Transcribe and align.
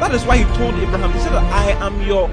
that 0.00 0.14
is 0.14 0.24
why 0.24 0.38
He 0.38 0.44
told 0.56 0.74
Abraham, 0.74 1.12
He 1.12 1.18
said, 1.20 1.32
I 1.32 1.70
am 1.84 2.00
your 2.02 2.30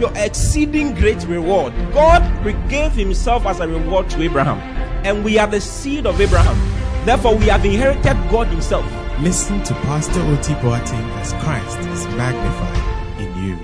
your 0.00 0.12
exceeding 0.16 0.94
great 0.94 1.22
reward. 1.26 1.74
God 1.92 2.22
gave 2.70 2.92
Himself 2.92 3.44
as 3.46 3.60
a 3.60 3.68
reward 3.68 4.08
to 4.10 4.22
Abraham, 4.22 4.58
and 5.04 5.22
we 5.24 5.38
are 5.38 5.46
the 5.46 5.60
seed 5.60 6.06
of 6.06 6.20
Abraham. 6.20 6.56
Therefore, 7.04 7.36
we 7.36 7.46
have 7.46 7.64
inherited 7.64 8.16
God 8.30 8.46
Himself. 8.48 8.84
Listen 9.20 9.62
to 9.64 9.74
Pastor 9.74 10.20
Oti 10.22 10.54
Boateng 10.54 11.10
as 11.20 11.32
Christ 11.44 11.78
is 11.90 12.06
magnified 12.16 13.20
in 13.20 13.44
you. 13.44 13.58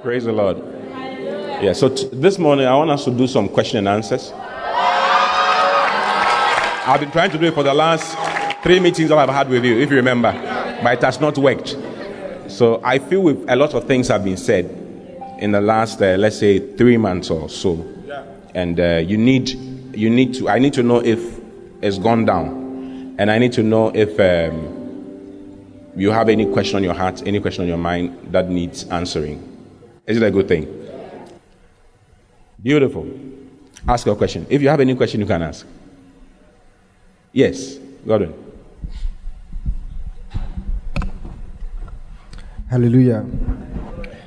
Praise 0.00 0.24
the 0.24 0.32
Lord. 0.32 0.58
Yeah, 1.60 1.72
so 1.72 1.88
t- 1.88 2.08
this 2.12 2.38
morning 2.38 2.66
I 2.66 2.74
want 2.76 2.90
us 2.90 3.04
to 3.04 3.10
do 3.10 3.26
some 3.26 3.48
question 3.48 3.78
and 3.78 3.88
answers. 3.88 4.32
I've 6.84 6.98
been 7.00 7.10
trying 7.12 7.30
to 7.30 7.38
do 7.38 7.46
it 7.46 7.54
for 7.54 7.62
the 7.62 7.74
last 7.74 8.16
three 8.62 8.78
meetings 8.80 9.10
I've 9.10 9.28
had 9.28 9.48
with 9.48 9.64
you, 9.64 9.78
if 9.78 9.90
you 9.90 9.96
remember, 9.96 10.32
but 10.82 10.94
it 10.94 11.02
has 11.02 11.20
not 11.20 11.36
worked. 11.36 11.76
So 12.48 12.80
I 12.84 12.98
feel 12.98 13.22
with 13.22 13.44
a 13.48 13.56
lot 13.56 13.74
of 13.74 13.84
things 13.84 14.08
have 14.08 14.24
been 14.24 14.36
said 14.36 14.66
in 15.38 15.52
the 15.52 15.60
last, 15.60 16.00
uh, 16.00 16.16
let's 16.18 16.38
say, 16.38 16.74
three 16.76 16.96
months 16.96 17.30
or 17.30 17.48
so, 17.48 17.84
and 18.54 18.78
uh, 18.78 19.02
you 19.04 19.16
need, 19.16 19.50
you 19.94 20.08
need 20.10 20.34
to. 20.34 20.48
I 20.48 20.58
need 20.58 20.74
to 20.74 20.82
know 20.82 21.02
if 21.02 21.40
it's 21.80 21.98
gone 21.98 22.24
down, 22.24 23.16
and 23.18 23.30
I 23.30 23.38
need 23.38 23.52
to 23.54 23.62
know 23.62 23.90
if 23.94 24.20
um, 24.20 25.90
you 25.96 26.10
have 26.10 26.28
any 26.28 26.46
question 26.46 26.76
on 26.76 26.84
your 26.84 26.94
heart, 26.94 27.22
any 27.26 27.40
question 27.40 27.62
on 27.62 27.68
your 27.68 27.78
mind 27.78 28.28
that 28.32 28.48
needs 28.48 28.84
answering. 28.84 29.48
Is 30.06 30.18
it 30.18 30.22
a 30.22 30.30
good 30.30 30.46
thing? 30.48 30.68
Beautiful. 32.62 33.08
Ask 33.88 34.06
your 34.06 34.14
question. 34.14 34.46
If 34.48 34.62
you 34.62 34.68
have 34.68 34.80
any 34.80 34.94
question, 34.94 35.20
you 35.20 35.26
can 35.26 35.42
ask. 35.42 35.66
Yes, 37.32 37.78
Gordon. 38.06 38.41
Hallelujah. 42.72 43.24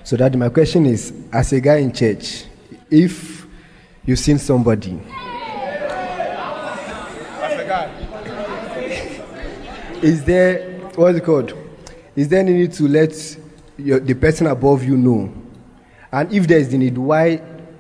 So, 0.04 0.16
that 0.18 0.38
my 0.38 0.50
question 0.50 0.86
is 0.86 1.12
as 1.34 1.52
a 1.52 1.60
guy 1.60 1.78
in 1.78 1.92
church, 1.92 2.46
if 2.92 3.48
you've 4.06 4.20
seen 4.20 4.38
somebody, 4.38 5.00
as 7.42 7.60
a 7.60 7.66
guy, 7.68 7.90
is 10.04 10.24
there, 10.26 10.80
what's 10.94 11.18
it 11.18 11.24
called? 11.24 11.56
Is 12.16 12.28
there 12.28 12.42
any 12.42 12.54
need 12.54 12.74
to 12.74 12.88
let 12.88 13.16
your, 13.80 14.00
the 14.00 14.14
person 14.14 14.46
above 14.46 14.84
you 14.84 14.96
know? 14.96 15.34
And 16.12 16.32
if 16.32 16.46
there 16.48 16.60
is 16.60 16.70
the 16.70 16.78
need, 16.78 17.00
why 17.00 17.38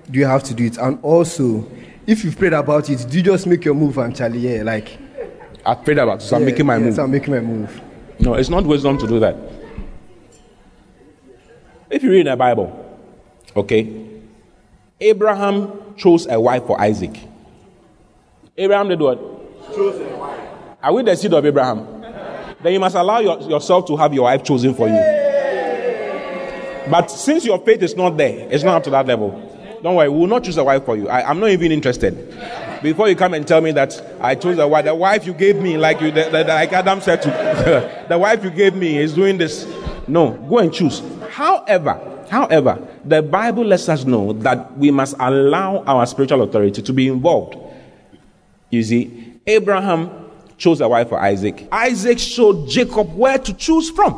do 0.10 0.18
you 0.18 0.26
have 0.26 0.42
to 0.46 0.56
do 0.56 0.66
it? 0.66 0.80
And 0.80 0.98
also, 1.04 1.70
if 2.08 2.24
you've 2.24 2.40
prayed 2.40 2.54
about 2.54 2.90
it, 2.90 3.06
do 3.08 3.18
you 3.18 3.24
just 3.24 3.46
make 3.46 3.66
your 3.66 3.76
move 3.76 4.00
and 4.00 4.16
Charlie, 4.16 4.40
yeah, 4.40 4.64
like. 4.64 4.98
I've 5.64 5.86
prayed 5.86 6.00
about 6.00 6.24
it, 6.24 6.26
so 6.26 6.38
I'm 6.38 6.46
making 6.46 6.66
my 6.66 6.78
yes, 6.78 6.86
move. 6.86 7.00
I'm 7.02 7.12
making 7.12 7.36
my 7.36 7.40
move. 7.40 7.82
No, 8.18 8.34
it's 8.34 8.50
not 8.50 8.66
wisdom 8.66 8.98
to 8.98 9.06
do 9.06 9.20
that. 9.20 9.55
If 11.96 12.04
you 12.04 12.12
read 12.12 12.28
the 12.28 12.36
Bible, 12.36 12.76
okay, 13.56 13.90
Abraham 15.00 15.96
chose 15.96 16.28
a 16.28 16.38
wife 16.38 16.66
for 16.66 16.78
Isaac. 16.82 17.18
Abraham 18.58 18.90
did 18.90 19.00
what? 19.00 19.18
Chose 19.74 20.02
a 20.02 20.18
wife. 20.18 20.42
Are 20.84 20.94
we 20.94 21.04
the 21.04 21.16
seed 21.16 21.34
of 21.34 21.46
Abraham? 21.46 22.02
Then 22.62 22.74
you 22.74 22.82
must 22.82 22.98
allow 22.98 23.20
your, 23.20 23.40
yourself 23.44 23.88
to 23.88 23.96
have 23.96 24.14
your 24.14 24.24
wife 24.24 24.44
chosen 24.44 24.74
for 24.74 24.90
you. 24.90 25.00
But 26.92 27.08
since 27.10 27.46
your 27.46 27.60
faith 27.60 27.82
is 27.82 27.96
not 27.96 28.18
there, 28.18 28.46
it's 28.52 28.66
not 28.66 28.76
up 28.76 28.84
to 28.84 28.90
that 28.90 29.08
level. 29.08 29.32
Don't 29.82 29.96
worry, 29.96 30.10
we 30.10 30.20
will 30.20 30.28
not 30.28 30.44
choose 30.44 30.58
a 30.58 30.66
wife 30.66 30.84
for 30.84 30.98
you. 30.98 31.08
I, 31.08 31.32
am 31.32 31.40
not 31.40 31.52
even 31.52 31.72
interested. 31.72 32.14
Before 32.84 33.08
you 33.08 33.16
come 33.16 33.34
and 33.34 33.48
tell 33.48 33.62
me 33.62 33.72
that 33.72 34.18
I 34.20 34.36
chose 34.36 34.60
a 34.60 34.68
wife, 34.68 34.84
the 34.84 34.94
wife 34.94 35.26
you 35.26 35.34
gave 35.34 35.56
me, 35.56 35.78
like 35.78 36.02
you, 36.02 36.12
the, 36.12 36.26
the, 36.30 36.44
like 36.44 36.74
Adam 36.74 37.00
said 37.00 37.22
to, 37.22 38.06
the 38.10 38.18
wife 38.18 38.44
you 38.44 38.50
gave 38.50 38.76
me 38.76 38.98
is 38.98 39.14
doing 39.14 39.38
this. 39.38 39.66
No, 40.10 40.34
go 40.50 40.60
and 40.60 40.74
choose. 40.74 41.02
However, 41.36 42.00
however, 42.30 42.88
the 43.04 43.22
Bible 43.22 43.66
lets 43.66 43.90
us 43.90 44.06
know 44.06 44.32
that 44.32 44.78
we 44.78 44.90
must 44.90 45.18
allow 45.20 45.84
our 45.84 46.06
spiritual 46.06 46.44
authority 46.44 46.82
to 46.82 46.94
be 46.94 47.10
involved. 47.10 47.58
You 48.70 48.82
see, 48.82 49.34
Abraham 49.46 50.32
chose 50.58 50.80
a 50.80 50.88
wife 50.88 51.10
for 51.10 51.20
Isaac. 51.20 51.68
Isaac 51.74 52.20
showed 52.20 52.70
Jacob 52.70 53.14
where 53.18 53.38
to 53.38 53.54
choose 53.54 53.90
from. 53.90 54.14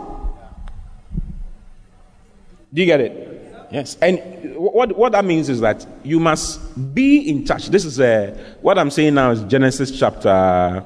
Do 2.71 2.81
you 2.81 2.85
get 2.85 3.01
it? 3.01 3.67
Yes. 3.71 3.97
And 3.99 4.55
what, 4.55 4.95
what 4.95 5.13
that 5.13 5.25
means 5.25 5.49
is 5.49 5.59
that 5.61 5.87
you 6.03 6.19
must 6.19 6.93
be 6.93 7.27
in 7.27 7.45
touch. 7.45 7.69
This 7.69 7.83
is 7.83 7.99
uh, 7.99 8.37
what 8.61 8.77
I'm 8.77 8.91
saying 8.91 9.15
now 9.15 9.31
is 9.31 9.41
Genesis 9.41 9.97
chapter 9.97 10.83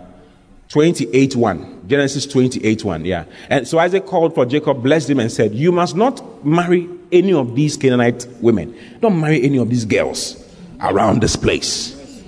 28 0.72 1.36
1. 1.36 1.88
Genesis 1.88 2.26
28 2.26 2.86
1. 2.86 3.06
Yeah. 3.06 3.26
And 3.50 3.68
so 3.68 3.78
Isaac 3.78 4.06
called 4.06 4.34
for 4.34 4.46
Jacob, 4.46 4.82
blessed 4.82 5.10
him, 5.10 5.20
and 5.20 5.32
said, 5.32 5.54
You 5.54 5.72
must 5.72 5.96
not 5.96 6.46
marry 6.46 6.90
any 7.12 7.34
of 7.34 7.56
these 7.56 7.76
Canaanite 7.76 8.26
women. 8.40 8.74
Don't 9.02 9.20
marry 9.20 9.44
any 9.44 9.58
of 9.58 9.70
these 9.70 9.84
girls 9.84 10.42
around 10.82 11.22
this 11.22 11.36
place. 11.36 12.24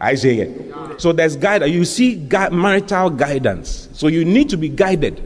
Isaiah. 0.00 0.52
So 0.98 1.12
there's 1.12 1.36
guidance. 1.36 1.72
You 1.72 1.86
see 1.86 2.16
marital 2.52 3.08
guidance. 3.08 3.88
So 3.94 4.08
you 4.08 4.26
need 4.26 4.50
to 4.50 4.58
be 4.58 4.68
guided. 4.68 5.22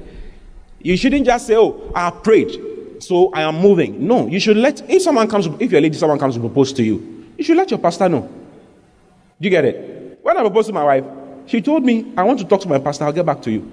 You 0.79 0.97
shouldn't 0.97 1.27
just 1.27 1.49
say, 1.49 1.57
Oh, 1.57 1.91
I 1.95 2.11
prayed 2.11 2.57
so 3.03 3.33
I 3.33 3.43
am 3.43 3.57
moving. 3.57 4.07
No, 4.07 4.29
you 4.29 4.39
should 4.39 4.57
let, 4.57 4.89
if 4.89 5.03
someone 5.03 5.29
comes, 5.29 5.47
if 5.59 5.73
you're 5.73 5.79
a 5.79 5.83
lady, 5.83 5.97
someone 5.97 6.19
comes 6.19 6.35
to 6.35 6.41
propose 6.41 6.73
to 6.75 6.83
you, 6.83 7.27
you 7.37 7.45
should 7.45 7.57
let 7.57 7.71
your 7.71 7.81
pastor 7.81 8.09
know. 8.09 8.21
Do 8.21 9.49
you 9.49 9.51
get 9.51 9.65
it? 9.65 10.19
When 10.23 10.37
I 10.37 10.41
proposed 10.43 10.69
to 10.69 10.75
my 10.75 10.85
wife, 10.85 11.05
she 11.47 11.61
told 11.61 11.85
me, 11.85 12.13
I 12.17 12.23
want 12.23 12.39
to 12.41 12.45
talk 12.45 12.61
to 12.63 12.69
my 12.69 12.79
pastor, 12.79 13.05
I'll 13.05 13.13
get 13.13 13.27
back 13.27 13.43
to 13.43 13.51
you. 13.51 13.71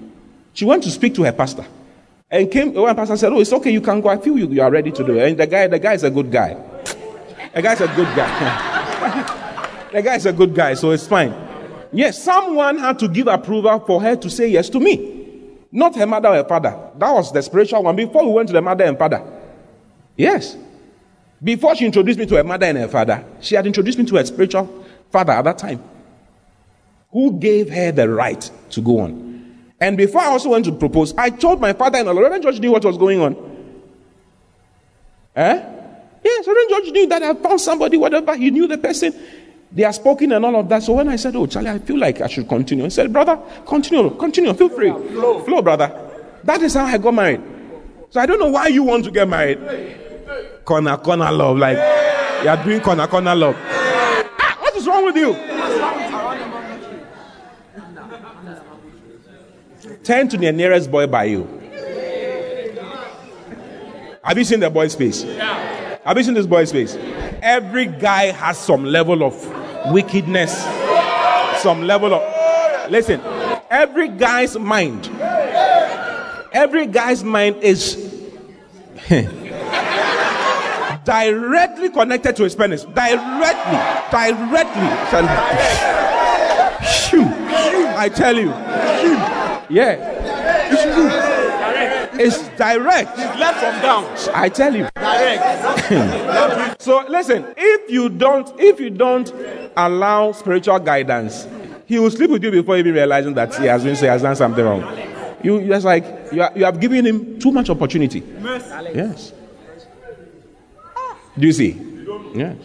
She 0.52 0.64
went 0.64 0.82
to 0.84 0.90
speak 0.90 1.14
to 1.14 1.24
her 1.24 1.32
pastor. 1.32 1.64
And 2.30 2.50
came, 2.50 2.74
when 2.74 2.94
pastor 2.94 3.16
said, 3.16 3.32
Oh, 3.32 3.40
it's 3.40 3.52
okay, 3.52 3.70
you 3.70 3.80
can 3.80 4.00
go. 4.00 4.08
I 4.08 4.18
feel 4.18 4.36
you, 4.36 4.48
you 4.48 4.60
are 4.60 4.70
ready 4.70 4.90
to 4.90 5.04
do 5.04 5.16
it. 5.18 5.28
And 5.28 5.38
the 5.38 5.46
guy, 5.46 5.66
the 5.66 5.78
guy 5.78 5.94
is 5.94 6.04
a 6.04 6.10
good 6.10 6.30
guy. 6.30 6.56
The 7.54 7.62
guy's 7.62 7.80
a 7.80 7.86
good 7.86 8.14
guy. 8.14 9.88
the 9.92 10.02
guy 10.02 10.16
is 10.16 10.26
a 10.26 10.32
good 10.32 10.54
guy, 10.54 10.74
so 10.74 10.90
it's 10.90 11.06
fine. 11.06 11.34
Yes, 11.92 12.22
someone 12.22 12.76
had 12.78 12.98
to 12.98 13.08
give 13.08 13.26
approval 13.28 13.80
for 13.80 14.02
her 14.02 14.16
to 14.16 14.28
say 14.28 14.48
yes 14.48 14.68
to 14.70 14.80
me. 14.80 15.16
Not 15.72 15.96
her 15.96 16.06
mother 16.06 16.28
or 16.28 16.34
her 16.34 16.44
father. 16.44 16.76
That 16.98 17.12
was 17.12 17.32
the 17.32 17.42
spiritual 17.42 17.82
one 17.82 17.96
before 17.96 18.26
we 18.26 18.32
went 18.32 18.48
to 18.48 18.52
the 18.52 18.62
mother 18.62 18.84
and 18.84 18.98
father. 18.98 19.22
Yes. 20.16 20.56
Before 21.42 21.74
she 21.76 21.86
introduced 21.86 22.18
me 22.18 22.26
to 22.26 22.36
her 22.36 22.44
mother 22.44 22.66
and 22.66 22.78
her 22.78 22.88
father, 22.88 23.24
she 23.40 23.54
had 23.54 23.66
introduced 23.66 23.98
me 23.98 24.04
to 24.06 24.16
her 24.16 24.24
spiritual 24.24 24.84
father 25.10 25.32
at 25.32 25.42
that 25.42 25.58
time. 25.58 25.82
Who 27.10 27.38
gave 27.38 27.70
her 27.70 27.90
the 27.92 28.08
right 28.08 28.50
to 28.70 28.80
go 28.80 29.00
on? 29.00 29.28
And 29.80 29.96
before 29.96 30.20
I 30.20 30.26
also 30.26 30.50
went 30.50 30.64
to 30.66 30.72
propose, 30.72 31.14
I 31.16 31.30
told 31.30 31.60
my 31.60 31.72
father 31.72 31.98
and 31.98 32.08
Reverend 32.08 32.42
George 32.42 32.60
knew 32.60 32.72
what 32.72 32.84
was 32.84 32.98
going 32.98 33.20
on. 33.20 33.34
Eh? 35.36 35.74
Yes, 36.24 36.46
Reverend 36.46 36.70
George 36.70 36.90
knew 36.92 37.06
that 37.06 37.22
I 37.22 37.34
found 37.34 37.60
somebody, 37.60 37.96
whatever. 37.96 38.36
He 38.36 38.50
knew 38.50 38.66
the 38.66 38.76
person. 38.76 39.14
They 39.70 39.84
are 39.84 39.92
spoken 39.92 40.32
and 40.32 40.44
all 40.44 40.56
of 40.56 40.68
that. 40.68 40.82
So 40.82 40.94
when 40.94 41.08
I 41.08 41.16
said, 41.16 41.36
Oh, 41.36 41.46
Charlie, 41.46 41.70
I 41.70 41.78
feel 41.78 41.98
like 41.98 42.20
I 42.20 42.26
should 42.26 42.48
continue, 42.48 42.84
he 42.84 42.90
said, 42.90 43.12
Brother, 43.12 43.38
continue, 43.66 44.10
continue, 44.16 44.52
feel 44.54 44.68
free. 44.68 44.90
Flow, 44.90 45.40
flow 45.44 45.62
brother. 45.62 46.10
That 46.44 46.62
is 46.62 46.74
how 46.74 46.86
I 46.86 46.98
got 46.98 47.14
married. 47.14 47.42
So 48.10 48.20
I 48.20 48.26
don't 48.26 48.38
know 48.38 48.48
why 48.48 48.68
you 48.68 48.82
want 48.82 49.04
to 49.04 49.10
get 49.10 49.28
married. 49.28 49.58
Corner, 50.64 50.96
corner 50.96 51.30
love. 51.30 51.58
Like, 51.58 51.76
you 52.42 52.48
are 52.48 52.64
doing 52.64 52.80
corner, 52.80 53.06
corner 53.06 53.34
love. 53.34 53.54
Ah, 53.58 54.56
what 54.60 54.74
is 54.74 54.86
wrong 54.86 55.04
with 55.04 55.16
you? 55.16 55.57
Turn 60.08 60.26
to 60.30 60.38
the 60.38 60.50
nearest 60.52 60.90
boy 60.90 61.06
by 61.06 61.24
you. 61.24 61.44
Have 64.24 64.38
you 64.38 64.44
seen 64.44 64.58
the 64.58 64.70
boy's 64.70 64.94
face? 64.94 65.22
Have 65.22 66.16
you 66.16 66.22
seen 66.22 66.32
this 66.32 66.46
boy's 66.46 66.72
face? 66.72 66.96
Every 67.42 67.84
guy 67.84 68.32
has 68.32 68.56
some 68.56 68.86
level 68.86 69.22
of 69.22 69.34
wickedness, 69.92 70.64
some 71.60 71.82
level 71.82 72.14
of. 72.14 72.90
Listen, 72.90 73.20
every 73.68 74.08
guy's 74.08 74.58
mind, 74.58 75.10
every 76.54 76.86
guy's 76.86 77.22
mind 77.22 77.56
is 77.56 77.96
directly 81.04 81.90
connected 81.90 82.34
to 82.36 82.44
his 82.44 82.54
penis. 82.54 82.84
Directly, 82.84 83.78
directly. 84.10 84.88
Shoo. 86.88 87.26
I 88.00 88.08
tell 88.08 88.38
you. 88.38 88.54
Yeah. 89.70 89.96
It's 92.20 92.48
direct. 92.56 93.10
It's 93.12 93.38
Left 93.38 93.58
from 93.60 93.80
down. 93.82 94.34
I 94.34 94.48
tell 94.48 94.74
you. 94.74 94.88
Direct. 94.94 96.74
So 96.80 97.04
listen, 97.08 97.44
if 97.56 97.90
you 97.90 98.08
don't, 98.08 98.48
if 98.58 98.80
you 98.80 98.88
don't 98.88 99.30
allow 99.76 100.32
spiritual 100.32 100.78
guidance, 100.78 101.46
he 101.86 101.98
will 101.98 102.10
sleep 102.10 102.30
with 102.30 102.42
you 102.42 102.50
before 102.50 102.78
even 102.78 102.94
realizing 102.94 103.34
that 103.34 103.54
he 103.56 103.66
has 103.66 103.84
been 103.84 103.94
he 103.96 104.06
has 104.06 104.22
done 104.22 104.36
something 104.36 104.64
wrong. 104.64 104.82
You 105.42 105.66
just 105.66 105.84
like 105.84 106.04
you, 106.32 106.42
are, 106.42 106.52
you 106.54 106.64
have 106.64 106.80
given 106.80 107.04
him 107.04 107.38
too 107.40 107.50
much 107.50 107.68
opportunity. 107.68 108.20
Yes. 108.94 109.32
Do 111.36 111.46
you 111.46 111.52
see? 111.52 112.04
Yes. 112.34 112.56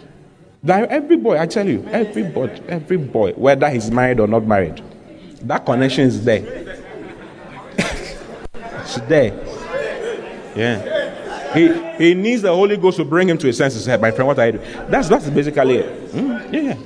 That 0.64 0.90
every 0.90 1.18
boy, 1.18 1.38
I 1.38 1.46
tell 1.46 1.68
you, 1.68 1.86
every 1.92 2.24
boy, 2.24 2.48
every 2.68 2.98
boy, 2.98 3.34
whether 3.34 3.70
he's 3.70 3.92
married 3.92 4.20
or 4.20 4.28
not 4.28 4.46
married, 4.46 4.82
that 5.42 5.66
connection 5.66 6.06
is 6.06 6.24
there. 6.24 6.63
There. 8.96 9.34
Yeah. 10.56 11.54
He, 11.54 11.72
he 11.98 12.14
needs 12.16 12.42
the 12.42 12.54
Holy 12.54 12.78
Ghost 12.78 12.98
to 12.98 13.06
bring 13.06 13.30
him 13.30 13.38
to 13.38 13.48
his 13.48 13.58
senses. 13.58 13.88
My 13.88 14.12
friend, 14.12 14.28
what 14.28 14.40
are 14.40 14.46
you 14.48 14.52
doing? 14.54 14.90
That's, 14.90 15.08
that's 15.08 15.30
basically 15.30 15.78
it. 15.78 16.12
Mm, 16.12 16.54
yeah. 16.54 16.78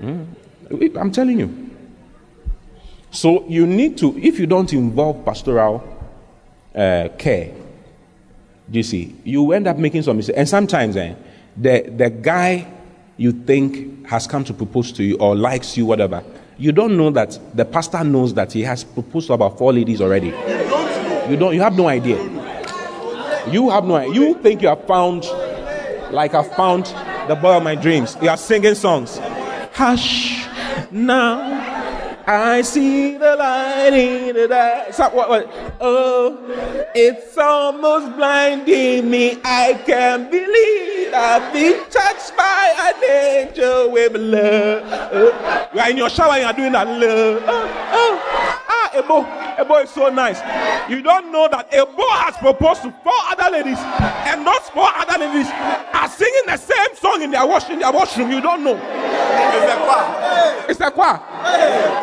Mm. 0.00 0.96
I'm 0.96 1.10
telling 1.10 1.38
you. 1.38 1.70
So 3.10 3.46
you 3.48 3.66
need 3.66 3.98
to, 3.98 4.16
if 4.18 4.38
you 4.38 4.46
don't 4.46 4.72
involve 4.72 5.24
pastoral 5.24 5.82
uh, 6.74 7.08
care, 7.18 7.54
you 8.70 8.82
see, 8.82 9.14
you 9.24 9.52
end 9.52 9.66
up 9.66 9.78
making 9.78 10.02
some 10.02 10.16
mistakes. 10.16 10.38
And 10.38 10.48
sometimes 10.48 10.96
eh, 10.96 11.14
the, 11.56 11.90
the 11.96 12.10
guy 12.10 12.70
you 13.16 13.32
think 13.32 14.06
has 14.06 14.26
come 14.26 14.44
to 14.44 14.52
propose 14.52 14.92
to 14.92 15.04
you 15.04 15.16
or 15.16 15.34
likes 15.34 15.76
you, 15.76 15.86
whatever, 15.86 16.22
you 16.58 16.72
don't 16.72 16.96
know 16.96 17.10
that 17.10 17.38
the 17.54 17.64
pastor 17.64 18.02
knows 18.02 18.34
that 18.34 18.52
he 18.52 18.62
has 18.62 18.84
proposed 18.84 19.26
to 19.28 19.34
about 19.34 19.58
four 19.58 19.72
ladies 19.72 20.00
already. 20.00 20.28
You 21.28 21.36
don't. 21.36 21.54
You 21.54 21.60
have 21.60 21.76
no 21.76 21.88
idea. 21.88 22.22
You 23.50 23.70
have 23.70 23.84
no. 23.84 24.00
You 24.00 24.34
think 24.42 24.62
you 24.62 24.68
have 24.68 24.86
found, 24.86 25.24
like 26.12 26.34
I 26.34 26.42
found 26.42 26.86
the 27.28 27.34
boy 27.34 27.56
of 27.56 27.62
my 27.62 27.74
dreams. 27.74 28.16
You 28.22 28.28
are 28.30 28.36
singing 28.36 28.74
songs. 28.74 29.18
Hush, 29.72 30.46
now 30.90 31.65
I 32.28 32.62
see 32.62 33.16
the 33.16 33.36
light 33.36 33.92
in 33.92 34.34
the 34.34 34.48
dark. 34.48 35.14
What, 35.14 35.28
what? 35.28 35.76
Oh, 35.80 36.36
it's 36.92 37.38
almost 37.38 38.16
blinding 38.16 39.08
me. 39.08 39.38
I 39.44 39.74
can't 39.86 40.28
believe 40.28 41.14
I've 41.14 41.52
been 41.52 41.88
touched 41.88 42.36
by 42.36 42.74
an 42.78 43.04
angel 43.04 43.92
with 43.92 44.16
love. 44.16 44.82
Oh, 45.12 45.68
you 45.72 45.80
are 45.80 45.90
in 45.90 45.96
your 45.96 46.10
shower, 46.10 46.36
you 46.36 46.44
are 46.44 46.52
doing 46.52 46.72
that 46.72 46.88
love. 46.88 47.44
Oh, 47.46 47.68
oh, 47.92 48.55
Ebo, 48.96 49.24
Ebo 49.58 49.74
is 49.82 49.90
so 49.90 50.08
nice. 50.08 50.40
You 50.90 51.02
don't 51.02 51.30
know 51.30 51.48
that 51.48 51.68
Ebo 51.72 52.08
has 52.24 52.36
proposed 52.36 52.82
to 52.82 52.90
four 53.04 53.12
other 53.30 53.50
ladies, 53.50 53.78
and 53.78 54.46
those 54.46 54.68
four 54.72 54.88
other 54.94 55.18
ladies 55.18 55.46
are 55.92 56.08
singing 56.08 56.42
the 56.46 56.56
same 56.56 56.96
song 56.96 57.22
in 57.22 57.30
their 57.30 57.46
washroom. 57.46 57.74
In 57.74 57.80
their 57.80 57.92
washroom, 57.92 58.30
you 58.30 58.40
don't 58.40 58.64
know. 58.64 58.76
It's 58.76 59.72
a 59.72 59.76
choir. 59.76 60.64
It's 60.68 60.78
the 60.78 60.90
choir. 60.90 61.20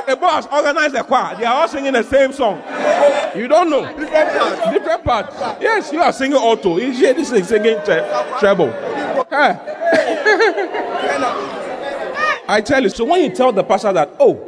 Ebo 0.07 0.27
has 0.27 0.45
organized 0.47 0.95
a 0.95 1.03
choir. 1.03 1.35
They 1.35 1.45
are 1.45 1.61
all 1.61 1.67
singing 1.67 1.93
the 1.93 2.03
same 2.03 2.31
song. 2.33 2.61
You 3.35 3.47
don't 3.47 3.69
know. 3.69 3.85
Different 3.97 4.29
parts. 4.37 4.71
Different 4.71 5.03
parts. 5.03 5.35
Yes, 5.61 5.91
you 5.91 6.01
are 6.01 6.13
singing 6.13 6.37
alto. 6.37 6.75
Hear 6.75 7.13
this 7.13 7.31
is 7.31 7.47
singing 7.47 7.77
tre- 7.83 8.05
treble. 8.39 8.69
Eh. 9.31 9.57
I 12.47 12.61
tell 12.61 12.83
you. 12.83 12.89
So 12.89 13.05
when 13.05 13.21
you 13.23 13.29
tell 13.29 13.51
the 13.51 13.63
pastor 13.63 13.93
that, 13.93 14.15
oh, 14.19 14.39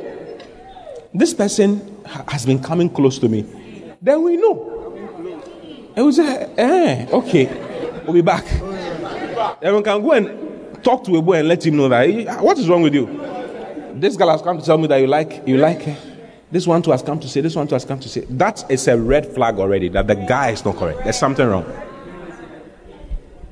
this 1.13 1.33
person 1.33 1.94
has 2.06 2.46
been 2.46 2.62
coming 2.62 2.90
close 2.90 3.19
to 3.19 3.30
me, 3.30 3.46
then 4.02 4.24
we 4.24 4.38
know. 4.38 4.72
And 5.96 6.06
we 6.06 6.12
say, 6.12 6.54
eh, 6.57 7.07
okay, 7.12 7.46
we'll 8.04 8.13
be 8.13 8.22
back. 8.22 8.46
Everyone 9.62 9.84
can 9.84 10.02
go 10.02 10.12
and 10.12 10.84
talk 10.84 11.04
to 11.06 11.16
a 11.16 11.22
boy 11.22 11.40
and 11.40 11.48
let 11.48 11.66
him 11.66 11.78
know 11.78 11.90
that 11.90 12.44
what 12.44 12.57
is 12.57 12.68
wrong 12.69 12.81
with 12.81 12.94
you. 12.94 13.06
This 13.96 14.18
girl 14.18 14.30
has 14.30 14.42
come 14.42 14.60
to 14.60 14.66
tell 14.66 14.78
me 14.78 14.88
that 14.88 14.98
you 14.98 15.07
like 15.07 15.48
you 15.48 15.57
like 15.57 15.84
her. 15.84 15.98
This 16.52 16.68
one 16.68 16.81
too 16.81 16.92
has 16.92 17.02
come 17.02 17.19
to 17.19 17.28
say. 17.28 17.42
This 17.42 17.56
one 17.56 17.68
too 17.68 17.75
has 17.75 17.86
come 17.86 18.00
to 18.00 18.10
say. 18.10 18.25
That 18.30 18.69
is 18.69 18.88
a 18.88 18.98
red 18.98 19.25
flag 19.34 19.58
already. 19.58 19.90
That 19.90 20.08
the 20.08 20.16
guy 20.16 20.51
is 20.51 20.63
not 20.63 20.75
correct. 20.75 21.04
There's 21.04 21.18
something 21.18 21.48
wrong. 21.48 21.66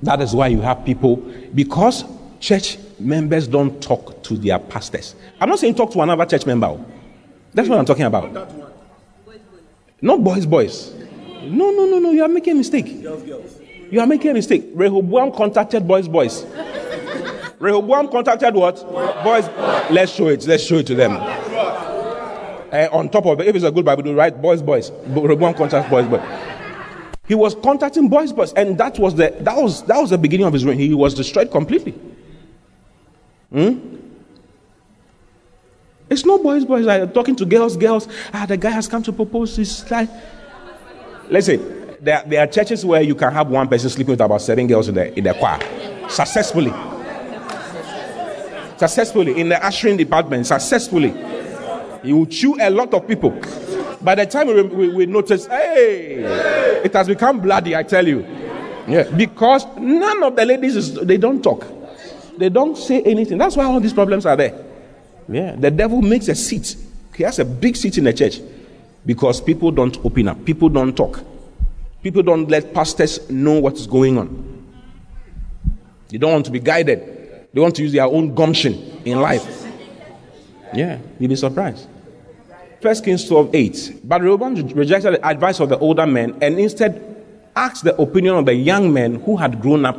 That 0.03 0.21
is 0.21 0.35
why 0.35 0.47
you 0.47 0.59
have 0.61 0.83
people 0.85 1.15
because 1.55 2.03
church 2.41 2.77
members 2.99 3.47
don't 3.47 3.81
talk 3.81 4.21
to 4.23 4.37
their 4.37 4.59
pastors. 4.59 5.15
I'm 5.39 5.49
not 5.49 5.59
saying 5.59 5.75
talk 5.75 5.91
to 5.93 6.01
another 6.01 6.25
church 6.25 6.45
member. 6.45 6.77
That's 7.53 7.69
what 7.69 7.79
I'm 7.79 7.85
talking 7.85 8.05
about. 8.05 8.31
Not 10.01 10.23
boys, 10.23 10.45
boys. 10.45 10.93
No, 11.43 11.71
no, 11.71 11.85
no, 11.85 11.99
no. 11.99 12.11
You 12.11 12.23
are 12.23 12.27
making 12.29 12.53
a 12.53 12.55
mistake. 12.55 13.01
Girls, 13.01 13.23
girls. 13.23 13.59
You 13.91 13.99
are 13.99 14.07
making 14.07 14.31
a 14.31 14.33
mistake. 14.33 14.71
Rehoboam 14.73 15.31
contacted 15.31 15.87
boys, 15.87 16.07
boys. 16.07 16.45
Rehoboam 17.59 18.09
contacted 18.09 18.55
what? 18.55 18.75
Boys. 19.23 19.47
Let's 19.91 20.11
show 20.11 20.27
it. 20.27 20.45
Let's 20.47 20.63
show 20.63 20.77
it 20.77 20.87
to 20.87 20.95
them. 20.95 21.11
Eh, 22.71 22.87
on 22.91 23.07
top 23.09 23.27
of 23.27 23.39
it, 23.39 23.47
if 23.47 23.55
it's 23.55 23.63
a 23.63 23.71
good 23.71 23.85
Bible, 23.85 24.01
do 24.01 24.15
right? 24.15 24.41
Boys, 24.41 24.61
boys. 24.61 24.91
Rehoboam 25.07 25.53
contacts 25.53 25.89
boys, 25.89 26.07
boys. 26.07 26.21
He 27.27 27.35
was 27.35 27.55
contacting 27.55 28.09
boys, 28.09 28.33
boys, 28.33 28.51
and 28.53 28.77
that 28.79 28.99
was 28.99 29.15
the 29.15 29.33
that 29.41 29.55
was 29.55 29.83
that 29.83 29.99
was 29.99 30.09
the 30.09 30.17
beginning 30.17 30.47
of 30.47 30.53
his 30.53 30.65
reign. 30.65 30.77
He 30.77 30.93
was 30.93 31.13
destroyed 31.13 31.51
completely. 31.51 31.93
Hmm? 33.51 33.92
It's 36.13 36.25
no 36.25 36.37
boys, 36.37 36.63
boys. 36.63 36.85
Like 36.85 37.11
talking 37.13 37.35
to 37.37 37.45
girls, 37.45 37.75
girls. 37.75 38.07
Ah, 38.33 38.45
the 38.45 38.55
guy 38.55 38.69
has 38.69 38.87
come 38.87 39.01
to 39.03 39.11
propose. 39.11 39.57
It's 39.57 39.89
like, 39.89 40.09
listen, 41.27 41.97
there, 41.99 42.23
there 42.27 42.41
are 42.41 42.47
churches 42.47 42.85
where 42.85 43.01
you 43.01 43.15
can 43.15 43.33
have 43.33 43.49
one 43.49 43.67
person 43.67 43.89
sleeping 43.89 44.11
with 44.11 44.21
about 44.21 44.41
seven 44.41 44.67
girls 44.67 44.87
in 44.89 44.95
the 44.95 45.17
in 45.17 45.23
the 45.23 45.33
choir, 45.33 45.59
successfully. 46.07 46.71
Successfully 48.77 49.39
in 49.39 49.49
the 49.49 49.65
ushering 49.65 49.97
department, 49.97 50.45
successfully. 50.45 51.13
He 52.03 52.13
will 52.13 52.27
chew 52.27 52.57
a 52.61 52.69
lot 52.69 52.93
of 52.93 53.07
people. 53.07 53.31
By 54.01 54.15
the 54.15 54.25
time 54.25 54.47
we, 54.47 54.61
we, 54.61 54.89
we 54.89 55.05
notice, 55.05 55.47
hey, 55.47 56.15
it 56.83 56.93
has 56.93 57.07
become 57.07 57.39
bloody, 57.39 57.75
I 57.75 57.83
tell 57.83 58.05
you. 58.05 58.19
Yeah, 58.87 59.03
because 59.15 59.65
none 59.77 60.21
of 60.21 60.35
the 60.35 60.45
ladies, 60.45 60.75
is, 60.75 60.93
they 60.95 61.17
don't 61.17 61.41
talk. 61.41 61.65
They 62.37 62.49
don't 62.49 62.77
say 62.77 63.01
anything. 63.03 63.37
That's 63.37 63.55
why 63.55 63.63
all 63.63 63.79
these 63.79 63.93
problems 63.93 64.25
are 64.25 64.35
there. 64.35 64.62
Yeah, 65.27 65.55
the 65.55 65.71
devil 65.71 66.01
makes 66.01 66.27
a 66.27 66.35
seat. 66.35 66.75
He 67.15 67.23
has 67.23 67.39
a 67.39 67.45
big 67.45 67.75
seat 67.75 67.97
in 67.97 68.05
the 68.05 68.13
church 68.13 68.39
because 69.05 69.41
people 69.41 69.71
don't 69.71 69.97
open 70.05 70.27
up. 70.27 70.43
People 70.45 70.69
don't 70.69 70.95
talk. 70.95 71.21
People 72.01 72.23
don't 72.23 72.49
let 72.49 72.73
pastors 72.73 73.29
know 73.29 73.59
what 73.59 73.75
is 73.75 73.87
going 73.87 74.17
on. 74.17 74.49
They 76.09 76.17
don't 76.17 76.33
want 76.33 76.45
to 76.45 76.51
be 76.51 76.59
guided. 76.59 77.47
They 77.53 77.61
want 77.61 77.75
to 77.75 77.83
use 77.83 77.91
their 77.91 78.05
own 78.05 78.35
gumption 78.35 78.73
in 79.05 79.21
life. 79.21 79.65
Yeah, 80.73 80.99
you'll 81.19 81.29
be 81.29 81.35
surprised. 81.35 81.87
First 82.81 83.05
Kings 83.05 83.25
12 83.27 83.55
8. 83.55 84.01
But 84.03 84.21
Rehoboam 84.21 84.55
rejected 84.69 85.13
the 85.13 85.25
advice 85.25 85.59
of 85.59 85.69
the 85.69 85.77
older 85.77 86.05
men 86.05 86.37
and 86.41 86.59
instead 86.59 87.13
asked 87.55 87.83
the 87.83 87.95
opinion 88.01 88.35
of 88.35 88.45
the 88.45 88.53
young 88.53 88.91
men 88.91 89.21
who 89.21 89.37
had 89.37 89.61
grown 89.61 89.85
up 89.85 89.97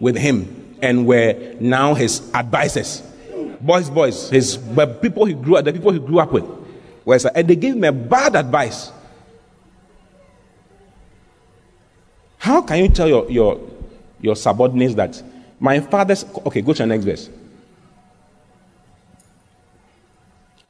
with 0.00 0.16
him 0.16 0.76
and 0.82 1.06
were 1.06 1.54
now 1.60 1.94
his 1.94 2.30
advisors. 2.34 3.02
Boys, 3.60 3.90
boys, 3.90 4.30
his 4.30 4.56
but 4.56 5.02
people 5.02 5.24
he 5.24 5.34
grew 5.34 5.56
up, 5.56 5.64
the 5.64 5.72
people 5.72 5.92
he 5.92 5.98
grew 5.98 6.18
up 6.20 6.32
with. 6.32 6.44
Whereas, 7.04 7.26
and 7.26 7.48
they 7.48 7.56
gave 7.56 7.74
him 7.74 7.84
a 7.84 7.92
bad 7.92 8.36
advice. 8.36 8.92
How 12.38 12.62
can 12.62 12.78
you 12.78 12.88
tell 12.88 13.08
your, 13.08 13.30
your, 13.30 13.60
your 14.20 14.36
subordinates 14.36 14.94
that 14.94 15.22
my 15.60 15.80
father's 15.80 16.24
okay, 16.46 16.62
go 16.62 16.72
to 16.72 16.82
the 16.82 16.86
next 16.86 17.04
verse. 17.04 17.30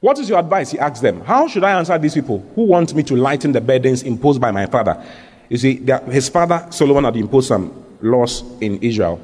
What 0.00 0.18
is 0.18 0.28
your 0.28 0.38
advice? 0.38 0.70
He 0.70 0.78
asked 0.78 1.02
them. 1.02 1.20
How 1.22 1.48
should 1.48 1.64
I 1.64 1.72
answer 1.72 1.98
these 1.98 2.14
people 2.14 2.48
who 2.54 2.62
want 2.62 2.94
me 2.94 3.02
to 3.02 3.16
lighten 3.16 3.52
the 3.52 3.60
burdens 3.60 4.02
imposed 4.02 4.40
by 4.40 4.50
my 4.50 4.66
father? 4.66 5.04
You 5.48 5.56
see, 5.56 5.84
his 6.10 6.28
father 6.28 6.66
Solomon 6.70 7.04
had 7.04 7.16
imposed 7.16 7.48
some 7.48 7.84
laws 8.00 8.44
in 8.60 8.78
Israel 8.80 9.20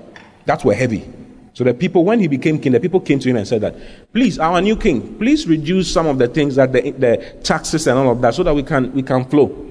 that 0.46 0.64
were 0.64 0.74
heavy. 0.74 1.08
So 1.54 1.62
the 1.62 1.72
people, 1.72 2.04
when 2.04 2.18
he 2.18 2.26
became 2.26 2.58
king, 2.58 2.72
the 2.72 2.80
people 2.80 3.00
came 3.00 3.20
to 3.20 3.30
him 3.30 3.36
and 3.36 3.46
said 3.46 3.60
that, 3.60 3.76
please, 4.12 4.40
our 4.40 4.60
new 4.60 4.76
king, 4.76 5.16
please 5.18 5.46
reduce 5.46 5.90
some 5.90 6.06
of 6.06 6.18
the 6.18 6.26
things 6.26 6.56
that 6.56 6.72
the, 6.72 6.90
the 6.90 7.16
taxes 7.44 7.86
and 7.86 7.96
all 7.96 8.10
of 8.10 8.20
that, 8.22 8.34
so 8.34 8.42
that 8.42 8.54
we 8.54 8.64
can 8.64 8.92
we 8.92 9.02
can 9.02 9.24
flow. 9.24 9.70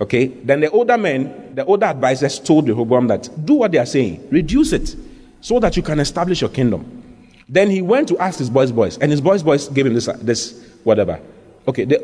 Okay. 0.00 0.28
Then 0.28 0.60
the 0.60 0.70
older 0.70 0.96
men, 0.96 1.54
the 1.54 1.64
older 1.64 1.86
advisors 1.86 2.38
told 2.38 2.68
Rehoboam 2.68 3.06
that 3.08 3.28
do 3.44 3.54
what 3.54 3.72
they 3.72 3.78
are 3.78 3.86
saying, 3.86 4.28
reduce 4.30 4.72
it, 4.72 4.96
so 5.42 5.60
that 5.60 5.76
you 5.76 5.82
can 5.82 6.00
establish 6.00 6.40
your 6.40 6.50
kingdom. 6.50 7.02
Then 7.48 7.70
he 7.70 7.82
went 7.82 8.08
to 8.08 8.18
ask 8.18 8.38
his 8.38 8.50
boys' 8.50 8.72
boys, 8.72 8.98
and 8.98 9.10
his 9.10 9.20
boys' 9.20 9.42
boys 9.42 9.68
gave 9.68 9.86
him 9.86 9.94
this, 9.94 10.08
uh, 10.08 10.16
this 10.20 10.64
whatever. 10.84 11.20
Okay, 11.66 11.84
the, 11.84 12.02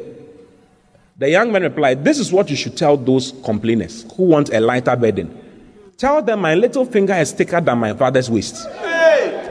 the 1.17 1.31
young 1.31 1.53
man 1.53 1.63
replied, 1.63 2.05
This 2.05 2.19
is 2.19 2.33
what 2.33 2.51
you 2.51 2.57
should 2.57 2.77
tell 2.77 2.97
those 2.97 3.33
complainers 3.45 4.05
who 4.15 4.25
want 4.25 4.53
a 4.53 4.61
lighter 4.61 4.97
burden. 4.97 5.41
Tell 5.97 6.23
them 6.23 6.41
my 6.41 6.55
little 6.55 6.85
finger 6.85 7.15
is 7.15 7.33
thicker 7.33 7.61
than 7.61 7.79
my 7.79 7.95
father's 7.95 8.29
waist. 8.29 8.67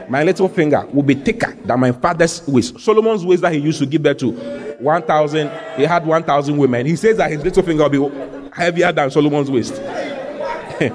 My 0.08 0.22
little 0.22 0.48
finger 0.48 0.86
will 0.92 1.02
be 1.02 1.14
thicker 1.14 1.54
than 1.64 1.80
my 1.80 1.92
father's 1.92 2.46
waist. 2.46 2.78
Solomon's 2.78 3.24
waist 3.24 3.42
that 3.42 3.52
he 3.54 3.58
used 3.58 3.78
to 3.78 3.86
give 3.86 4.02
birth 4.02 4.18
to 4.18 4.32
1,000, 4.78 5.50
he 5.76 5.84
had 5.84 6.06
1,000 6.06 6.56
women. 6.56 6.84
He 6.84 6.96
says 6.96 7.16
that 7.16 7.30
his 7.30 7.42
little 7.42 7.62
finger 7.62 7.88
will 7.88 8.10
be 8.10 8.50
heavier 8.52 8.92
than 8.92 9.10
Solomon's 9.10 9.50
waist. 9.50 9.74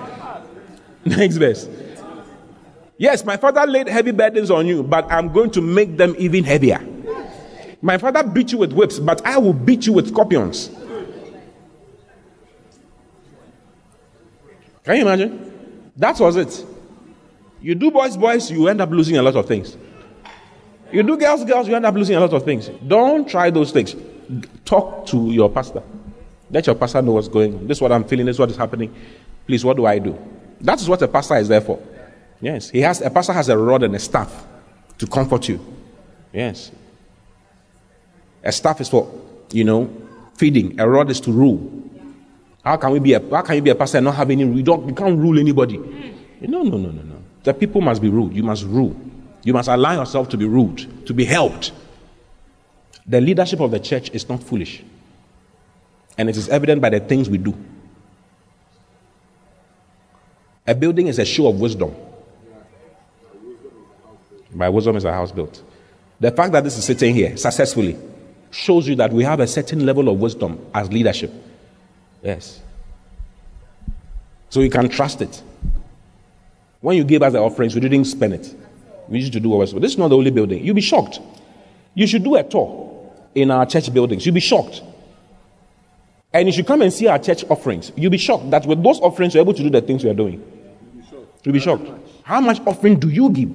Next 1.05 1.37
verse. 1.37 1.67
Yes, 2.97 3.25
my 3.25 3.37
father 3.37 3.65
laid 3.65 3.87
heavy 3.87 4.11
burdens 4.11 4.51
on 4.51 4.67
you, 4.67 4.83
but 4.83 5.11
I'm 5.11 5.31
going 5.31 5.49
to 5.51 5.61
make 5.61 5.97
them 5.97 6.13
even 6.19 6.43
heavier. 6.43 6.85
My 7.81 7.97
father 7.97 8.23
beat 8.23 8.51
you 8.51 8.57
with 8.57 8.73
whips, 8.73 8.99
but 8.99 9.25
I 9.25 9.37
will 9.37 9.53
beat 9.53 9.87
you 9.87 9.93
with 9.93 10.09
scorpions. 10.09 10.69
Can 14.89 14.95
you 14.95 15.01
imagine? 15.03 15.91
That 15.97 16.19
was 16.19 16.35
it. 16.35 16.65
You 17.61 17.75
do 17.75 17.91
boys, 17.91 18.17
boys, 18.17 18.49
you 18.49 18.67
end 18.69 18.81
up 18.81 18.89
losing 18.89 19.17
a 19.17 19.21
lot 19.21 19.35
of 19.35 19.45
things. 19.45 19.77
You 20.91 21.03
do 21.03 21.15
girls, 21.15 21.45
girls, 21.45 21.67
you 21.67 21.75
end 21.75 21.85
up 21.85 21.93
losing 21.93 22.15
a 22.15 22.19
lot 22.19 22.33
of 22.33 22.43
things. 22.43 22.71
Don't 22.87 23.29
try 23.29 23.51
those 23.51 23.71
things. 23.71 23.95
Talk 24.65 25.05
to 25.05 25.29
your 25.29 25.47
pastor. 25.47 25.83
Let 26.49 26.65
your 26.65 26.73
pastor 26.73 27.03
know 27.03 27.11
what's 27.11 27.27
going 27.27 27.53
on. 27.53 27.67
This 27.67 27.77
is 27.77 27.81
what 27.83 27.91
I'm 27.91 28.03
feeling. 28.03 28.25
This 28.25 28.37
is 28.37 28.39
what 28.39 28.49
is 28.49 28.57
happening. 28.57 28.91
Please, 29.45 29.63
what 29.63 29.77
do 29.77 29.85
I 29.85 29.99
do? 29.99 30.17
That 30.61 30.81
is 30.81 30.89
what 30.89 31.03
a 31.03 31.07
pastor 31.07 31.35
is 31.35 31.49
there 31.49 31.61
for. 31.61 31.79
Yes. 32.41 32.71
He 32.71 32.81
has 32.81 32.99
a 33.01 33.11
pastor 33.11 33.33
has 33.33 33.47
a 33.47 33.57
rod 33.59 33.83
and 33.83 33.95
a 33.95 33.99
staff 33.99 34.47
to 34.97 35.05
comfort 35.05 35.47
you. 35.47 35.63
Yes. 36.33 36.71
A 38.43 38.51
staff 38.51 38.81
is 38.81 38.89
for, 38.89 39.07
you 39.51 39.65
know, 39.65 39.87
feeding. 40.33 40.79
A 40.79 40.89
rod 40.89 41.11
is 41.11 41.21
to 41.21 41.31
rule. 41.31 41.79
How 42.63 42.77
can 42.77 42.91
we 42.91 42.99
be 42.99 43.13
a 43.13 43.19
how 43.19 43.41
can 43.41 43.55
you 43.55 43.61
be 43.61 43.69
a 43.69 43.75
pastor 43.75 43.97
and 43.97 44.05
not 44.05 44.15
have 44.15 44.29
any 44.29 44.43
you 44.43 44.63
don't 44.63 44.87
you 44.87 44.93
can't 44.93 45.17
rule 45.17 45.39
anybody? 45.39 45.77
No, 46.41 46.63
no, 46.63 46.77
no, 46.77 46.91
no, 46.91 47.01
no. 47.01 47.15
The 47.43 47.53
people 47.53 47.81
must 47.81 48.01
be 48.01 48.09
ruled. 48.09 48.33
You 48.33 48.43
must 48.43 48.63
rule. 48.63 48.95
You 49.43 49.53
must 49.53 49.69
allow 49.69 49.93
yourself 49.93 50.29
to 50.29 50.37
be 50.37 50.45
ruled, 50.45 50.85
to 51.07 51.13
be 51.13 51.25
helped. 51.25 51.71
The 53.05 53.21
leadership 53.21 53.59
of 53.59 53.71
the 53.71 53.79
church 53.79 54.09
is 54.11 54.27
not 54.27 54.43
foolish. 54.43 54.83
And 56.17 56.29
it 56.29 56.35
is 56.35 56.49
evident 56.49 56.81
by 56.81 56.89
the 56.89 56.99
things 56.99 57.29
we 57.29 57.37
do. 57.37 57.55
A 60.67 60.75
building 60.75 61.07
is 61.07 61.17
a 61.17 61.25
show 61.25 61.47
of 61.47 61.59
wisdom. 61.59 61.95
By 64.53 64.69
wisdom 64.69 64.97
is 64.97 65.05
a 65.05 65.13
house 65.13 65.31
built. 65.31 65.63
The 66.19 66.31
fact 66.31 66.51
that 66.51 66.63
this 66.63 66.77
is 66.77 66.83
sitting 66.83 67.15
here 67.15 67.37
successfully 67.37 67.97
shows 68.51 68.87
you 68.87 68.95
that 68.95 69.13
we 69.13 69.23
have 69.23 69.39
a 69.39 69.47
certain 69.47 69.85
level 69.85 70.09
of 70.09 70.19
wisdom 70.19 70.63
as 70.73 70.91
leadership. 70.91 71.31
Yes. 72.21 72.61
So 74.49 74.61
you 74.61 74.69
can 74.69 74.89
trust 74.89 75.21
it. 75.21 75.41
When 76.81 76.95
you 76.95 77.03
gave 77.03 77.21
us 77.21 77.33
the 77.33 77.39
offerings, 77.39 77.75
we 77.75 77.81
didn't 77.81 78.05
spend 78.05 78.33
it. 78.33 78.55
We 79.07 79.19
used 79.19 79.33
to 79.33 79.39
do 79.39 79.49
what 79.49 79.59
was. 79.59 79.73
This 79.73 79.91
is 79.93 79.97
not 79.97 80.09
the 80.09 80.17
only 80.17 80.31
building. 80.31 80.63
You'll 80.63 80.75
be 80.75 80.81
shocked. 80.81 81.19
You 81.93 82.07
should 82.07 82.23
do 82.23 82.35
a 82.35 82.43
tour 82.43 83.11
in 83.35 83.51
our 83.51 83.65
church 83.65 83.93
buildings. 83.93 84.25
You'll 84.25 84.35
be 84.35 84.39
shocked. 84.39 84.81
And 86.31 86.47
you 86.47 86.53
should 86.53 86.67
come 86.67 86.81
and 86.81 86.93
see 86.93 87.07
our 87.07 87.17
church 87.19 87.43
offerings. 87.49 87.91
You'll 87.95 88.11
be 88.11 88.17
shocked 88.17 88.51
that 88.51 88.65
with 88.65 88.83
those 88.83 88.99
offerings, 88.99 89.33
you're 89.33 89.41
able 89.41 89.55
to 89.55 89.63
do 89.63 89.69
the 89.69 89.81
things 89.81 90.03
we 90.03 90.09
are 90.09 90.15
doing. 90.15 90.43
You'll 91.43 91.53
be 91.53 91.59
shocked. 91.59 91.89
How 92.23 92.39
much 92.39 92.59
offering 92.67 92.99
do 92.99 93.09
you 93.09 93.29
give? 93.31 93.49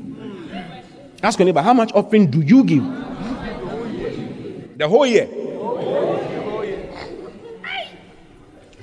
Ask 1.23 1.39
your 1.39 1.47
neighbor, 1.47 1.63
how 1.63 1.73
much 1.73 1.93
offering 1.95 2.31
do 2.31 2.41
you 2.41 2.65
give? 2.65 2.85
The 4.77 4.89
whole 4.89 5.07
year. 5.07 5.29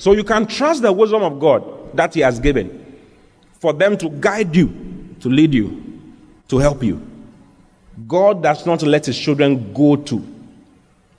So 0.01 0.13
you 0.13 0.23
can 0.23 0.47
trust 0.47 0.81
the 0.81 0.91
wisdom 0.91 1.21
of 1.21 1.39
God 1.39 1.95
that 1.95 2.15
He 2.15 2.21
has 2.21 2.39
given 2.39 2.97
for 3.59 3.71
them 3.71 3.95
to 3.99 4.09
guide 4.09 4.55
you, 4.55 5.15
to 5.19 5.29
lead 5.29 5.53
you, 5.53 6.01
to 6.47 6.57
help 6.57 6.81
you. 6.81 7.07
God 8.07 8.41
does 8.41 8.65
not 8.65 8.81
let 8.81 9.05
His 9.05 9.15
children 9.15 9.71
go 9.75 9.95
to 9.95 10.25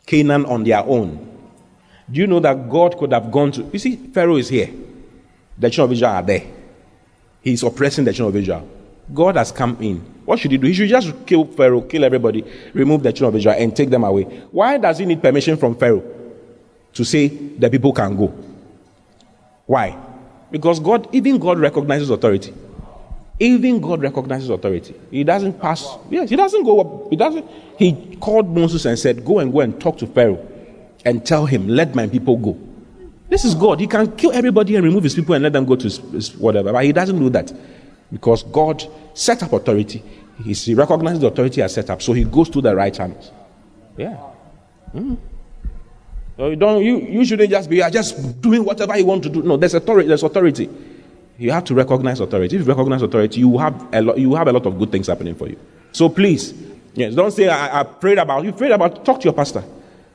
Canaan 0.05 0.45
on 0.47 0.65
their 0.65 0.81
own. 0.81 1.29
Do 2.11 2.19
you 2.19 2.27
know 2.27 2.41
that 2.41 2.69
God 2.69 2.99
could 2.99 3.13
have 3.13 3.31
gone 3.31 3.53
to? 3.53 3.63
You 3.73 3.79
see, 3.79 3.95
Pharaoh 3.95 4.35
is 4.35 4.49
here. 4.49 4.71
The 5.57 5.71
children 5.71 5.91
of 5.91 5.93
Israel 5.93 6.11
are 6.15 6.23
there. 6.25 6.45
He's 7.41 7.63
oppressing 7.63 8.05
the 8.05 8.13
children 8.13 8.37
of 8.37 8.43
Israel. 8.43 8.69
God 9.15 9.37
has 9.37 9.53
come 9.53 9.77
in. 9.81 9.99
What 10.25 10.41
should 10.41 10.51
he 10.51 10.59
do? 10.59 10.67
He 10.67 10.75
should 10.75 10.89
just 10.89 11.25
kill 11.25 11.45
Pharaoh, 11.45 11.83
kill 11.83 12.03
everybody, 12.03 12.45
remove 12.75 13.05
the 13.05 13.13
children 13.13 13.29
of 13.29 13.37
Israel, 13.37 13.55
and 13.61 13.77
take 13.77 13.91
them 13.91 14.03
away. 14.03 14.25
Why 14.51 14.77
does 14.77 14.99
he 14.99 15.07
need 15.07 15.23
permission 15.23 15.57
from 15.57 15.77
Pharaoh 15.77 16.03
to 16.95 17.05
say 17.05 17.29
the 17.29 17.71
people 17.71 17.93
can 17.93 18.17
go? 18.17 18.52
Why? 19.67 19.97
Because 20.51 20.81
God, 20.81 21.09
even 21.13 21.39
God 21.39 21.59
recognizes 21.59 22.11
authority. 22.11 22.53
Even 23.39 23.81
God 23.81 24.03
recognizes 24.03 24.51
authority. 24.51 24.95
He 25.11 25.25
doesn't 25.25 25.61
pass. 25.61 25.97
Yes, 26.11 26.31
he 26.31 26.37
doesn't 26.37 26.63
go 26.63 26.81
up. 26.81 27.11
He 27.11 27.17
doesn't. 27.17 27.45
He 27.79 28.17
called 28.21 28.49
Moses 28.49 28.85
and 28.85 28.99
said, 28.99 29.25
Go 29.25 29.39
and 29.39 29.53
go 29.53 29.61
and 29.61 29.81
talk 29.81 29.99
to 29.99 30.07
Pharaoh 30.07 30.47
and 31.05 31.25
tell 31.25 31.47
him, 31.47 31.69
Let 31.69 31.95
my 31.95 32.07
people 32.07 32.37
go. 32.37 32.59
This 33.29 33.45
is 33.45 33.55
God. 33.55 33.81
He 33.81 33.87
can 33.87 34.15
kill 34.17 34.33
everybody 34.33 34.77
and 34.77 34.85
remove 34.85 35.05
his 35.05 35.15
people 35.15 35.35
and 35.35 35.43
let 35.43 35.55
them 35.55 35.65
go 35.65 35.75
to 35.75 35.89
whatever. 36.39 36.73
But 36.73 36.85
he 36.85 36.93
doesn't 36.93 37.19
do 37.19 37.31
that 37.31 37.53
because 38.13 38.43
God 38.43 38.85
set 39.15 39.43
up 39.43 39.55
authority. 39.55 40.03
He 40.45 40.75
recognizes 40.75 41.21
the 41.21 41.29
authority 41.29 41.63
has 41.63 41.73
set 41.75 41.89
up, 41.89 42.03
so 42.03 42.13
he 42.13 42.25
goes 42.25 42.51
to 42.51 42.61
the 42.61 42.77
right 42.77 42.93
channels. 42.93 43.31
Yeah. 43.97 44.19
Mm. 44.95 45.17
So 46.37 46.49
you 46.49 46.57
don't 46.57 46.83
you, 46.83 46.99
you 46.99 47.25
shouldn't 47.25 47.51
just 47.51 47.69
be 47.69 47.79
just 47.91 48.41
doing 48.41 48.65
whatever 48.65 48.97
you 48.97 49.05
want 49.05 49.23
to 49.25 49.29
do. 49.29 49.43
No, 49.43 49.57
there's 49.57 49.75
authority, 49.75 50.09
there's 50.09 50.23
authority. 50.23 50.69
You 51.39 51.51
have 51.51 51.65
to 51.65 51.75
recognize 51.75 52.21
authority. 52.21 52.57
If 52.57 52.63
you 52.63 52.69
recognize 52.69 53.03
authority, 53.03 53.41
you 53.41 53.59
have 53.59 53.95
a 53.95 54.01
lot 54.01 54.19
you 54.19 54.35
have 54.35 54.49
a 54.49 54.53
lot 54.53 54.67
of 54.67 54.79
good 54.79 54.91
things 54.91 55.07
happening 55.09 55.35
for 55.35 55.49
you. 55.49 55.59
So 55.93 56.09
please, 56.09 56.55
yes, 56.95 57.15
don't 57.15 57.31
say 57.33 57.49
I, 57.49 57.81
I 57.81 57.83
prayed 57.83 58.19
about 58.19 58.45
you 58.45 58.53
prayed 58.53 58.73
about 58.73 59.05
talk 59.05 59.21
to 59.21 59.25
your 59.25 59.35
pastor. 59.35 59.63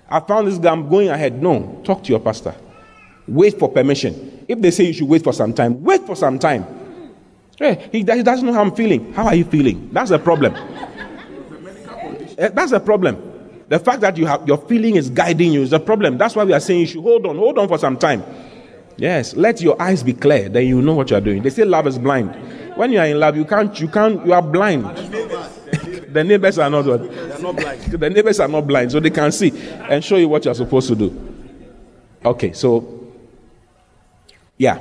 I 0.10 0.22
found 0.22 0.48
this 0.48 0.58
guy, 0.58 0.72
I'm 0.72 0.90
going 0.90 1.10
ahead. 1.10 1.42
No, 1.42 1.82
talk 1.84 2.04
to 2.04 2.10
your 2.10 2.20
pastor. 2.20 2.56
Wait 3.28 3.60
for 3.60 3.70
permission. 3.70 4.46
If 4.48 4.62
they 4.62 4.72
say 4.72 4.86
you 4.86 4.94
should 4.94 5.08
wait 5.10 5.24
for 5.24 5.34
some 5.34 5.54
time, 5.54 5.84
wait 5.84 6.06
for 6.06 6.16
some 6.16 6.40
time. 6.40 6.66
Hey, 7.60 7.90
he, 7.92 8.00
he 8.00 8.24
doesn't 8.24 8.46
know 8.46 8.54
how 8.54 8.62
I'm 8.62 8.74
feeling. 8.74 9.14
How 9.14 9.26
are 9.26 9.36
you 9.36 9.44
feeling? 9.44 9.90
That's 9.92 10.12
a 10.12 10.20
problem. 10.20 10.56
Eh, 12.40 12.50
that's 12.50 12.72
a 12.72 12.80
problem. 12.80 13.27
The 13.70 13.80
fact 13.80 14.02
that 14.02 14.18
you 14.18 14.26
have 14.26 14.48
your 14.48 14.58
feeling 14.58 14.96
is 14.96 15.10
guiding 15.10 15.52
you 15.52 15.62
is 15.62 15.74
a 15.74 15.80
problem. 15.80 16.18
That's 16.18 16.36
why 16.36 16.44
we 16.44 16.54
are 16.54 16.60
saying 16.60 16.82
you 16.82 16.86
should 16.88 17.04
hold 17.04 17.26
on, 17.26 17.38
hold 17.38 17.58
on 17.58 17.68
for 17.68 17.78
some 17.78 17.98
time. 17.98 18.24
Yes, 18.96 19.36
let 19.36 19.62
your 19.62 19.80
eyes 19.82 20.02
be 20.04 20.14
clear, 20.14 20.50
then 20.50 20.66
you 20.66 20.82
know 20.82 20.96
what 20.96 21.12
you 21.12 21.18
are 21.18 21.22
doing. 21.22 21.44
They 21.44 21.50
say 21.52 21.66
love 21.66 21.86
is 21.86 22.00
blind. 22.00 22.34
When 22.76 22.92
you 22.92 23.00
are 23.00 23.06
in 23.06 23.20
love, 23.20 23.36
you 23.36 23.46
can't, 23.46 23.80
you 23.80 23.88
can't, 23.88 24.26
you 24.26 24.34
are 24.34 24.42
blind. 24.42 24.86
the 26.14 26.24
neighbors 26.24 26.58
are 26.58 26.70
not 26.70 26.86
what? 26.86 27.12
They're 27.12 27.40
not 27.40 27.56
blind. 27.56 27.82
The 27.82 28.10
neighbors 28.10 28.40
are 28.40 28.48
not 28.48 28.66
blind, 28.66 28.92
so 28.92 29.00
they 29.00 29.10
can 29.10 29.32
see 29.32 29.52
and 29.90 30.04
show 30.04 30.16
you 30.16 30.30
what 30.30 30.46
you 30.46 30.52
are 30.52 30.56
supposed 30.56 30.88
to 30.88 30.96
do. 30.96 31.36
Okay, 32.26 32.54
so 32.54 33.14
yeah. 34.58 34.80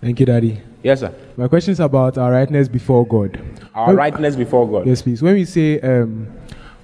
Thank 0.00 0.20
you, 0.20 0.26
Daddy. 0.26 0.60
Yes, 0.82 1.00
sir. 1.00 1.12
My 1.36 1.48
question 1.48 1.72
is 1.72 1.80
about 1.80 2.16
our 2.18 2.30
rightness 2.30 2.68
before 2.68 3.06
God. 3.06 3.40
Our 3.74 3.88
when, 3.88 3.96
rightness 3.96 4.36
before 4.36 4.70
God. 4.70 4.86
Yes, 4.86 5.02
please. 5.02 5.22
When 5.22 5.34
we 5.34 5.44
say 5.44 5.80
um, 5.80 6.28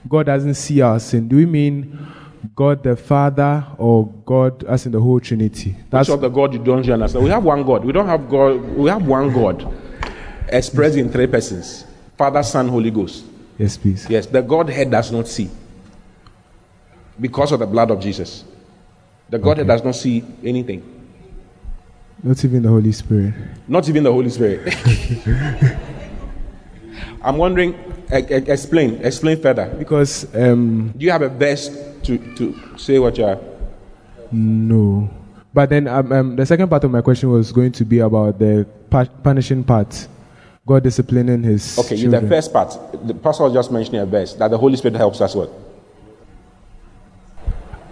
God 0.09 0.27
doesn't 0.27 0.55
see 0.55 0.81
our 0.81 0.99
sin, 0.99 1.29
do 1.29 1.37
we 1.37 1.47
mean 1.47 1.99
God 2.55 2.83
the 2.83 2.97
Father 2.97 3.65
or 3.79 4.07
God 4.27 4.65
as 4.65 4.87
in 4.87 4.93
the 4.93 5.01
whole 5.01 5.21
Trinity? 5.21 5.77
That's 5.91 6.09
Which 6.09 6.15
of 6.15 6.21
the 6.21 6.29
God 6.29 6.53
you 6.53 6.59
don't 6.59 6.89
understand. 6.89 7.25
We 7.25 7.31
have 7.31 7.45
one 7.45 7.63
God. 7.63 7.85
We 7.85 7.93
don't 7.93 8.07
have 8.07 8.29
God. 8.29 8.61
We 8.77 8.91
have 8.91 9.07
one 9.07 9.33
God 9.33 9.73
expressed 10.49 10.97
in 10.97 11.11
three 11.11 11.27
persons: 11.27 11.85
Father, 12.17 12.43
Son, 12.43 12.69
Holy 12.69 12.91
Ghost. 12.91 13.25
Yes, 13.59 13.77
please. 13.77 14.07
Yes, 14.09 14.27
the 14.27 14.43
Godhead 14.43 14.91
does 14.91 15.13
not 15.13 15.29
see 15.29 15.51
because 17.21 17.53
of 17.53 17.61
the 17.61 17.67
blood 17.67 17.91
of 17.91 18.01
Jesus. 18.01 18.45
The 19.31 19.39
Godhead 19.39 19.71
okay. 19.71 19.77
does 19.77 19.85
not 19.85 19.95
see 19.95 20.25
anything. 20.45 21.01
Not 22.23 22.45
even 22.45 22.63
the 22.63 22.69
Holy 22.69 22.93
Spirit. 22.93 23.35
Not 23.67 23.89
even 23.89 24.05
the 24.05 24.13
Holy 24.13 24.31
Spirit. 24.31 24.75
I'm 27.23 27.37
wondering, 27.37 27.75
explain, 28.13 28.95
explain 29.05 29.41
further. 29.41 29.75
Because 29.79 30.33
um, 30.35 30.93
do 30.97 31.05
you 31.05 31.11
have 31.11 31.23
a 31.23 31.29
verse 31.29 31.69
to, 32.03 32.19
to 32.37 32.79
say 32.79 32.99
what 32.99 33.17
you 33.19 33.25
are? 33.25 33.39
No. 34.31 35.11
But 35.55 35.71
then 35.71 35.87
um, 35.87 36.13
um, 36.13 36.37
the 36.37 36.47
second 36.47 36.69
part 36.69 36.85
of 36.85 36.91
my 36.91 37.03
question 37.03 37.31
was 37.31 37.53
going 37.53 37.73
to 37.73 37.85
be 37.85 37.99
about 37.99 38.39
the 38.39 38.67
punishing 39.23 39.65
part. 39.65 40.09
God 40.65 40.85
disciplining 40.85 41.43
his. 41.43 41.79
Okay, 41.79 41.97
children. 41.97 42.23
the 42.23 42.29
first 42.29 42.53
part, 42.53 42.77
the 43.07 43.15
pastor 43.15 43.45
was 43.45 43.53
just 43.53 43.73
mentioning 43.73 44.01
a 44.01 44.07
verse 44.07 44.35
that 44.35 44.49
the 44.49 44.57
Holy 44.57 44.77
Spirit 44.77 44.97
helps 44.97 45.21
us 45.21 45.35
with. 45.35 45.51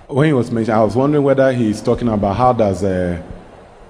When 0.06 0.26
he 0.26 0.32
was 0.32 0.50
mentioning, 0.50 0.78
I 0.78 0.84
was 0.84 0.96
wondering 0.96 1.24
whether 1.24 1.52
he's 1.52 1.82
talking 1.82 2.08
about 2.08 2.36
how 2.36 2.52
does 2.52 2.84
uh, 2.84 3.20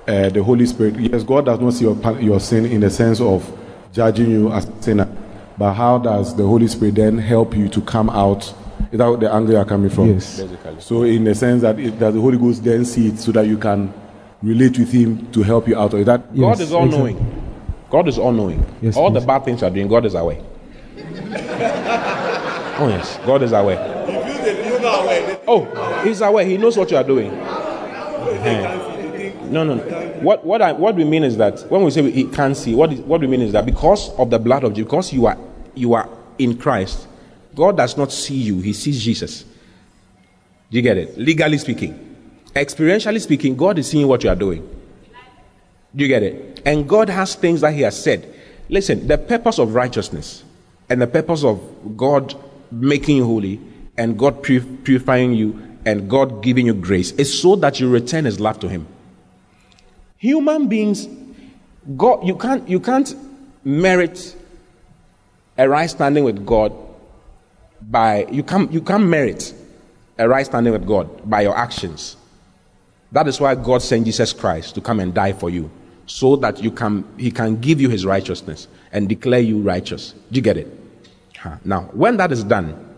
uh, 0.09 0.29
the 0.31 0.43
Holy 0.43 0.67
Spirit. 0.67 0.99
Yes, 0.99 1.23
God 1.23 1.45
does 1.45 1.61
not 1.61 1.75
see 1.75 1.85
your, 1.85 2.21
your 2.21 2.41
sin 2.41 2.67
in 2.67 2.81
the 2.81 2.91
sense 2.91 3.21
of 3.21 3.51
judging 3.93 4.31
you 4.31 4.51
as 4.53 4.67
a 4.67 4.83
sinner, 4.83 5.09
but 5.61 5.75
how 5.75 5.99
does 5.99 6.35
the 6.35 6.43
Holy 6.43 6.67
Spirit 6.69 6.95
then 6.95 7.19
help 7.19 7.55
you 7.55 7.69
to 7.69 7.83
come 7.83 8.09
out? 8.09 8.55
Is 8.91 8.99
that 8.99 9.21
the 9.21 9.31
angle 9.31 9.53
you 9.53 9.59
are 9.59 9.65
coming 9.67 9.91
from? 9.91 10.15
Yes. 10.15 10.41
Basically. 10.41 10.81
So, 10.81 11.03
in 11.03 11.25
the 11.25 11.35
sense 11.35 11.61
that, 11.61 11.79
it, 11.79 11.99
that 11.99 12.15
the 12.15 12.21
Holy 12.21 12.39
Ghost 12.39 12.65
then 12.65 12.87
see 12.87 13.09
it 13.09 13.19
so 13.19 13.31
that 13.33 13.47
you 13.47 13.59
can 13.59 13.93
relate 14.43 14.79
with 14.79 14.91
Him 14.91 15.31
to 15.33 15.43
help 15.43 15.69
you 15.69 15.79
out. 15.79 15.93
Or 15.93 15.99
is 15.99 16.07
that 16.07 16.25
yes, 16.33 16.41
God 16.57 16.61
is 16.63 16.73
all 16.73 16.87
knowing. 16.87 17.19
Exactly. 17.19 17.43
God 17.91 18.09
is 18.09 18.19
all 18.19 18.33
knowing. 18.33 18.65
Yes, 18.81 18.97
all 18.97 19.11
please. 19.11 19.21
the 19.21 19.27
bad 19.27 19.45
things 19.45 19.61
you 19.61 19.67
are 19.67 19.71
doing, 19.71 19.87
God 19.87 20.07
is 20.07 20.15
aware. 20.15 20.41
oh 22.81 22.89
yes, 22.89 23.19
God 23.27 23.43
is 23.43 23.53
aware. 23.53 23.79
Oh, 25.47 26.01
he's 26.05 26.23
aware. 26.23 26.47
He 26.47 26.57
knows 26.57 26.79
what 26.79 26.91
you 26.91 26.97
are 26.97 27.05
doing. 27.05 27.33
No, 29.51 29.65
no, 29.65 29.75
no. 29.75 29.83
What, 30.23 30.47
what, 30.47 30.63
I, 30.63 30.73
what 30.73 30.95
we 30.95 31.05
mean 31.05 31.25
is 31.25 31.37
that 31.37 31.61
when 31.71 31.83
we 31.83 31.91
say 31.91 32.09
he 32.11 32.25
can't 32.29 32.57
see, 32.57 32.75
what, 32.75 32.93
is, 32.93 33.01
what 33.01 33.21
we 33.21 33.27
mean 33.27 33.43
is 33.43 33.53
that 33.53 33.67
because 33.67 34.11
of 34.17 34.31
the 34.31 34.39
blood 34.39 34.65
of 34.65 34.73
Jesus, 34.73 34.85
because 34.87 35.13
you 35.13 35.27
are, 35.27 35.37
you 35.75 35.95
are 35.95 36.09
in 36.39 36.57
Christ, 36.57 37.07
God 37.55 37.77
does 37.77 37.97
not 37.97 38.13
see 38.13 38.37
you, 38.37 38.61
He 38.61 38.73
sees 38.73 39.03
Jesus. 39.03 39.43
Do 39.43 40.77
you 40.77 40.83
get 40.83 40.97
it? 40.97 41.19
Legally 41.19 41.59
speaking. 41.59 42.07
Experientially 42.55 43.21
speaking, 43.21 43.57
God 43.57 43.79
is 43.79 43.89
seeing 43.89 44.07
what 44.07 44.25
you 44.25 44.31
are 44.31 44.37
doing. 44.37 44.69
Do 45.95 46.05
you 46.05 46.09
get 46.09 46.23
it? 46.23 46.63
And 46.65 46.89
God 46.89 47.09
has 47.09 47.35
things 47.35 47.61
that 47.63 47.75
He 47.75 47.83
has 47.83 48.01
said. 48.01 48.33
Listen, 48.69 49.09
the 49.09 49.19
purpose 49.19 49.59
of 49.59 49.75
righteousness 49.75 50.45
and 50.89 51.03
the 51.03 51.07
purpose 51.07 51.45
of 51.45 51.61
God 51.97 52.35
making 52.71 53.17
you 53.17 53.25
holy 53.25 53.61
and 53.97 54.19
God 54.19 54.43
purifying 54.43 55.33
you 55.33 55.61
and 55.85 56.09
God 56.09 56.43
giving 56.43 56.67
you 56.67 56.75
grace 56.75 57.11
is 57.13 57.41
so 57.41 57.57
that 57.57 57.81
you 57.81 57.89
return 57.89 58.25
His 58.25 58.39
love 58.39 58.61
to 58.61 58.69
Him. 58.69 58.87
Human 60.19 60.69
beings, 60.69 61.09
God, 61.97 62.27
you 62.27 62.37
can't, 62.37 62.69
you 62.69 62.79
can't 62.79 63.15
merit 63.65 64.37
a 65.61 65.69
right 65.69 65.91
standing 65.91 66.25
with 66.25 66.47
God 66.47 66.73
by, 67.83 68.25
you 68.33 68.43
can't, 68.43 68.73
you 68.73 68.81
can't 68.81 69.05
merit 69.05 69.53
a 70.19 70.27
right 70.27 70.47
standing 70.47 70.73
with 70.73 70.87
God 70.87 71.29
by 71.29 71.43
your 71.43 71.55
actions. 71.55 72.17
That 73.13 73.29
is 73.29 73.39
why 73.39 73.55
God 73.57 73.83
sent 73.83 74.07
Jesus 74.07 74.33
Christ 74.33 74.75
to 74.77 74.81
come 74.81 75.01
and 75.01 75.13
die 75.13 75.35
for 75.35 75.51
you, 75.51 75.71
so 76.07 76.35
that 76.37 76.63
you 76.63 76.71
can, 76.71 77.05
He 77.19 77.31
can 77.31 77.61
give 77.61 77.79
you 77.79 77.91
His 77.91 78.07
righteousness 78.07 78.69
and 78.93 79.07
declare 79.07 79.41
you 79.41 79.61
righteous. 79.61 80.13
Do 80.33 80.37
you 80.37 80.41
get 80.41 80.57
it? 80.57 80.67
Now, 81.63 81.83
when 81.93 82.17
that 82.17 82.33
is 82.33 82.43
done, 82.43 82.97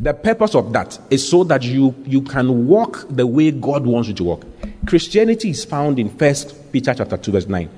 the 0.00 0.14
purpose 0.14 0.56
of 0.56 0.72
that 0.72 0.98
is 1.10 1.28
so 1.28 1.44
that 1.44 1.62
you, 1.62 1.94
you 2.04 2.22
can 2.22 2.66
walk 2.66 3.04
the 3.08 3.26
way 3.26 3.52
God 3.52 3.86
wants 3.86 4.08
you 4.08 4.14
to 4.14 4.24
walk. 4.24 4.44
Christianity 4.86 5.50
is 5.50 5.64
found 5.64 6.00
in 6.00 6.08
First 6.08 6.72
Peter 6.72 6.92
chapter 6.92 7.16
2, 7.16 7.32
verse 7.32 7.46
9. 7.46 7.70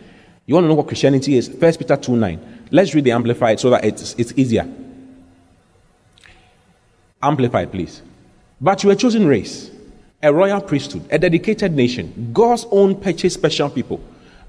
You 0.46 0.54
want 0.54 0.64
to 0.64 0.68
know 0.68 0.74
what 0.74 0.86
Christianity 0.86 1.36
is? 1.36 1.48
First 1.48 1.78
Peter 1.78 1.96
2 1.96 2.16
9. 2.16 2.59
Let's 2.70 2.94
read 2.94 3.04
the 3.04 3.12
Amplified 3.12 3.60
so 3.60 3.70
that 3.70 3.84
it's, 3.84 4.14
it's 4.14 4.32
easier. 4.36 4.68
Amplified, 7.22 7.70
please. 7.70 8.02
But 8.60 8.82
you 8.84 8.90
are 8.90 8.94
chosen 8.94 9.26
race, 9.26 9.70
a 10.22 10.32
royal 10.32 10.60
priesthood, 10.60 11.06
a 11.10 11.18
dedicated 11.18 11.72
nation, 11.72 12.30
God's 12.32 12.66
own 12.70 13.00
purchased 13.00 13.34
special 13.34 13.70
people 13.70 14.00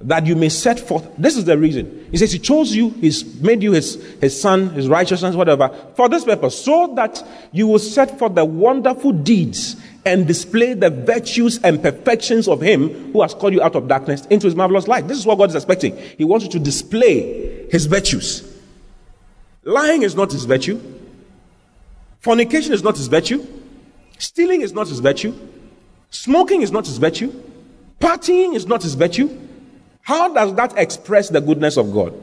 that 0.03 0.25
you 0.25 0.35
may 0.35 0.49
set 0.49 0.79
forth. 0.79 1.07
This 1.17 1.37
is 1.37 1.45
the 1.45 1.57
reason. 1.57 2.07
He 2.11 2.17
says, 2.17 2.31
He 2.31 2.39
chose 2.39 2.75
you, 2.75 2.89
He's 2.89 3.39
made 3.41 3.61
you 3.63 3.73
His, 3.73 3.95
his 4.19 4.39
Son, 4.39 4.69
His 4.69 4.87
righteousness, 4.87 5.35
whatever, 5.35 5.69
for 5.95 6.09
this 6.09 6.25
purpose, 6.25 6.63
so 6.63 6.93
that 6.95 7.23
you 7.51 7.67
will 7.67 7.79
set 7.79 8.17
forth 8.17 8.35
the 8.35 8.45
wonderful 8.45 9.11
deeds 9.11 9.75
and 10.05 10.27
display 10.27 10.73
the 10.73 10.89
virtues 10.89 11.59
and 11.63 11.81
perfections 11.81 12.47
of 12.47 12.61
Him 12.61 13.11
who 13.11 13.21
has 13.21 13.33
called 13.33 13.53
you 13.53 13.61
out 13.61 13.75
of 13.75 13.87
darkness 13.87 14.25
into 14.27 14.47
His 14.47 14.55
marvelous 14.55 14.87
light. 14.87 15.07
This 15.07 15.17
is 15.17 15.25
what 15.25 15.37
God 15.37 15.49
is 15.49 15.55
expecting. 15.55 15.97
He 16.17 16.23
wants 16.23 16.45
you 16.45 16.51
to 16.51 16.59
display 16.59 17.67
His 17.69 17.85
virtues. 17.85 18.47
Lying 19.63 20.01
is 20.01 20.15
not 20.15 20.31
His 20.31 20.45
virtue, 20.45 20.81
fornication 22.19 22.73
is 22.73 22.83
not 22.83 22.97
His 22.97 23.07
virtue, 23.07 23.45
stealing 24.17 24.61
is 24.61 24.73
not 24.73 24.87
His 24.87 24.99
virtue, 24.99 25.37
smoking 26.09 26.61
is 26.61 26.71
not 26.71 26.85
His 26.85 26.97
virtue, 26.97 27.31
partying 27.99 28.55
is 28.55 28.65
not 28.65 28.81
His 28.81 28.95
virtue. 28.95 29.29
How 30.01 30.33
does 30.33 30.55
that 30.55 30.77
express 30.77 31.29
the 31.29 31.41
goodness 31.41 31.77
of 31.77 31.93
God? 31.93 32.13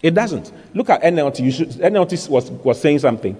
It 0.00 0.14
doesn't. 0.14 0.52
Look 0.74 0.90
at 0.90 1.02
NLT. 1.02 1.52
Should, 1.52 1.70
NLT 1.70 2.28
was, 2.28 2.50
was 2.50 2.80
saying 2.80 3.00
something. 3.00 3.36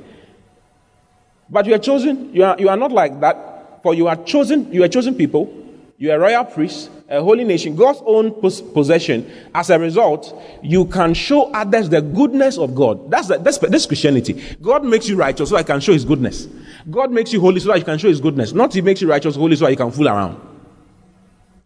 But 1.48 1.66
you 1.66 1.74
are 1.74 1.78
chosen, 1.78 2.34
you 2.34 2.42
are, 2.42 2.56
you 2.58 2.68
are 2.68 2.76
not 2.76 2.90
like 2.90 3.20
that, 3.20 3.55
for 3.86 3.94
you 3.94 4.08
are 4.08 4.16
chosen, 4.24 4.72
you 4.72 4.82
are 4.82 4.88
chosen 4.88 5.14
people, 5.14 5.48
you 5.96 6.10
are 6.10 6.18
royal 6.18 6.44
priest, 6.44 6.90
a 7.08 7.22
holy 7.22 7.44
nation, 7.44 7.76
God's 7.76 8.00
own 8.04 8.32
pos- 8.32 8.60
possession. 8.60 9.30
As 9.54 9.70
a 9.70 9.78
result, 9.78 10.36
you 10.60 10.86
can 10.86 11.14
show 11.14 11.52
others 11.52 11.88
the 11.88 12.00
goodness 12.00 12.58
of 12.58 12.74
God. 12.74 13.12
That's, 13.12 13.28
the, 13.28 13.38
that's, 13.38 13.58
that's 13.58 13.86
Christianity. 13.86 14.42
God 14.60 14.84
makes 14.84 15.08
you 15.08 15.14
righteous 15.14 15.50
so 15.50 15.56
I 15.56 15.62
can 15.62 15.78
show 15.78 15.92
his 15.92 16.04
goodness. 16.04 16.48
God 16.90 17.12
makes 17.12 17.32
you 17.32 17.40
holy 17.40 17.60
so 17.60 17.68
that 17.68 17.78
you 17.78 17.84
can 17.84 17.96
show 17.96 18.08
his 18.08 18.20
goodness. 18.20 18.52
Not 18.52 18.74
he 18.74 18.80
makes 18.80 19.00
you 19.00 19.08
righteous 19.08 19.36
holy 19.36 19.54
so 19.54 19.66
that 19.66 19.70
you 19.70 19.76
can 19.76 19.92
fool 19.92 20.08
around. 20.08 20.34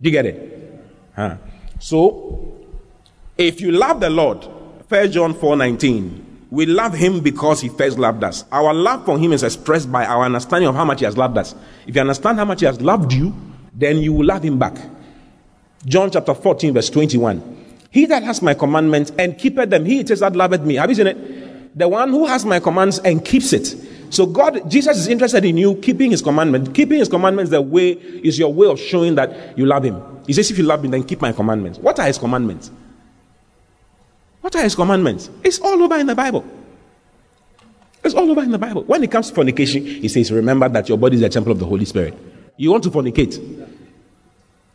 Do 0.03 0.11
you 0.11 0.13
get 0.13 0.27
it? 0.27 0.85
Huh. 1.17 1.37
So, 1.79 2.53
if 3.39 3.63
you 3.63 3.73
love 3.73 4.01
the 4.01 4.11
Lord, 4.11 4.45
1 4.91 5.11
John 5.11 5.33
4 5.33 5.57
19, 5.57 6.30
we 6.51 6.67
love 6.67 6.95
him 6.95 7.21
because 7.21 7.61
he 7.61 7.69
first 7.69 7.99
loved 7.99 8.25
us. 8.25 8.45
Our 8.51 8.75
love 8.75 9.05
for 9.05 9.19
him 9.19 9.33
is 9.33 9.43
expressed 9.43 9.91
by 9.91 10.05
our 10.05 10.25
understanding 10.25 10.69
of 10.69 10.75
how 10.75 10.85
much 10.85 10.99
he 10.99 11.05
has 11.05 11.17
loved 11.17 11.39
us. 11.39 11.55
If 11.87 11.95
you 11.95 12.01
understand 12.01 12.39
how 12.39 12.45
much 12.45 12.61
he 12.61 12.67
has 12.67 12.81
loved 12.81 13.13
you, 13.13 13.35
then 13.73 13.99
you 13.99 14.13
will 14.13 14.27
love 14.27 14.43
him 14.43 14.59
back. 14.59 14.77
John 15.87 16.11
chapter 16.11 16.35
14, 16.35 16.75
verse 16.75 16.91
21. 16.91 17.67
He 17.91 18.07
that 18.07 18.23
has 18.25 18.43
my 18.43 18.55
commandments 18.55 19.13
and 19.19 19.39
keepeth 19.39 19.71
them, 19.71 19.85
he 19.85 20.01
it 20.01 20.11
is 20.11 20.21
that 20.21 20.35
loveth 20.35 20.63
me. 20.63 20.75
Have 20.75 20.91
you 20.91 20.97
seen 20.97 21.07
it? 21.07 21.79
The 21.79 21.89
one 21.89 22.11
who 22.11 22.27
has 22.27 22.45
my 22.45 22.59
commands 22.59 22.99
and 22.99 23.25
keeps 23.25 23.53
it. 23.53 23.77
So 24.11 24.27
God, 24.27 24.69
Jesus 24.69 24.99
is 24.99 25.07
interested 25.07 25.45
in 25.45 25.57
you 25.57 25.77
keeping 25.77 26.11
his 26.11 26.21
commandment. 26.21 26.75
Keeping 26.75 26.99
his 26.99 27.09
commandments 27.09 27.53
the 27.53 27.63
way 27.63 27.93
is 27.93 28.39
your 28.39 28.53
way 28.53 28.67
of 28.67 28.79
showing 28.81 29.15
that 29.15 29.57
you 29.57 29.67
love 29.67 29.85
him. 29.85 30.03
He 30.27 30.33
says, 30.33 30.51
if 30.51 30.59
you 30.59 30.65
love 30.65 30.83
me, 30.83 30.89
then 30.89 31.05
keep 31.05 31.21
my 31.21 31.33
commandments. 31.33 31.79
What 31.79 31.99
are 32.01 32.07
his 32.07 32.19
commandments? 32.19 32.73
What 34.41 34.57
are 34.57 34.63
his 34.63 34.75
commandments? 34.75 35.31
It's 35.45 35.59
all 35.61 35.83
over 35.83 35.97
in 35.97 36.07
the 36.07 36.15
Bible. 36.15 36.45
It's 38.03 38.15
all 38.15 38.31
over 38.31 38.43
in 38.43 38.51
the 38.51 38.59
Bible. 38.59 38.83
When 38.85 39.03
it 39.05 39.11
comes 39.11 39.29
to 39.29 39.35
fornication, 39.35 39.85
he 39.85 40.09
says, 40.09 40.33
remember 40.33 40.69
that 40.69 40.89
your 40.89 40.97
body 40.97 41.17
is 41.17 41.23
a 41.23 41.29
temple 41.29 41.53
of 41.53 41.59
the 41.59 41.67
Holy 41.67 41.85
Spirit. 41.85 42.15
You 42.57 42.71
want 42.71 42.85
to 42.85 42.91
fornicate. 42.91 43.69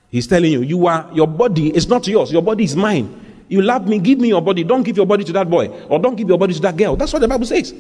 He's 0.10 0.28
telling 0.28 0.52
you, 0.52 0.62
you 0.62 0.88
are 0.88 1.10
your 1.14 1.28
body 1.28 1.76
is 1.76 1.88
not 1.88 2.08
yours, 2.08 2.32
your 2.32 2.42
body 2.42 2.64
is 2.64 2.76
mine. 2.76 3.22
You 3.48 3.62
love 3.62 3.88
me, 3.88 4.00
give 4.00 4.20
me 4.20 4.30
your 4.30 4.42
body. 4.42 4.64
Don't 4.64 4.84
give 4.84 4.98
your 4.98 5.06
body 5.06 5.24
to 5.24 5.34
that 5.34 5.50
boy, 5.50 5.68
or 5.90 6.00
don't 6.00 6.16
give 6.16 6.28
your 6.28 6.38
body 6.38 6.54
to 6.54 6.60
that 6.62 6.78
girl. 6.78 6.96
That's 6.96 7.14
what 7.14 7.20
the 7.20 7.28
Bible 7.28 7.46
says. 7.46 7.74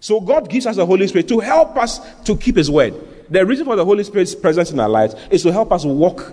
So 0.00 0.20
God 0.20 0.50
gives 0.50 0.66
us 0.66 0.76
the 0.76 0.84
Holy 0.84 1.06
Spirit 1.06 1.28
to 1.28 1.40
help 1.40 1.76
us 1.76 2.00
to 2.24 2.36
keep 2.36 2.56
His 2.56 2.70
word. 2.70 2.94
The 3.30 3.44
reason 3.46 3.64
for 3.64 3.76
the 3.76 3.84
Holy 3.84 4.04
Spirit's 4.04 4.34
presence 4.34 4.70
in 4.70 4.80
our 4.80 4.88
lives 4.88 5.14
is 5.30 5.42
to 5.44 5.52
help 5.52 5.72
us 5.72 5.84
walk 5.84 6.32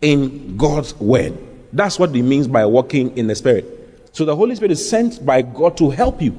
in 0.00 0.56
God's 0.56 0.94
word. 0.98 1.36
That's 1.72 1.98
what 1.98 2.14
it 2.14 2.22
means 2.22 2.48
by 2.48 2.66
walking 2.66 3.16
in 3.16 3.26
the 3.26 3.34
Spirit. 3.34 3.66
So 4.12 4.24
the 4.24 4.34
Holy 4.34 4.56
Spirit 4.56 4.72
is 4.72 4.88
sent 4.88 5.24
by 5.24 5.42
God 5.42 5.76
to 5.78 5.90
help 5.90 6.20
you. 6.20 6.38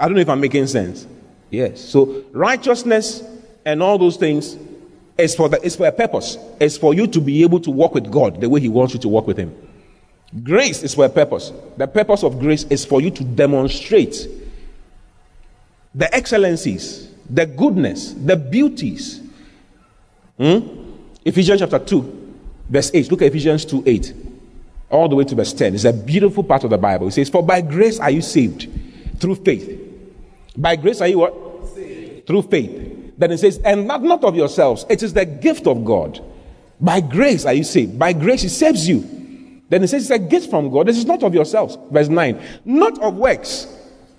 I 0.00 0.06
don't 0.06 0.14
know 0.14 0.20
if 0.20 0.28
I'm 0.28 0.40
making 0.40 0.66
sense. 0.66 1.06
Yes. 1.50 1.80
So 1.80 2.24
righteousness 2.32 3.22
and 3.64 3.82
all 3.82 3.98
those 3.98 4.16
things 4.16 4.56
is 5.18 5.34
for 5.34 5.48
the, 5.48 5.62
is 5.62 5.76
for 5.76 5.86
a 5.86 5.92
purpose. 5.92 6.38
It's 6.60 6.76
for 6.76 6.94
you 6.94 7.06
to 7.08 7.20
be 7.20 7.42
able 7.42 7.60
to 7.60 7.70
walk 7.70 7.94
with 7.94 8.10
God 8.10 8.40
the 8.40 8.48
way 8.48 8.60
He 8.60 8.68
wants 8.68 8.94
you 8.94 9.00
to 9.00 9.08
walk 9.08 9.26
with 9.26 9.36
Him. 9.36 9.54
Grace 10.42 10.82
is 10.82 10.94
for 10.94 11.04
a 11.04 11.08
purpose. 11.08 11.52
The 11.76 11.86
purpose 11.86 12.22
of 12.22 12.38
grace 12.38 12.64
is 12.64 12.84
for 12.84 13.00
you 13.00 13.10
to 13.12 13.24
demonstrate 13.24 14.28
the 15.94 16.12
excellencies, 16.14 17.10
the 17.30 17.46
goodness, 17.46 18.12
the 18.12 18.36
beauties. 18.36 19.22
Hmm? 20.38 20.85
Ephesians 21.26 21.60
chapter 21.60 21.78
2, 21.78 22.34
verse 22.70 22.90
8. 22.94 23.10
Look 23.10 23.22
at 23.22 23.28
Ephesians 23.28 23.64
2 23.64 23.82
8. 23.84 24.14
All 24.88 25.08
the 25.08 25.16
way 25.16 25.24
to 25.24 25.34
verse 25.34 25.52
10. 25.52 25.74
It's 25.74 25.84
a 25.84 25.92
beautiful 25.92 26.42
part 26.42 26.64
of 26.64 26.70
the 26.70 26.78
Bible. 26.78 27.08
It 27.08 27.12
says, 27.12 27.28
For 27.28 27.42
by 27.42 27.60
grace 27.60 27.98
are 28.00 28.10
you 28.10 28.22
saved 28.22 28.68
through 29.18 29.34
faith. 29.36 29.82
By 30.56 30.76
grace 30.76 31.00
are 31.00 31.08
you 31.08 31.18
what? 31.18 31.34
Saved. 31.74 32.26
Through 32.26 32.42
faith. 32.42 33.14
Then 33.18 33.32
it 33.32 33.38
says, 33.38 33.58
And 33.64 33.86
not, 33.86 34.02
not 34.02 34.24
of 34.24 34.36
yourselves, 34.36 34.86
it 34.88 35.02
is 35.02 35.12
the 35.12 35.26
gift 35.26 35.66
of 35.66 35.84
God. 35.84 36.24
By 36.80 37.00
grace 37.00 37.44
are 37.44 37.54
you 37.54 37.64
saved. 37.64 37.98
By 37.98 38.12
grace 38.12 38.42
he 38.42 38.48
saves 38.48 38.88
you 38.88 39.16
then 39.68 39.82
it 39.82 39.88
says 39.88 40.02
it's 40.02 40.10
a 40.10 40.18
gift 40.18 40.48
from 40.48 40.70
God. 40.70 40.86
This 40.86 40.98
is 40.98 41.06
not 41.06 41.22
of 41.22 41.34
yourselves. 41.34 41.76
Verse 41.90 42.08
9. 42.08 42.40
Not 42.64 43.00
of 43.02 43.16
works. 43.16 43.66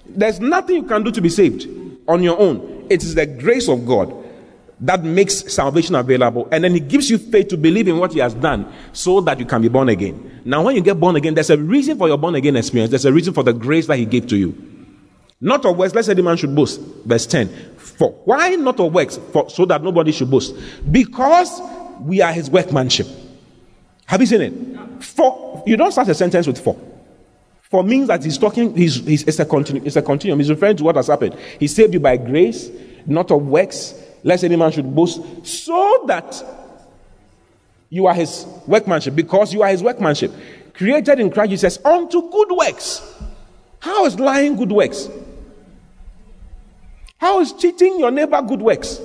There's 0.06 0.39
nothing 0.39 0.78
you 0.78 0.84
can 0.84 1.04
do 1.04 1.12
to 1.12 1.22
be 1.22 1.30
saved 1.30 1.67
on 2.08 2.22
your 2.22 2.38
own. 2.38 2.88
It 2.89 3.04
is 3.04 3.15
the 3.15 3.26
grace 3.26 3.70
of 3.70 3.86
God 3.86 4.13
that 4.80 5.04
makes 5.04 5.54
salvation 5.54 5.96
available. 5.96 6.48
And 6.52 6.63
then 6.63 6.74
He 6.74 6.80
gives 6.80 7.10
you 7.10 7.18
faith 7.18 7.48
to 7.50 7.58
believe 7.58 7.88
in 7.88 7.98
what 7.98 8.13
He 8.13 8.20
has 8.20 8.34
done 8.34 8.72
so 8.94 9.22
that 9.22 9.40
you 9.40 9.46
can 9.46 9.62
be 9.62 9.68
born 9.68 9.90
again. 9.90 10.42
Now, 10.46 10.63
when 10.63 10.76
you 10.76 10.82
get 10.82 11.00
born 11.00 11.16
again, 11.16 11.34
there's 11.34 11.50
a 11.50 11.58
reason 11.58 11.98
for 11.98 12.08
your 12.08 12.18
born 12.18 12.36
again 12.36 12.56
experience. 12.56 12.92
There's 12.92 13.06
a 13.06 13.13
reason 13.13 13.34
for 13.34 13.44
the 13.44 13.54
grace 13.54 13.88
that 13.88 13.98
He 13.98 14.06
gave 14.06 14.28
to 14.28 14.38
you. 14.38 14.56
Not 15.40 15.66
of 15.66 15.78
works, 15.78 15.94
let's 15.94 16.08
say 16.08 16.13
the 16.13 16.24
man 16.24 16.38
should 16.38 16.56
boast. 16.56 16.80
Verse 17.06 17.26
10. 17.26 17.48
For 17.78 18.12
why 18.26 18.50
not 18.56 18.80
of 18.80 18.94
works? 18.94 19.18
For, 19.32 19.50
so 19.50 19.66
that 19.66 19.84
nobody 19.84 20.12
should 20.12 20.32
boast. 20.32 20.56
Because 20.92 21.62
we 22.02 22.22
are 22.22 22.34
His 22.34 22.50
workmanship. 22.50 23.08
Have 24.06 24.22
you 24.22 24.28
seen 24.28 24.42
it? 24.42 25.04
For 25.04 25.63
you 25.66 25.76
don't 25.76 25.92
start 25.92 26.08
a 26.08 26.16
sentence 26.16 26.48
with 26.48 26.63
for. 26.63 26.80
For 27.70 27.84
means 27.84 28.08
that 28.08 28.24
he's 28.24 28.38
talking, 28.38 28.74
he's, 28.76 28.96
he's, 29.06 29.24
it's, 29.24 29.40
a 29.40 29.46
continu, 29.46 29.86
it's 29.86 29.98
a 29.98 30.02
continuum. 30.02 30.40
He's 30.40 30.50
referring 30.50 30.78
to 30.78 30.86
what 30.86 30.96
has 30.96 31.08
happened. 31.08 31.36
He 31.60 31.68
saved 31.68 31.94
you 31.94 32.00
by 32.00 32.16
grace, 32.16 32.70
not 33.06 33.30
of 33.30 33.46
works, 33.46 33.94
lest 34.28 34.44
any 34.44 34.58
man 34.58 34.70
should 34.72 34.94
boast, 34.94 35.22
so 35.48 36.04
that 36.06 36.44
you 37.90 38.06
are 38.08 38.13
his 38.13 38.46
workmanship, 38.68 39.16
because 39.16 39.54
you 39.54 39.63
are 39.63 39.70
his 39.70 39.82
workmanship, 39.82 40.34
created 40.74 41.22
in 41.22 41.32
Christ 41.32 41.52
Jesus 41.52 41.80
unto 41.86 42.30
good 42.30 42.52
works. 42.52 43.02
How 43.80 44.06
is 44.06 44.20
lying 44.20 44.58
good 44.58 44.72
works? 44.72 45.08
How 47.18 47.40
is 47.40 47.54
cheating 47.54 48.00
your 48.00 48.12
neighbor 48.12 48.42
good 48.42 48.62
works? 48.62 49.00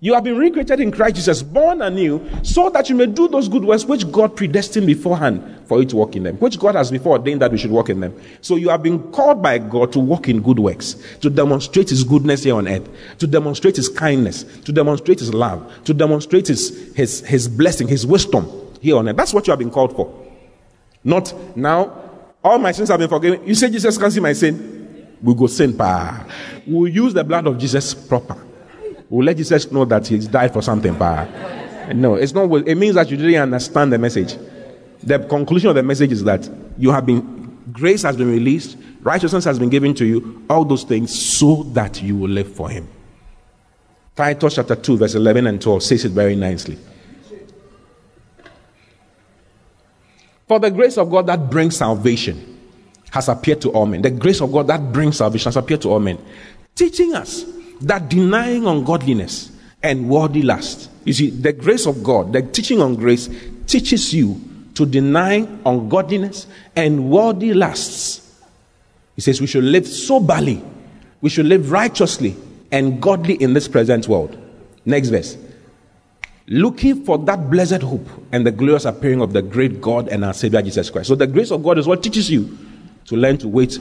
You 0.00 0.14
have 0.14 0.22
been 0.22 0.36
recreated 0.36 0.78
in 0.78 0.92
Christ 0.92 1.16
Jesus, 1.16 1.42
born 1.42 1.82
anew, 1.82 2.24
so 2.44 2.70
that 2.70 2.88
you 2.88 2.94
may 2.94 3.06
do 3.06 3.26
those 3.26 3.48
good 3.48 3.64
works 3.64 3.84
which 3.84 4.08
God 4.12 4.36
predestined 4.36 4.86
beforehand 4.86 5.62
for 5.66 5.80
you 5.80 5.86
to 5.86 5.96
walk 5.96 6.14
in 6.14 6.22
them, 6.22 6.36
which 6.36 6.56
God 6.56 6.76
has 6.76 6.92
before 6.92 7.18
ordained 7.18 7.42
that 7.42 7.50
we 7.50 7.58
should 7.58 7.72
walk 7.72 7.90
in 7.90 7.98
them. 7.98 8.16
So 8.40 8.54
you 8.54 8.68
have 8.68 8.80
been 8.80 9.10
called 9.10 9.42
by 9.42 9.58
God 9.58 9.92
to 9.94 9.98
walk 9.98 10.28
in 10.28 10.40
good 10.40 10.60
works, 10.60 10.94
to 11.20 11.28
demonstrate 11.28 11.90
His 11.90 12.04
goodness 12.04 12.44
here 12.44 12.54
on 12.54 12.68
earth, 12.68 12.88
to 13.18 13.26
demonstrate 13.26 13.74
His 13.74 13.88
kindness, 13.88 14.44
to 14.44 14.70
demonstrate 14.70 15.18
His 15.18 15.34
love, 15.34 15.68
to 15.82 15.92
demonstrate 15.92 16.46
His, 16.46 16.94
His, 16.94 17.26
His 17.26 17.48
blessing, 17.48 17.88
His 17.88 18.06
wisdom 18.06 18.48
here 18.80 18.96
on 18.98 19.08
earth. 19.08 19.16
That's 19.16 19.34
what 19.34 19.48
you 19.48 19.50
have 19.50 19.58
been 19.58 19.70
called 19.70 19.96
for. 19.96 20.26
Not 21.02 21.34
now, 21.56 22.08
all 22.44 22.58
my 22.60 22.70
sins 22.70 22.88
have 22.90 23.00
been 23.00 23.08
forgiven. 23.08 23.44
You 23.44 23.56
say 23.56 23.68
Jesus 23.68 23.98
can 23.98 24.12
see 24.12 24.20
my 24.20 24.32
sin? 24.32 25.08
We 25.20 25.34
go 25.34 25.48
sin, 25.48 25.76
pa. 25.76 26.24
We'll 26.68 26.86
use 26.86 27.12
the 27.14 27.24
blood 27.24 27.48
of 27.48 27.58
Jesus 27.58 27.94
proper 27.94 28.44
will 29.10 29.24
let 29.24 29.36
Jesus 29.36 29.70
know 29.72 29.84
that 29.86 30.06
he's 30.06 30.26
died 30.26 30.52
for 30.52 30.62
something. 30.62 30.94
But 30.94 31.28
no, 31.94 32.14
it's 32.14 32.32
not. 32.32 32.50
It 32.66 32.74
means 32.74 32.94
that 32.94 33.10
you 33.10 33.16
didn't 33.16 33.40
understand 33.40 33.92
the 33.92 33.98
message. 33.98 34.36
The 35.02 35.18
conclusion 35.20 35.70
of 35.70 35.76
the 35.76 35.82
message 35.82 36.12
is 36.12 36.24
that 36.24 36.48
you 36.76 36.90
have 36.90 37.06
been, 37.06 37.58
grace 37.72 38.02
has 38.02 38.16
been 38.16 38.30
released, 38.30 38.76
righteousness 39.00 39.44
has 39.44 39.58
been 39.58 39.70
given 39.70 39.94
to 39.94 40.04
you, 40.04 40.44
all 40.50 40.64
those 40.64 40.84
things 40.84 41.16
so 41.16 41.62
that 41.72 42.02
you 42.02 42.16
will 42.16 42.28
live 42.28 42.52
for 42.54 42.68
Him. 42.68 42.88
Titus 44.16 44.56
chapter 44.56 44.74
2, 44.74 44.96
verse 44.96 45.14
11 45.14 45.46
and 45.46 45.62
12 45.62 45.82
says 45.82 46.04
it 46.04 46.12
very 46.12 46.34
nicely. 46.34 46.76
For 50.48 50.58
the 50.58 50.70
grace 50.70 50.98
of 50.98 51.10
God 51.10 51.26
that 51.26 51.48
brings 51.48 51.76
salvation 51.76 52.58
has 53.10 53.28
appeared 53.28 53.60
to 53.60 53.70
all 53.70 53.86
men. 53.86 54.02
The 54.02 54.10
grace 54.10 54.40
of 54.40 54.50
God 54.50 54.66
that 54.66 54.92
brings 54.92 55.18
salvation 55.18 55.46
has 55.46 55.56
appeared 55.56 55.82
to 55.82 55.90
all 55.90 56.00
men, 56.00 56.18
teaching 56.74 57.14
us 57.14 57.44
that 57.82 58.08
denying 58.08 58.66
ungodliness 58.66 59.50
and 59.82 60.08
worldly 60.08 60.42
lust, 60.42 60.90
you 61.04 61.12
see, 61.12 61.30
the 61.30 61.52
grace 61.52 61.86
of 61.86 62.02
God, 62.02 62.32
the 62.32 62.42
teaching 62.42 62.80
on 62.80 62.96
grace, 62.96 63.28
teaches 63.66 64.12
you 64.12 64.40
to 64.74 64.86
deny 64.86 65.46
ungodliness 65.66 66.46
and 66.76 67.10
worldly 67.10 67.54
lusts. 67.54 68.42
He 69.14 69.20
says 69.20 69.40
we 69.40 69.46
should 69.46 69.64
live 69.64 69.86
soberly, 69.86 70.62
we 71.20 71.30
should 71.30 71.46
live 71.46 71.72
righteously 71.72 72.36
and 72.70 73.00
godly 73.00 73.34
in 73.34 73.54
this 73.54 73.68
present 73.68 74.06
world. 74.06 74.36
Next 74.84 75.08
verse. 75.08 75.36
Looking 76.46 77.04
for 77.04 77.18
that 77.18 77.50
blessed 77.50 77.82
hope 77.82 78.08
and 78.32 78.46
the 78.46 78.50
glorious 78.50 78.84
appearing 78.86 79.20
of 79.20 79.32
the 79.32 79.42
great 79.42 79.80
God 79.80 80.08
and 80.08 80.24
our 80.24 80.32
Savior 80.32 80.62
Jesus 80.62 80.88
Christ. 80.88 81.08
So, 81.08 81.14
the 81.14 81.26
grace 81.26 81.50
of 81.50 81.62
God 81.62 81.76
is 81.78 81.86
what 81.86 82.02
teaches 82.02 82.30
you 82.30 82.56
to 83.06 83.16
learn 83.16 83.36
to 83.38 83.48
wait 83.48 83.78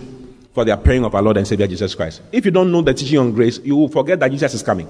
for 0.57 0.65
the 0.65 0.73
appearing 0.73 1.05
of 1.05 1.13
our 1.13 1.21
Lord 1.21 1.37
and 1.37 1.47
Savior 1.47 1.67
Jesus 1.67 1.93
Christ. 1.93 2.19
If 2.31 2.43
you 2.43 2.49
don't 2.49 2.71
know 2.71 2.81
the 2.81 2.91
teaching 2.91 3.19
on 3.19 3.31
grace, 3.31 3.59
you 3.59 3.75
will 3.75 3.89
forget 3.89 4.19
that 4.19 4.31
Jesus 4.31 4.55
is 4.55 4.63
coming. 4.63 4.89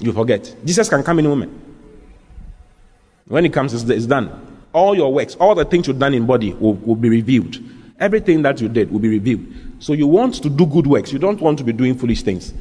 You 0.00 0.14
forget. 0.14 0.56
Jesus 0.64 0.88
can 0.88 1.02
come 1.02 1.18
in 1.18 1.26
a 1.26 1.28
moment. 1.28 1.52
When 3.26 3.44
he 3.44 3.50
comes, 3.50 3.74
it's, 3.74 4.06
done. 4.06 4.30
All 4.72 4.94
your 4.94 5.12
works, 5.12 5.34
all 5.34 5.54
the 5.54 5.66
things 5.66 5.88
you've 5.88 5.98
done 5.98 6.14
in 6.14 6.24
body 6.24 6.54
will, 6.54 6.72
will 6.72 6.96
be 6.96 7.10
revealed. 7.10 7.58
Everything 8.00 8.40
that 8.40 8.62
you 8.62 8.68
did 8.70 8.90
will 8.90 8.98
be 8.98 9.10
revealed. 9.10 9.44
So 9.78 9.92
you 9.92 10.06
want 10.06 10.36
to 10.36 10.48
do 10.48 10.64
good 10.64 10.86
works. 10.86 11.12
You 11.12 11.18
don't 11.18 11.42
want 11.42 11.58
to 11.58 11.64
be 11.64 11.74
doing 11.74 11.94
foolish 11.94 12.22
things. 12.22 12.54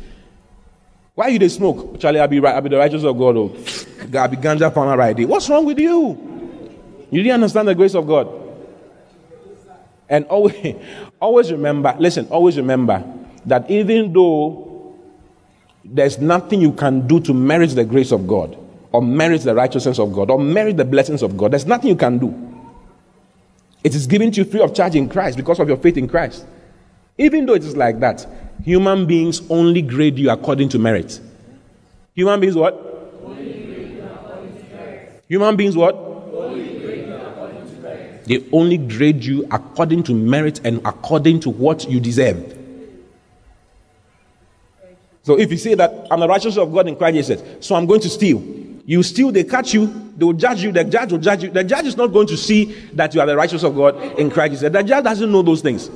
Why 1.16 1.30
you 1.30 1.40
they 1.40 1.48
smoke? 1.48 1.98
Charlie, 2.02 2.20
I'll 2.20 2.28
be, 2.28 2.42
right, 2.42 2.56
I'll 2.56 2.62
be 2.62 2.68
the 2.68 2.78
righteous 2.78 3.06
of 3.06 3.18
God. 3.18 3.38
Oh, 3.38 3.56
I'll 4.20 4.28
be 4.28 4.36
ganja 4.36 4.74
farmer 4.74 4.98
right 4.98 5.16
there. 5.16 5.28
What's 5.28 5.48
wrong 5.48 5.64
with 5.64 5.80
you? 5.80 6.68
You 7.10 7.24
didn't 7.24 7.36
understand 7.36 7.70
the 7.70 7.76
grace 7.76 7.96
of 7.96 8.06
God. 8.06 8.41
And 10.12 10.26
always, 10.26 10.76
always 11.20 11.52
remember, 11.52 11.96
listen, 11.98 12.28
always 12.28 12.58
remember 12.58 13.04
that 13.46 13.72
even 13.72 14.14
though 14.14 14.94
there's 15.84 16.20
nothing 16.20 16.62
you 16.62 16.74
can 16.74 17.08
do 17.08 17.20
to 17.22 17.34
merit 17.34 17.72
the 17.72 17.86
grace 17.86 18.12
of 18.12 18.28
God, 18.28 18.58
or 18.92 19.02
merit 19.02 19.42
the 19.42 19.56
righteousness 19.56 19.98
of 19.98 20.14
God, 20.14 20.30
or 20.30 20.38
merit 20.38 20.78
the 20.78 20.86
blessings 20.86 21.24
of 21.24 21.38
God, 21.38 21.54
there's 21.54 21.66
nothing 21.66 21.90
you 21.90 21.96
can 21.96 22.20
do. 22.20 22.50
It 23.84 23.96
is 23.96 24.06
given 24.06 24.32
to 24.34 24.42
you 24.42 24.46
free 24.46 24.62
of 24.62 24.76
charge 24.76 24.96
in 24.96 25.10
Christ 25.10 25.38
because 25.38 25.60
of 25.60 25.68
your 25.68 25.78
faith 25.78 25.98
in 25.98 26.08
Christ. 26.08 26.46
Even 27.18 27.46
though 27.46 27.54
it 27.54 27.64
is 27.64 27.76
like 27.76 28.00
that, 28.02 28.28
human 28.64 29.08
beings 29.08 29.42
only 29.50 29.82
grade 29.82 30.20
you 30.20 30.30
according 30.30 30.70
to 30.70 30.80
merit. 30.80 31.20
Human 32.14 32.40
beings 32.40 32.56
what? 32.56 32.74
Human 35.30 35.56
beings 35.56 35.78
what? 35.78 36.12
They 38.32 38.48
only 38.54 38.78
grade 38.78 39.26
you 39.26 39.46
according 39.52 40.04
to 40.04 40.14
merit 40.14 40.62
and 40.64 40.80
according 40.86 41.42
to 41.42 41.50
what 41.50 41.90
you 41.90 42.00
deserve. 42.00 42.58
So 45.24 45.38
if 45.38 45.52
you 45.52 45.58
say 45.58 45.74
that 45.74 46.08
I'm 46.10 46.22
the 46.22 46.30
righteousness 46.30 46.56
of 46.56 46.72
God 46.72 46.88
in 46.88 46.96
Christ 46.96 47.16
Jesus, 47.16 47.44
so 47.60 47.76
I'm 47.76 47.86
going 47.86 48.00
to 48.00 48.10
steal. 48.10 48.42
You 48.86 49.04
steal, 49.04 49.34
they 49.34 49.44
catch 49.44 49.74
you, 49.74 50.14
they 50.16 50.24
will 50.24 50.32
judge 50.32 50.64
you, 50.64 50.72
the 50.72 50.86
judge 50.86 51.12
will 51.12 51.20
judge 51.20 51.44
you. 51.44 51.50
The 51.50 51.66
judge 51.66 51.88
is 51.88 51.98
not 51.98 52.08
going 52.08 52.28
to 52.28 52.38
see 52.38 52.74
that 52.94 53.14
you 53.14 53.20
are 53.20 53.28
the 53.28 53.36
righteousness 53.36 53.64
of 53.64 53.76
God 53.76 54.02
in 54.18 54.30
Christ 54.30 54.52
Jesus. 54.54 54.72
The 54.72 54.82
judge 54.82 55.04
doesn't 55.04 55.30
know 55.30 55.42
those 55.42 55.60
things. 55.60 55.90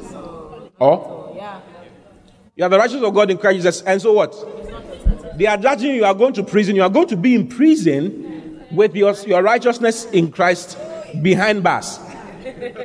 Or? 0.77 1.39
You 2.57 2.65
are 2.65 2.69
the 2.69 2.77
righteousness 2.77 3.07
of 3.07 3.13
God 3.13 3.31
in 3.31 3.37
Christ 3.37 3.55
Jesus, 3.59 3.81
and 3.83 4.01
so 4.01 4.11
what? 4.11 5.37
They 5.37 5.45
are 5.45 5.55
judging 5.55 5.91
you, 5.91 5.95
you 5.95 6.05
are 6.05 6.13
going 6.13 6.33
to 6.33 6.43
prison. 6.43 6.75
You 6.75 6.83
are 6.83 6.89
going 6.89 7.07
to 7.07 7.15
be 7.15 7.33
in 7.33 7.47
prison 7.47 8.65
with 8.71 8.93
your, 8.93 9.13
your 9.25 9.41
righteousness 9.41 10.03
in 10.11 10.33
Christ 10.33 10.77
behind 11.21 11.63
bars. 11.63 12.01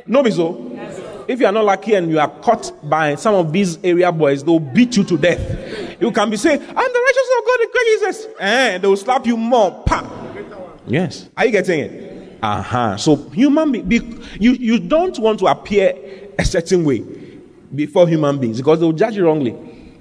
No, 0.05 0.27
so. 0.29 1.25
If 1.27 1.39
you 1.39 1.45
are 1.45 1.51
not 1.51 1.65
lucky 1.65 1.93
and 1.93 2.09
you 2.09 2.19
are 2.19 2.29
caught 2.41 2.71
by 2.89 3.15
some 3.15 3.35
of 3.35 3.53
these 3.53 3.77
area 3.83 4.11
boys, 4.11 4.43
they'll 4.43 4.59
beat 4.59 4.97
you 4.97 5.03
to 5.05 5.17
death. 5.17 6.01
You 6.01 6.11
can 6.11 6.29
be 6.29 6.37
saying, 6.37 6.59
I'm 6.61 6.67
the 6.67 6.73
righteousness 6.75 7.37
of 7.37 7.45
God 7.45 7.61
in 7.61 7.69
Christ 7.69 7.85
Jesus. 7.85 8.27
And 8.39 8.83
they 8.83 8.87
will 8.87 8.97
slap 8.97 9.25
you 9.25 9.37
more. 9.37 9.83
Pa. 9.85 10.21
Yes. 10.87 11.29
Are 11.37 11.45
you 11.45 11.51
getting 11.51 11.79
it? 11.79 12.39
Uh 12.41 12.61
huh. 12.61 12.97
So, 12.97 13.15
human 13.15 13.71
be, 13.71 13.81
be, 13.81 13.97
you, 14.39 14.53
you 14.53 14.79
don't 14.79 15.17
want 15.19 15.39
to 15.39 15.45
appear 15.45 15.93
a 16.37 16.43
certain 16.43 16.83
way 16.83 17.03
before 17.73 18.07
human 18.07 18.39
beings 18.39 18.57
because 18.57 18.79
they'll 18.79 18.91
judge 18.91 19.15
you 19.15 19.25
wrongly. 19.25 19.55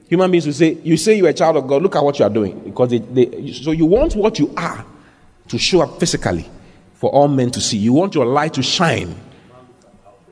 Human 0.09 0.30
beings 0.30 0.46
will 0.46 0.54
say, 0.54 0.78
You 0.83 0.96
say 0.96 1.16
you're 1.16 1.28
a 1.28 1.35
child 1.35 1.56
of 1.56 1.68
God, 1.68 1.83
look 1.83 1.94
at 1.96 2.02
what 2.02 2.18
you 2.18 2.24
are 2.24 2.30
doing. 2.30 2.59
Because 2.61 2.90
they, 2.90 2.98
they, 2.98 3.52
so 3.52 3.72
you 3.72 3.87
want 3.87 4.16
what 4.16 4.38
you 4.38 4.52
are 4.56 4.85
to 5.48 5.59
show 5.59 5.83
up 5.83 6.00
physically 6.00 6.48
for 6.94 7.11
all 7.11 7.28
men 7.28 7.50
to 7.50 7.61
see. 7.61 7.76
You 7.76 7.92
want 7.92 8.14
your 8.14 8.26
light 8.26 8.54
to 8.54 8.62
shine 8.62 9.14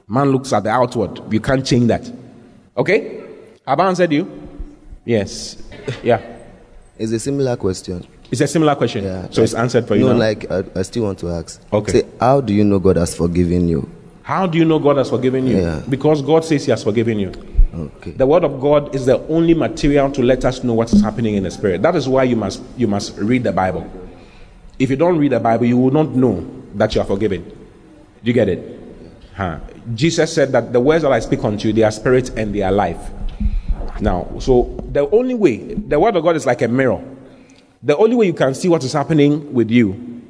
Man 0.09 0.31
looks 0.33 0.53
at 0.53 0.64
the 0.64 0.71
outward. 0.71 1.21
You 1.33 1.40
can't 1.40 1.64
change 1.64 1.87
that. 1.88 2.11
Okay? 2.77 3.23
Have 3.66 3.79
I 3.81 3.88
answered 3.88 4.12
you? 4.12 4.49
Yes. 5.05 5.62
Yeah. 6.03 6.21
It's 6.99 7.12
a 7.12 7.21
similar 7.21 7.57
question. 7.57 8.07
It's 8.31 8.40
a 8.40 8.47
similar 8.47 8.75
question. 8.75 9.05
Yeah, 9.05 9.23
so 9.31 9.40
like, 9.40 9.44
it's 9.44 9.55
answered 9.55 9.87
for 9.87 9.94
you. 9.97 10.05
No, 10.07 10.12
now? 10.12 10.18
like 10.18 10.51
I, 10.51 10.64
I, 10.77 10.83
still 10.83 11.05
want 11.05 11.18
to 11.21 11.31
ask. 11.31 11.62
Okay. 11.73 11.92
Say, 11.92 12.07
how 12.21 12.40
do 12.40 12.53
you 12.53 12.64
know 12.64 12.79
God 12.79 12.97
has 12.97 13.16
forgiven 13.16 13.68
you? 13.68 13.88
How 14.23 14.47
do 14.47 14.59
you 14.59 14.64
know 14.66 14.79
God 14.79 14.99
has 14.99 15.09
forgiven 15.09 15.47
you? 15.47 15.59
Yeah. 15.59 15.83
Because 15.88 16.21
God 16.21 16.44
says 16.44 16.64
He 16.66 16.71
has 16.71 16.85
forgiven 16.85 17.18
you. 17.18 17.33
Okay. 17.75 18.11
The 18.11 18.27
word 18.27 18.44
of 18.44 18.61
God 18.61 18.94
is 18.94 19.07
the 19.07 19.18
only 19.29 19.55
material 19.55 20.11
to 20.12 20.23
let 20.23 20.44
us 20.44 20.62
know 20.62 20.75
what 20.75 20.92
is 20.92 21.01
happening 21.01 21.37
in 21.37 21.44
the 21.44 21.51
spirit. 21.51 21.81
That 21.83 21.97
is 21.97 22.09
why 22.09 22.25
you 22.25 22.37
must 22.37 22.62
you 22.77 22.87
must 22.87 23.16
read 23.16 23.44
the 23.44 23.53
Bible. 23.53 23.90
If 24.79 24.90
you 24.90 24.97
don't 24.97 25.16
read 25.18 25.33
the 25.33 25.40
Bible, 25.40 25.64
you 25.64 25.79
will 25.79 25.90
not 25.90 26.11
know 26.11 26.47
that 26.75 26.94
you 26.94 27.01
are 27.01 27.07
forgiven. 27.07 27.44
Do 27.44 27.55
you 28.25 28.33
get 28.33 28.49
it? 28.49 28.79
Huh. 29.35 29.61
Jesus 29.94 30.33
said 30.33 30.53
that 30.53 30.72
the 30.72 30.81
words 30.81 31.03
that 31.03 31.12
I 31.12 31.20
speak 31.20 31.44
unto 31.44 31.68
you, 31.68 31.74
they 31.74 31.83
are 31.83 31.90
spirit 31.90 32.31
and 32.37 32.55
they 32.55 32.62
are 32.62 32.72
life. 32.72 33.11
Now, 34.01 34.29
so 34.38 34.77
the 34.92 35.09
only 35.11 35.35
way, 35.35 35.74
the 35.74 35.98
word 35.98 36.16
of 36.16 36.22
God 36.22 36.37
is 36.37 36.46
like 36.46 36.62
a 36.62 36.68
mirror. 36.68 37.03
The 37.83 37.96
only 37.96 38.16
way 38.16 38.27
you 38.27 38.35
can 38.35 38.55
see 38.55 38.68
what 38.68 38.85
is 38.85 38.92
happening 38.92 39.53
with 39.53 39.70
you, 39.70 40.22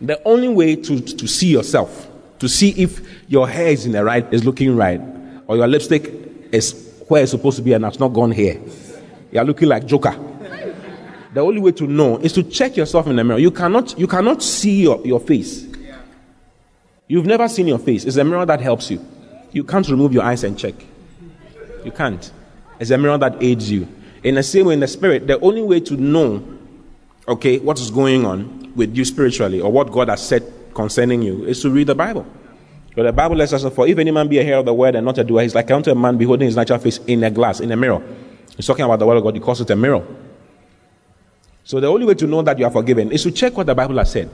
the 0.00 0.22
only 0.24 0.48
way 0.48 0.76
to, 0.76 1.00
to 1.00 1.26
see 1.26 1.48
yourself, 1.48 2.08
to 2.38 2.48
see 2.48 2.70
if 2.70 3.00
your 3.28 3.48
hair 3.48 3.68
is 3.68 3.86
in 3.86 3.92
the 3.92 4.04
right, 4.04 4.26
is 4.32 4.44
looking 4.44 4.76
right, 4.76 5.00
or 5.46 5.56
your 5.56 5.66
lipstick 5.66 6.12
is 6.52 6.94
where 7.08 7.22
it's 7.22 7.32
supposed 7.32 7.56
to 7.56 7.62
be 7.62 7.72
and 7.72 7.84
it's 7.84 7.98
not 7.98 8.08
gone 8.08 8.30
here. 8.30 8.60
You're 9.32 9.44
looking 9.44 9.68
like 9.68 9.86
Joker. 9.86 10.16
The 11.34 11.40
only 11.40 11.60
way 11.60 11.72
to 11.72 11.86
know 11.86 12.18
is 12.18 12.32
to 12.34 12.42
check 12.42 12.76
yourself 12.76 13.06
in 13.06 13.16
the 13.16 13.24
mirror. 13.24 13.38
You 13.38 13.50
cannot, 13.50 13.98
you 13.98 14.06
cannot 14.06 14.42
see 14.42 14.82
your, 14.82 15.04
your 15.06 15.20
face. 15.20 15.67
You've 17.08 17.26
never 17.26 17.48
seen 17.48 17.66
your 17.66 17.78
face. 17.78 18.04
It's 18.04 18.18
a 18.18 18.24
mirror 18.24 18.44
that 18.46 18.60
helps 18.60 18.90
you. 18.90 19.04
You 19.50 19.64
can't 19.64 19.88
remove 19.88 20.12
your 20.12 20.22
eyes 20.22 20.44
and 20.44 20.58
check. 20.58 20.74
You 21.84 21.90
can't. 21.90 22.30
It's 22.78 22.90
a 22.90 22.98
mirror 22.98 23.18
that 23.18 23.42
aids 23.42 23.70
you. 23.70 23.88
In 24.22 24.34
the 24.34 24.42
same 24.42 24.66
way, 24.66 24.74
in 24.74 24.80
the 24.80 24.88
spirit, 24.88 25.26
the 25.26 25.40
only 25.40 25.62
way 25.62 25.80
to 25.80 25.96
know, 25.96 26.44
okay, 27.26 27.58
what 27.58 27.80
is 27.80 27.90
going 27.90 28.26
on 28.26 28.72
with 28.76 28.94
you 28.94 29.04
spiritually 29.04 29.60
or 29.60 29.72
what 29.72 29.90
God 29.90 30.08
has 30.08 30.26
said 30.26 30.52
concerning 30.74 31.22
you 31.22 31.44
is 31.44 31.62
to 31.62 31.70
read 31.70 31.86
the 31.86 31.94
Bible. 31.94 32.26
But 32.94 33.04
the 33.04 33.12
Bible 33.12 33.36
lets 33.36 33.52
us 33.52 33.62
know, 33.62 33.70
for 33.70 33.86
if 33.86 33.96
any 33.96 34.10
man 34.10 34.28
be 34.28 34.38
a 34.38 34.42
hearer 34.42 34.58
of 34.58 34.66
the 34.66 34.74
word 34.74 34.94
and 34.94 35.04
not 35.06 35.16
a 35.18 35.24
doer, 35.24 35.42
he's 35.42 35.54
like 35.54 35.70
unto 35.70 35.90
a 35.90 35.94
man 35.94 36.18
beholding 36.18 36.46
his 36.46 36.56
natural 36.56 36.78
face 36.78 36.98
in 37.06 37.24
a 37.24 37.30
glass, 37.30 37.60
in 37.60 37.70
a 37.72 37.76
mirror. 37.76 38.02
He's 38.56 38.66
talking 38.66 38.84
about 38.84 38.98
the 38.98 39.06
word 39.06 39.16
of 39.16 39.22
God. 39.22 39.34
He 39.34 39.40
calls 39.40 39.60
it 39.60 39.70
a 39.70 39.76
mirror. 39.76 40.04
So 41.64 41.80
the 41.80 41.86
only 41.86 42.06
way 42.06 42.14
to 42.14 42.26
know 42.26 42.42
that 42.42 42.58
you 42.58 42.64
are 42.64 42.70
forgiven 42.70 43.12
is 43.12 43.22
to 43.22 43.30
check 43.30 43.56
what 43.56 43.66
the 43.66 43.74
Bible 43.74 43.96
has 43.98 44.10
said. 44.12 44.30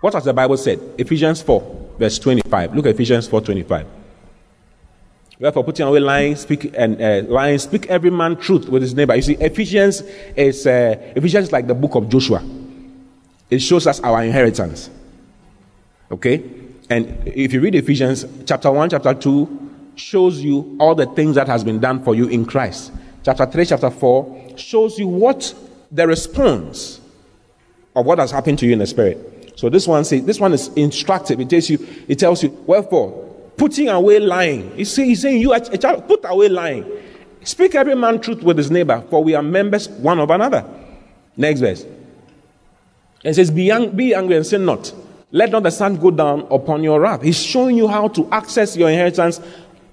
What 0.00 0.14
has 0.14 0.24
the 0.24 0.32
Bible 0.32 0.56
said? 0.56 0.80
Ephesians 0.96 1.42
4, 1.42 1.94
verse 1.98 2.18
25. 2.18 2.74
Look 2.74 2.86
at 2.86 2.94
Ephesians 2.94 3.26
4 3.26 3.40
25. 3.40 3.86
Wherefore, 5.40 5.64
putting 5.64 5.86
away 5.86 6.00
lying, 6.00 6.36
speak 6.36 6.74
and 6.76 7.00
uh, 7.00 7.22
lying, 7.28 7.58
speak 7.58 7.86
every 7.86 8.10
man 8.10 8.36
truth 8.36 8.68
with 8.68 8.82
his 8.82 8.94
neighbor. 8.94 9.14
You 9.14 9.22
see, 9.22 9.34
Ephesians 9.34 10.02
is 10.36 10.66
uh, 10.66 10.96
Ephesians 11.14 11.46
is 11.46 11.52
like 11.52 11.68
the 11.68 11.74
book 11.74 11.94
of 11.94 12.08
Joshua. 12.08 12.42
It 13.48 13.60
shows 13.60 13.86
us 13.86 14.00
our 14.00 14.24
inheritance. 14.24 14.90
Okay, 16.10 16.42
and 16.90 17.22
if 17.26 17.52
you 17.52 17.60
read 17.60 17.76
Ephesians 17.76 18.26
chapter 18.46 18.70
one, 18.70 18.90
chapter 18.90 19.14
two, 19.14 19.70
shows 19.94 20.40
you 20.40 20.76
all 20.80 20.94
the 20.94 21.06
things 21.06 21.36
that 21.36 21.46
has 21.46 21.62
been 21.62 21.78
done 21.78 22.02
for 22.02 22.16
you 22.16 22.26
in 22.26 22.44
Christ. 22.44 22.92
Chapter 23.24 23.46
three, 23.46 23.64
chapter 23.64 23.90
four 23.90 24.54
shows 24.56 24.98
you 24.98 25.06
what 25.06 25.54
the 25.92 26.06
response 26.06 27.00
of 27.94 28.06
what 28.06 28.18
has 28.18 28.32
happened 28.32 28.58
to 28.58 28.66
you 28.66 28.72
in 28.72 28.80
the 28.80 28.86
spirit. 28.86 29.37
So 29.58 29.68
this 29.68 29.88
one 29.88 30.04
says 30.04 30.24
this 30.24 30.38
one 30.38 30.52
is 30.52 30.68
instructive. 30.76 31.40
It 31.40 31.50
tells 31.50 31.68
you, 31.68 31.84
it 32.06 32.20
tells 32.20 32.44
you, 32.44 32.50
wherefore, 32.64 33.10
putting 33.56 33.88
away 33.88 34.20
lying. 34.20 34.70
He's 34.76 34.92
saying, 34.92 35.08
he's 35.08 35.20
saying 35.20 35.42
you 35.42 35.52
a 35.52 35.76
child, 35.76 36.06
put 36.06 36.20
away 36.22 36.48
lying. 36.48 36.88
Speak 37.42 37.74
every 37.74 37.96
man 37.96 38.20
truth 38.20 38.44
with 38.44 38.56
his 38.56 38.70
neighbor, 38.70 39.02
for 39.10 39.24
we 39.24 39.34
are 39.34 39.42
members 39.42 39.88
one 39.88 40.20
of 40.20 40.30
another. 40.30 40.64
Next 41.36 41.58
verse. 41.58 41.84
It 43.24 43.34
says, 43.34 43.50
Be, 43.50 43.88
be 43.88 44.14
angry 44.14 44.36
and 44.36 44.46
sin 44.46 44.64
not. 44.64 44.94
Let 45.32 45.50
not 45.50 45.64
the 45.64 45.72
sun 45.72 45.96
go 45.96 46.12
down 46.12 46.46
upon 46.52 46.84
your 46.84 47.00
wrath. 47.00 47.22
He's 47.22 47.42
showing 47.42 47.76
you 47.76 47.88
how 47.88 48.06
to 48.06 48.30
access 48.30 48.76
your 48.76 48.88
inheritance 48.88 49.40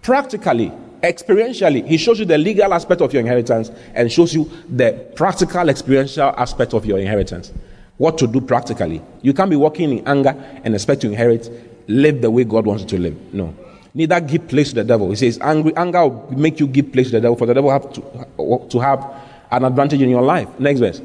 practically, 0.04 0.71
experientially. 1.01 1.88
He 1.88 1.97
shows 1.97 2.19
you 2.19 2.25
the 2.25 2.38
legal 2.38 2.71
aspect 2.71 3.01
of 3.01 3.12
your 3.13 3.21
inheritance 3.21 3.71
and 3.95 4.12
shows 4.12 4.32
you 4.32 4.47
the 4.69 5.10
practical, 5.15 5.69
experiential 5.69 6.36
aspect 6.38 6.75
of 6.75 6.86
your 6.86 6.99
inheritance. 6.99 7.51
What 7.97 8.17
to 8.17 8.27
do 8.27 8.41
practically. 8.41 9.01
You 9.21 9.34
can't 9.34 9.49
be 9.49 9.55
walking 9.55 9.99
in 9.99 10.08
anger 10.08 10.36
and 10.63 10.73
expect 10.73 11.01
to 11.01 11.08
inherit, 11.08 11.49
live 11.88 12.21
the 12.21 12.29
way 12.29 12.43
God 12.43 12.65
wants 12.65 12.84
you 12.84 12.89
to 12.89 12.99
live. 12.99 13.34
No. 13.34 13.55
Neither 13.93 14.19
give 14.19 14.47
place 14.49 14.69
to 14.69 14.75
the 14.75 14.84
devil. 14.84 15.10
He 15.10 15.15
says, 15.15 15.39
angry, 15.39 15.73
anger 15.77 16.05
will 16.05 16.38
make 16.38 16.60
you 16.60 16.67
give 16.67 16.91
place 16.91 17.08
to 17.08 17.13
the 17.13 17.21
devil, 17.21 17.38
for 17.38 17.45
the 17.45 17.53
devil 17.53 17.71
have 17.71 17.93
to, 17.93 18.67
to 18.69 18.79
have 18.79 19.05
an 19.51 19.63
advantage 19.63 20.01
in 20.01 20.10
your 20.10 20.21
life. 20.21 20.49
Next 20.60 20.81
verse. 20.81 21.01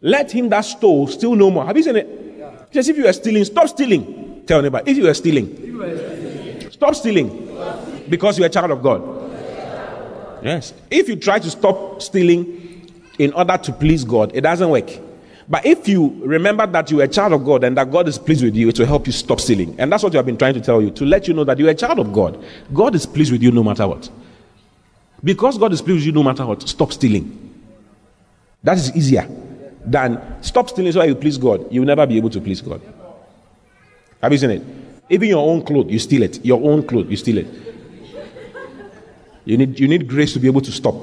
Let 0.00 0.32
him 0.32 0.48
that 0.48 0.62
stole 0.62 1.06
steal 1.08 1.34
no 1.34 1.50
more. 1.50 1.66
Have 1.66 1.76
you 1.76 1.82
seen 1.82 1.96
it? 1.96 2.08
Yeah. 2.38 2.64
If 2.72 2.96
you 2.96 3.06
are 3.06 3.12
stealing, 3.12 3.44
stop 3.44 3.68
stealing. 3.68 4.44
Tell 4.46 4.60
anybody. 4.60 4.90
If 4.90 4.96
you 4.96 5.08
are 5.08 5.14
stealing, 5.14 6.70
stop 6.70 6.94
stealing. 6.94 7.48
Because 8.08 8.38
you 8.38 8.44
are 8.44 8.46
a 8.46 8.50
child 8.50 8.70
of 8.70 8.82
God. 8.82 9.02
Yes. 10.42 10.72
If 10.90 11.08
you 11.10 11.16
try 11.16 11.38
to 11.38 11.50
stop 11.50 12.00
stealing 12.00 12.90
in 13.18 13.34
order 13.34 13.58
to 13.58 13.72
please 13.72 14.04
God, 14.04 14.34
it 14.34 14.40
doesn't 14.40 14.70
work. 14.70 14.88
But 15.50 15.66
if 15.66 15.88
you 15.88 16.16
remember 16.24 16.64
that 16.64 16.92
you 16.92 17.00
are 17.00 17.04
a 17.04 17.08
child 17.08 17.32
of 17.32 17.44
God 17.44 17.64
and 17.64 17.76
that 17.76 17.90
God 17.90 18.06
is 18.06 18.18
pleased 18.18 18.44
with 18.44 18.54
you, 18.54 18.68
it 18.68 18.78
will 18.78 18.86
help 18.86 19.08
you 19.08 19.12
stop 19.12 19.40
stealing. 19.40 19.74
And 19.80 19.90
that's 19.90 20.04
what 20.04 20.14
I've 20.14 20.24
been 20.24 20.36
trying 20.36 20.54
to 20.54 20.60
tell 20.60 20.80
you 20.80 20.92
to 20.92 21.04
let 21.04 21.26
you 21.26 21.34
know 21.34 21.42
that 21.42 21.58
you 21.58 21.66
are 21.66 21.72
a 21.72 21.74
child 21.74 21.98
of 21.98 22.12
God. 22.12 22.42
God 22.72 22.94
is 22.94 23.04
pleased 23.04 23.32
with 23.32 23.42
you 23.42 23.50
no 23.50 23.64
matter 23.64 23.88
what. 23.88 24.08
Because 25.24 25.58
God 25.58 25.72
is 25.72 25.82
pleased 25.82 25.96
with 25.96 26.06
you 26.06 26.12
no 26.12 26.22
matter 26.22 26.46
what, 26.46 26.68
stop 26.68 26.92
stealing. 26.92 27.52
That 28.62 28.76
is 28.76 28.94
easier 28.94 29.26
than 29.84 30.22
stop 30.40 30.68
stealing 30.68 30.92
so 30.92 31.00
that 31.00 31.08
you 31.08 31.16
please 31.16 31.36
God. 31.36 31.66
You 31.72 31.80
will 31.80 31.88
never 31.88 32.06
be 32.06 32.16
able 32.16 32.30
to 32.30 32.40
please 32.40 32.60
God. 32.60 32.80
Have 34.22 34.30
you 34.30 34.38
seen 34.38 34.50
it? 34.50 34.62
Even 35.08 35.30
your 35.30 35.50
own 35.50 35.64
clothes, 35.64 35.90
you 35.90 35.98
steal 35.98 36.22
it. 36.22 36.44
Your 36.44 36.62
own 36.62 36.86
clothes, 36.86 37.10
you 37.10 37.16
steal 37.16 37.38
it. 37.38 37.48
You 39.44 39.58
need, 39.58 39.80
you 39.80 39.88
need 39.88 40.06
grace 40.06 40.32
to 40.34 40.38
be 40.38 40.46
able 40.46 40.60
to 40.60 40.70
stop. 40.70 40.94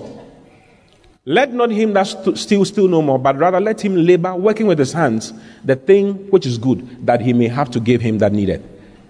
Let 1.29 1.53
not 1.53 1.71
him 1.71 1.91
that 1.91 2.07
st- 2.07 2.37
steal 2.37 2.63
steal 2.63 2.87
no 2.87 3.01
more, 3.01 3.19
but 3.19 3.37
rather 3.37 3.59
let 3.59 3.81
him 3.81 3.97
labor, 3.97 4.33
working 4.33 4.65
with 4.65 4.79
his 4.79 4.93
hands, 4.93 5.33
the 5.61 5.75
thing 5.75 6.13
which 6.31 6.45
is 6.45 6.57
good, 6.57 7.05
that 7.05 7.19
he 7.19 7.33
may 7.33 7.49
have 7.49 7.69
to 7.71 7.81
give 7.81 7.99
him 7.99 8.19
that 8.19 8.31
needeth. 8.31 8.61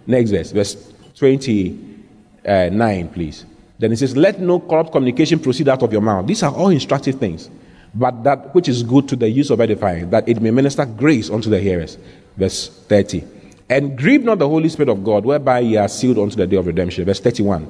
Next 0.08 0.32
verse, 0.32 0.52
verse 0.52 0.94
29, 1.14 2.82
uh, 2.82 3.08
please. 3.14 3.46
Then 3.78 3.92
it 3.92 3.98
says, 3.98 4.18
Let 4.18 4.40
no 4.40 4.60
corrupt 4.60 4.94
communication 4.94 5.38
proceed 5.38 5.70
out 5.70 5.84
of 5.84 5.92
your 5.94 6.02
mouth. 6.02 6.26
These 6.26 6.42
are 6.42 6.52
all 6.52 6.70
instructive 6.70 7.20
things, 7.20 7.52
but 7.94 8.24
that 8.24 8.56
which 8.56 8.68
is 8.68 8.82
good 8.82 9.08
to 9.10 9.16
the 9.16 9.30
use 9.30 9.52
of 9.52 9.62
edifying, 9.62 10.10
that 10.10 10.28
it 10.28 10.42
may 10.42 10.50
minister 10.50 10.88
grace 10.88 11.30
unto 11.30 11.52
the 11.52 11.60
hearers. 11.60 12.00
Verse 12.36 12.68
30. 12.88 13.26
And 13.70 13.96
grieve 13.96 14.24
not 14.24 14.40
the 14.40 14.50
Holy 14.50 14.70
Spirit 14.70 14.90
of 14.90 15.04
God, 15.04 15.24
whereby 15.24 15.60
ye 15.60 15.78
are 15.78 15.88
sealed 15.88 16.18
unto 16.18 16.36
the 16.36 16.48
day 16.48 16.56
of 16.56 16.66
redemption. 16.66 17.06
Verse 17.06 17.20
31. 17.20 17.68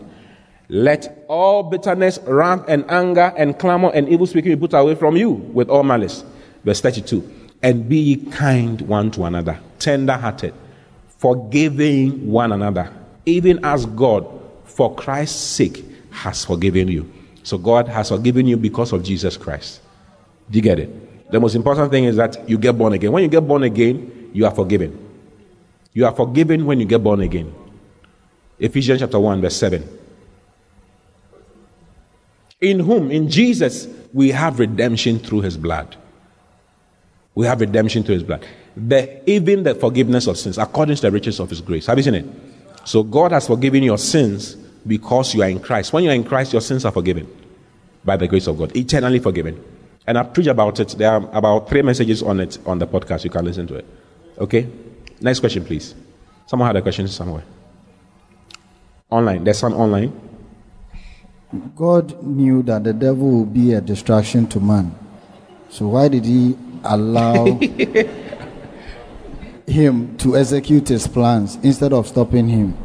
Let 0.70 1.26
all 1.30 1.64
bitterness, 1.64 2.20
wrath, 2.26 2.66
and 2.68 2.90
anger, 2.92 3.34
and 3.38 3.58
clamor, 3.58 3.92
and 3.94 4.10
evil 4.10 4.28
speaking 4.28 4.52
be 4.52 4.58
put 4.58 4.74
away 4.74 4.96
from 4.96 5.16
you 5.16 5.32
with 5.32 5.70
all 5.70 5.84
malice. 5.84 6.24
Verse 6.64 6.82
32. 6.82 7.24
And 7.62 7.88
be 7.88 7.98
ye 7.98 8.16
kind 8.32 8.82
one 8.82 9.10
to 9.12 9.24
another, 9.24 9.60
tender 9.80 10.14
hearted, 10.14 10.54
forgiving 11.18 12.30
one 12.30 12.52
another, 12.52 12.92
even 13.26 13.64
as 13.64 13.86
God, 13.86 14.28
for 14.66 14.94
Christ's 14.94 15.42
sake, 15.42 15.86
has 16.12 16.44
forgiven 16.44 16.90
you. 16.90 17.12
So 17.44 17.58
God 17.58 17.88
has 17.88 18.10
forgiven 18.10 18.46
you 18.46 18.58
because 18.58 18.92
of 18.92 19.04
Jesus 19.04 19.38
Christ. 19.38 19.80
Do 20.52 20.58
you 20.58 20.62
get 20.62 20.80
it? 20.80 21.32
The 21.32 21.40
most 21.40 21.56
important 21.56 21.92
thing 21.92 22.04
is 22.04 22.18
that 22.18 22.48
you 22.50 22.58
get 22.58 22.78
born 22.78 22.94
again. 22.94 23.12
When 23.12 23.24
you 23.24 23.30
get 23.30 23.48
born 23.48 23.64
again, 23.64 24.30
you 24.34 24.46
are 24.46 24.54
forgiven. 24.54 24.98
You 25.94 26.06
are 26.06 26.14
forgiven 26.14 26.66
when 26.66 26.80
you 26.80 26.86
get 26.86 27.02
born 27.02 27.22
again. 27.22 27.54
Ephesians 28.60 29.00
chapter 29.00 29.20
1, 29.20 29.42
verse 29.42 29.56
7. 29.56 30.07
In 32.60 32.80
whom, 32.80 33.12
in 33.12 33.30
Jesus, 33.30 33.88
we 34.14 34.32
have 34.32 34.60
redemption 34.60 35.20
through 35.20 35.42
his 35.42 35.58
blood. 35.58 35.96
We 37.36 37.46
have 37.46 37.62
redemption 37.62 38.04
through 38.04 38.16
his 38.16 38.24
blood. 38.24 38.46
The, 38.76 39.30
even 39.30 39.64
the 39.64 39.76
forgiveness 39.76 40.28
of 40.28 40.38
sins, 40.38 40.58
according 40.58 40.96
to 40.96 41.02
the 41.04 41.12
riches 41.12 41.40
of 41.40 41.50
his 41.50 41.62
grace. 41.62 41.86
Have 41.86 41.98
you 41.98 42.04
seen 42.04 42.16
it? 42.16 42.26
So 42.84 43.04
God 43.04 43.32
has 43.32 43.48
forgiven 43.48 43.84
your 43.84 43.98
sins 43.98 44.56
because 44.56 45.36
you 45.36 45.44
are 45.44 45.50
in 45.50 45.60
Christ. 45.60 45.94
When 45.94 46.04
you 46.04 46.10
are 46.10 46.14
in 46.14 46.24
Christ, 46.24 46.54
your 46.54 46.62
sins 46.62 46.86
are 46.86 46.92
forgiven 46.92 47.28
by 48.04 48.18
the 48.18 48.28
grace 48.28 48.48
of 48.48 48.58
God, 48.58 48.76
eternally 48.76 49.20
forgiven. 49.20 49.64
And 50.08 50.18
I 50.18 50.24
preach 50.24 50.48
about 50.48 50.80
it. 50.80 50.90
There 50.98 51.12
are 51.12 51.30
about 51.34 51.70
three 51.70 51.82
messages 51.82 52.24
on 52.24 52.40
it 52.40 52.58
on 52.66 52.80
the 52.80 52.88
podcast. 52.88 53.24
You 53.24 53.30
can 53.30 53.44
listen 53.44 53.68
to 53.68 53.76
it. 53.76 53.86
Okay? 54.38 54.68
Next 55.20 55.42
question, 55.42 55.66
please. 55.66 55.94
Someone 56.46 56.68
had 56.68 56.78
a 56.78 56.82
question 56.82 57.08
somewhere. 57.08 57.44
Online. 59.10 59.44
There's 59.44 59.60
some 59.60 59.74
online. 59.74 60.27
God 61.76 62.22
knew 62.24 62.62
that 62.64 62.84
the 62.84 62.92
devil 62.94 63.40
would 63.40 63.54
be 63.54 63.74
a 63.74 63.80
distraction 63.80 64.48
to 64.48 64.60
man. 64.60 64.94
So 65.70 65.88
why 65.88 66.10
did 66.10 66.26
he 66.26 66.58
allow 66.84 67.46
him 69.68 70.18
to 70.18 70.36
execute 70.38 70.90
his 70.90 71.08
plans 71.08 71.58
instead 71.64 71.94
of 71.94 72.08
stopping 72.08 72.50
him? 72.50 72.78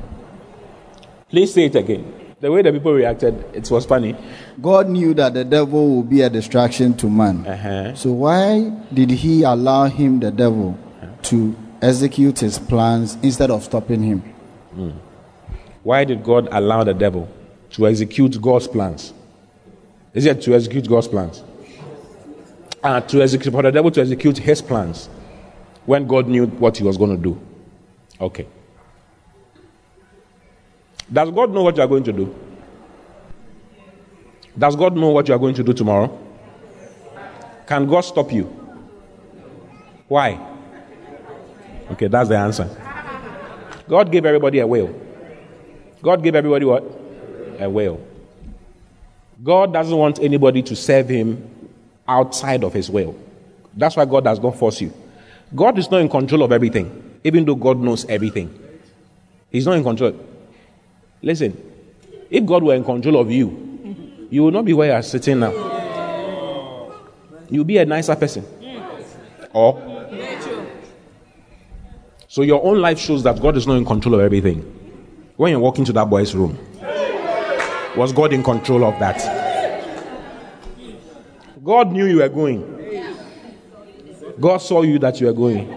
Please 1.28 1.52
say 1.52 1.64
it 1.64 1.74
again. 1.74 2.34
The 2.40 2.52
way 2.52 2.62
the 2.62 2.72
people 2.72 2.92
reacted, 2.92 3.44
it 3.52 3.68
was 3.70 3.84
funny. 3.86 4.16
God 4.60 4.88
knew 4.88 5.14
that 5.14 5.34
the 5.34 5.44
devil 5.44 5.96
would 5.96 6.10
be 6.10 6.22
a 6.22 6.30
distraction 6.30 6.94
to 6.98 7.08
man. 7.08 7.46
Uh-huh. 7.46 7.94
So 7.94 8.12
why 8.12 8.70
did 8.92 9.10
he 9.10 9.42
allow 9.44 9.86
him, 9.86 10.20
the 10.20 10.30
devil, 10.30 10.78
to 11.22 11.56
execute 11.80 12.40
his 12.40 12.58
plans 12.58 13.16
instead 13.22 13.50
of 13.50 13.62
stopping 13.64 14.02
him? 14.02 14.34
Mm. 14.74 14.94
Why 15.82 16.04
did 16.04 16.22
God 16.24 16.48
allow 16.50 16.84
the 16.84 16.94
devil 16.94 17.28
to 17.72 17.86
execute 17.86 18.40
God's 18.40 18.68
plans. 18.68 19.12
Is 20.14 20.26
it 20.26 20.42
to 20.42 20.54
execute 20.54 20.88
God's 20.88 21.08
plans? 21.08 21.42
Uh, 22.82 23.00
to 23.00 23.22
execute, 23.22 23.52
for 23.52 23.62
the 23.62 23.70
devil 23.70 23.90
to 23.90 24.00
execute 24.00 24.38
his 24.38 24.60
plans 24.60 25.08
when 25.86 26.06
God 26.06 26.28
knew 26.28 26.46
what 26.46 26.76
he 26.76 26.84
was 26.84 26.96
going 26.96 27.16
to 27.16 27.22
do. 27.22 27.40
Okay. 28.20 28.46
Does 31.12 31.30
God 31.30 31.52
know 31.52 31.62
what 31.62 31.76
you 31.76 31.82
are 31.82 31.88
going 31.88 32.04
to 32.04 32.12
do? 32.12 32.34
Does 34.58 34.76
God 34.76 34.96
know 34.96 35.10
what 35.10 35.28
you 35.28 35.34
are 35.34 35.38
going 35.38 35.54
to 35.54 35.62
do 35.62 35.72
tomorrow? 35.72 36.18
Can 37.66 37.86
God 37.86 38.02
stop 38.02 38.32
you? 38.32 38.44
Why? 40.08 40.38
Okay, 41.92 42.08
that's 42.08 42.28
the 42.28 42.36
answer. 42.36 42.68
God 43.88 44.12
gave 44.12 44.26
everybody 44.26 44.58
a 44.58 44.66
will. 44.66 44.94
God 46.02 46.22
gave 46.22 46.34
everybody 46.34 46.64
what? 46.64 47.01
A 47.62 47.70
will. 47.70 48.00
God 49.42 49.72
doesn't 49.72 49.96
want 49.96 50.18
anybody 50.20 50.62
to 50.62 50.76
serve 50.76 51.08
him 51.08 51.48
outside 52.06 52.62
of 52.64 52.72
his 52.72 52.90
will. 52.90 53.16
That's 53.76 53.96
why 53.96 54.04
God 54.04 54.24
does 54.24 54.40
not 54.40 54.58
force 54.58 54.80
you. 54.80 54.92
God 55.54 55.78
is 55.78 55.90
not 55.90 56.00
in 56.00 56.08
control 56.08 56.42
of 56.42 56.52
everything, 56.52 57.20
even 57.24 57.44
though 57.44 57.54
God 57.54 57.78
knows 57.78 58.04
everything. 58.06 58.58
He's 59.50 59.66
not 59.66 59.76
in 59.76 59.82
control. 59.82 60.14
Listen, 61.20 61.56
if 62.30 62.44
God 62.46 62.62
were 62.62 62.74
in 62.74 62.84
control 62.84 63.18
of 63.18 63.30
you, 63.30 64.26
you 64.30 64.44
would 64.44 64.54
not 64.54 64.64
be 64.64 64.72
where 64.72 64.88
you 64.88 64.94
are 64.94 65.02
sitting 65.02 65.40
now. 65.40 65.52
You'll 67.50 67.64
be 67.64 67.76
a 67.78 67.84
nicer 67.84 68.16
person. 68.16 68.46
Or 69.52 69.92
so 72.28 72.40
your 72.40 72.64
own 72.64 72.80
life 72.80 72.98
shows 72.98 73.22
that 73.24 73.38
God 73.40 73.58
is 73.58 73.66
not 73.66 73.76
in 73.76 73.84
control 73.84 74.14
of 74.14 74.22
everything. 74.22 74.60
When 75.36 75.50
you 75.50 75.60
walk 75.60 75.78
into 75.78 75.92
that 75.92 76.08
boy's 76.08 76.34
room, 76.34 76.58
was 77.96 78.12
God 78.12 78.32
in 78.32 78.42
control 78.42 78.84
of 78.84 78.98
that? 78.98 79.20
God 81.64 81.92
knew 81.92 82.06
you 82.06 82.18
were 82.18 82.28
going. 82.28 82.68
God 84.40 84.58
saw 84.58 84.82
you 84.82 84.98
that 84.98 85.20
you 85.20 85.26
were 85.26 85.32
going. 85.32 85.68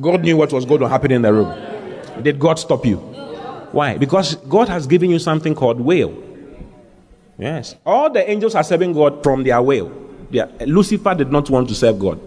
God 0.00 0.22
knew 0.22 0.36
what 0.36 0.52
was 0.52 0.64
going 0.64 0.80
to 0.80 0.88
happen 0.88 1.12
in 1.12 1.22
the 1.22 1.32
room. 1.32 2.22
Did 2.22 2.38
God 2.38 2.58
stop 2.58 2.86
you? 2.86 2.96
Why? 2.96 3.98
Because 3.98 4.36
God 4.36 4.68
has 4.68 4.86
given 4.86 5.10
you 5.10 5.18
something 5.18 5.54
called 5.54 5.80
will. 5.80 6.22
Yes. 7.38 7.74
All 7.84 8.10
the 8.10 8.28
angels 8.28 8.54
are 8.54 8.62
serving 8.62 8.92
God 8.92 9.22
from 9.22 9.42
their 9.42 9.60
will. 9.60 9.92
Yeah. 10.30 10.46
Lucifer 10.60 11.14
did 11.14 11.30
not 11.30 11.50
want 11.50 11.68
to 11.68 11.74
serve 11.74 11.98
God. 11.98 12.20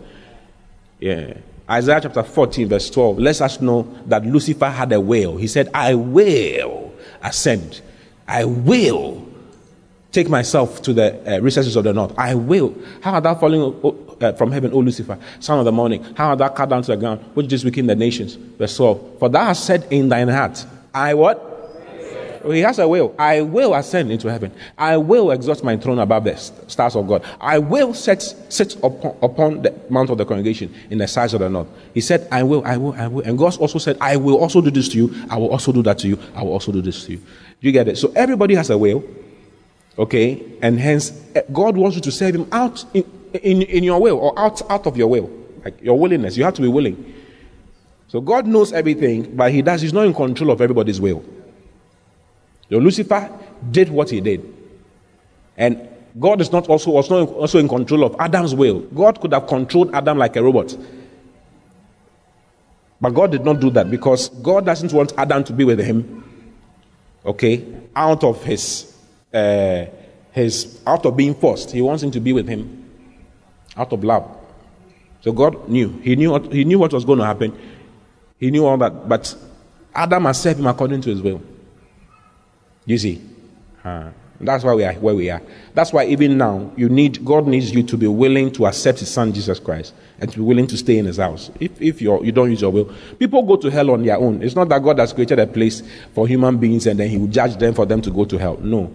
Yeah. 0.99 1.37
Isaiah 1.69 2.01
chapter 2.01 2.23
14, 2.23 2.67
verse 2.67 2.89
12 2.89 3.19
lets 3.19 3.41
us 3.41 3.59
know 3.59 3.83
that 4.05 4.25
Lucifer 4.25 4.69
had 4.69 4.91
a 4.93 5.01
will. 5.01 5.37
He 5.37 5.47
said, 5.47 5.69
I 5.73 5.95
will 5.95 6.93
ascend. 7.21 7.81
I 8.27 8.45
will 8.45 9.25
take 10.11 10.29
myself 10.29 10.81
to 10.83 10.93
the 10.93 11.35
uh, 11.37 11.39
recesses 11.41 11.75
of 11.75 11.83
the 11.83 11.93
north. 11.93 12.13
I 12.17 12.35
will. 12.35 12.75
How 13.01 13.13
art 13.13 13.23
thou 13.23 13.35
falling 13.35 13.61
o- 13.61 14.17
uh, 14.19 14.33
from 14.33 14.51
heaven, 14.51 14.71
O 14.73 14.79
Lucifer, 14.79 15.17
son 15.39 15.59
of 15.59 15.65
the 15.65 15.71
morning? 15.71 16.03
How 16.15 16.29
art 16.29 16.39
thou 16.39 16.49
cut 16.49 16.69
down 16.69 16.81
to 16.83 16.91
the 16.91 16.97
ground, 16.97 17.21
which 17.33 17.47
just 17.47 17.63
weaken 17.65 17.87
the 17.87 17.95
nations? 17.95 18.35
Verse 18.35 18.75
12. 18.75 19.19
For 19.19 19.29
thou 19.29 19.45
hast 19.45 19.65
said 19.65 19.87
in 19.91 20.09
thine 20.09 20.27
heart, 20.27 20.65
I 20.93 21.13
what? 21.13 21.53
He 22.45 22.59
has 22.61 22.79
a 22.79 22.87
will. 22.87 23.13
I 23.19 23.41
will 23.41 23.73
ascend 23.73 24.09
into 24.09 24.31
heaven. 24.31 24.53
I 24.77 24.95
will 24.95 25.31
exalt 25.31 25.63
my 25.65 25.75
throne 25.75 25.99
above 25.99 26.23
the 26.23 26.37
stars 26.37 26.95
of 26.95 27.05
God. 27.05 27.25
I 27.41 27.57
will 27.59 27.93
set, 27.93 28.21
sit 28.47 28.75
upon, 28.77 29.17
upon 29.21 29.61
the 29.63 29.75
mount 29.89 30.09
of 30.11 30.17
the 30.17 30.23
congregation 30.23 30.73
in 30.89 30.99
the 30.99 31.07
sides 31.09 31.33
of 31.33 31.41
the 31.41 31.49
north. 31.49 31.67
He 31.93 31.99
said, 31.99 32.25
I 32.31 32.43
will, 32.43 32.63
I 32.63 32.77
will, 32.77 32.93
I 32.93 33.07
will. 33.07 33.23
And 33.25 33.37
God 33.37 33.57
also 33.57 33.79
said, 33.79 33.97
I 33.99 34.15
will 34.15 34.37
also 34.37 34.61
do 34.61 34.71
this 34.71 34.87
to 34.89 34.97
you. 34.97 35.13
I 35.29 35.37
will 35.37 35.49
also 35.49 35.73
do 35.73 35.81
that 35.83 35.99
to 35.99 36.07
you. 36.07 36.17
I 36.35 36.43
will 36.43 36.53
also 36.53 36.71
do 36.71 36.81
this 36.81 37.05
to 37.07 37.13
you. 37.13 37.21
You 37.59 37.71
get 37.71 37.87
it? 37.87 37.97
So 37.97 38.11
everybody 38.15 38.55
has 38.55 38.69
a 38.69 38.77
will. 38.77 39.03
Okay? 39.97 40.43
And 40.61 40.79
hence, 40.79 41.11
eh, 41.35 41.41
God 41.51 41.75
wants 41.75 41.95
you 41.95 42.01
to 42.03 42.11
serve 42.11 42.35
Him 42.35 42.47
out 42.51 42.85
in, 42.93 43.03
in, 43.33 43.61
in 43.63 43.83
your 43.83 43.99
will 43.99 44.17
or 44.17 44.37
out, 44.37 44.61
out 44.69 44.85
of 44.85 44.95
your 44.95 45.07
will. 45.07 45.29
Like 45.65 45.81
your 45.81 45.99
willingness. 45.99 46.37
You 46.37 46.43
have 46.43 46.53
to 46.55 46.61
be 46.61 46.67
willing. 46.67 47.13
So 48.07 48.21
God 48.21 48.45
knows 48.47 48.71
everything, 48.71 49.35
but 49.35 49.51
He 49.51 49.61
does, 49.61 49.81
He's 49.81 49.93
not 49.93 50.05
in 50.05 50.13
control 50.13 50.51
of 50.51 50.61
everybody's 50.61 51.01
will. 51.01 51.23
So 52.69 52.77
Lucifer 52.77 53.31
did 53.71 53.89
what 53.89 54.09
he 54.09 54.21
did. 54.21 54.53
And 55.55 55.87
God 56.19 56.41
is 56.41 56.51
not 56.51 56.67
also, 56.67 56.91
was 56.91 57.09
not 57.09 57.29
also 57.29 57.59
in 57.59 57.67
control 57.67 58.03
of 58.03 58.15
Adam's 58.19 58.53
will. 58.53 58.81
God 58.81 59.21
could 59.21 59.33
have 59.33 59.47
controlled 59.47 59.93
Adam 59.93 60.17
like 60.17 60.35
a 60.35 60.43
robot. 60.43 60.75
But 62.99 63.11
God 63.11 63.31
did 63.31 63.45
not 63.45 63.59
do 63.59 63.69
that 63.71 63.89
because 63.89 64.29
God 64.29 64.65
doesn't 64.65 64.91
want 64.91 65.13
Adam 65.17 65.43
to 65.45 65.53
be 65.53 65.63
with 65.63 65.79
him, 65.79 66.23
okay, 67.27 67.65
out 67.95 68.23
of 68.23 68.43
his, 68.43 68.95
uh, 69.33 69.85
his, 70.31 70.81
out 70.87 71.05
of 71.05 71.15
being 71.15 71.35
forced. 71.35 71.71
He 71.71 71.81
wants 71.81 72.01
him 72.01 72.11
to 72.11 72.19
be 72.19 72.33
with 72.33 72.47
him 72.47 72.89
out 73.75 73.91
of 73.93 74.03
love. 74.03 74.35
So 75.21 75.31
God 75.31 75.67
knew. 75.67 75.89
He 75.99 76.15
knew 76.15 76.31
what, 76.31 76.51
he 76.51 76.63
knew 76.63 76.79
what 76.79 76.93
was 76.93 77.05
going 77.05 77.19
to 77.19 77.25
happen. 77.25 77.57
He 78.39 78.49
knew 78.49 78.65
all 78.65 78.77
that. 78.77 79.09
But 79.09 79.35
Adam 79.93 80.33
served 80.33 80.59
him 80.59 80.67
according 80.67 81.01
to 81.01 81.09
his 81.09 81.21
will. 81.21 81.41
You 82.85 82.97
see? 82.97 83.21
Uh, 83.83 84.11
that's 84.39 84.63
why 84.63 84.73
we 84.75 84.83
are 84.83 84.93
where 84.93 85.15
we 85.15 85.29
are. 85.31 85.41
That's 85.73 85.91
why 85.91 86.05
even 86.05 86.37
now 86.37 86.71
you 86.75 86.89
need 86.89 87.25
God 87.25 87.47
needs 87.47 87.71
you 87.71 87.81
to 87.83 87.97
be 87.97 88.07
willing 88.07 88.51
to 88.53 88.67
accept 88.67 88.99
His 88.99 89.09
Son 89.09 89.33
Jesus 89.33 89.59
Christ 89.59 89.93
and 90.19 90.31
to 90.31 90.37
be 90.37 90.43
willing 90.43 90.67
to 90.67 90.77
stay 90.77 90.97
in 90.99 91.05
His 91.05 91.17
house. 91.17 91.49
If 91.59 91.81
if 91.81 92.01
you 92.01 92.23
you 92.23 92.31
don't 92.31 92.51
use 92.51 92.61
your 92.61 92.71
will, 92.71 92.93
people 93.17 93.41
go 93.43 93.55
to 93.55 93.71
hell 93.71 93.89
on 93.91 94.03
their 94.03 94.17
own. 94.17 94.43
It's 94.43 94.55
not 94.55 94.69
that 94.69 94.83
God 94.83 94.99
has 94.99 95.11
created 95.11 95.39
a 95.39 95.47
place 95.47 95.81
for 96.13 96.27
human 96.27 96.57
beings 96.57 96.85
and 96.85 96.99
then 96.99 97.09
He 97.09 97.17
will 97.17 97.27
judge 97.27 97.55
them 97.57 97.73
for 97.73 97.85
them 97.87 98.01
to 98.01 98.11
go 98.11 98.25
to 98.25 98.37
hell. 98.37 98.57
No. 98.57 98.91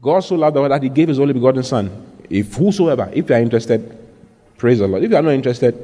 God 0.00 0.20
so 0.20 0.36
loved 0.36 0.54
the 0.56 0.60
world 0.60 0.72
that 0.72 0.82
He 0.82 0.88
gave 0.88 1.08
His 1.08 1.18
only 1.18 1.32
begotten 1.32 1.64
Son. 1.64 1.90
If 2.30 2.54
whosoever, 2.54 3.10
if 3.12 3.28
you 3.28 3.34
are 3.34 3.40
interested, 3.40 3.98
praise 4.56 4.78
the 4.78 4.86
Lord. 4.86 5.02
If 5.02 5.10
you 5.10 5.16
are 5.16 5.22
not 5.22 5.32
interested, 5.32 5.74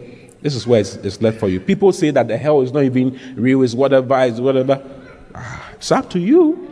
this 0.43 0.55
is 0.55 0.67
where 0.67 0.81
it's, 0.81 0.95
it's 0.97 1.21
left 1.21 1.41
for 1.41 1.49
you. 1.49 1.59
People 1.59 1.93
say 1.93 2.11
that 2.13 2.29
the 2.29 2.37
hell 2.37 2.63
is 2.63 2.73
not 2.73 2.85
even 2.85 3.19
real, 3.35 3.63
It's 3.63 3.75
whatever, 3.75 4.21
is 4.21 4.41
whatever. 4.41 4.83
Ah, 5.35 5.71
It's 5.75 5.91
up 5.91 6.09
to 6.11 6.21
you. 6.21 6.68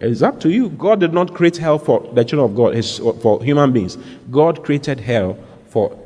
It's 0.00 0.22
up 0.22 0.40
to 0.40 0.50
you. 0.50 0.70
God 0.70 1.00
did 1.00 1.12
not 1.12 1.34
create 1.34 1.58
hell 1.58 1.78
for 1.78 2.00
the 2.14 2.24
children 2.24 2.50
of 2.50 2.56
God, 2.56 2.74
his, 2.74 2.98
for 2.98 3.42
human 3.44 3.70
beings. 3.72 3.98
God 4.30 4.64
created 4.64 4.98
hell 5.00 5.36
for 5.68 5.96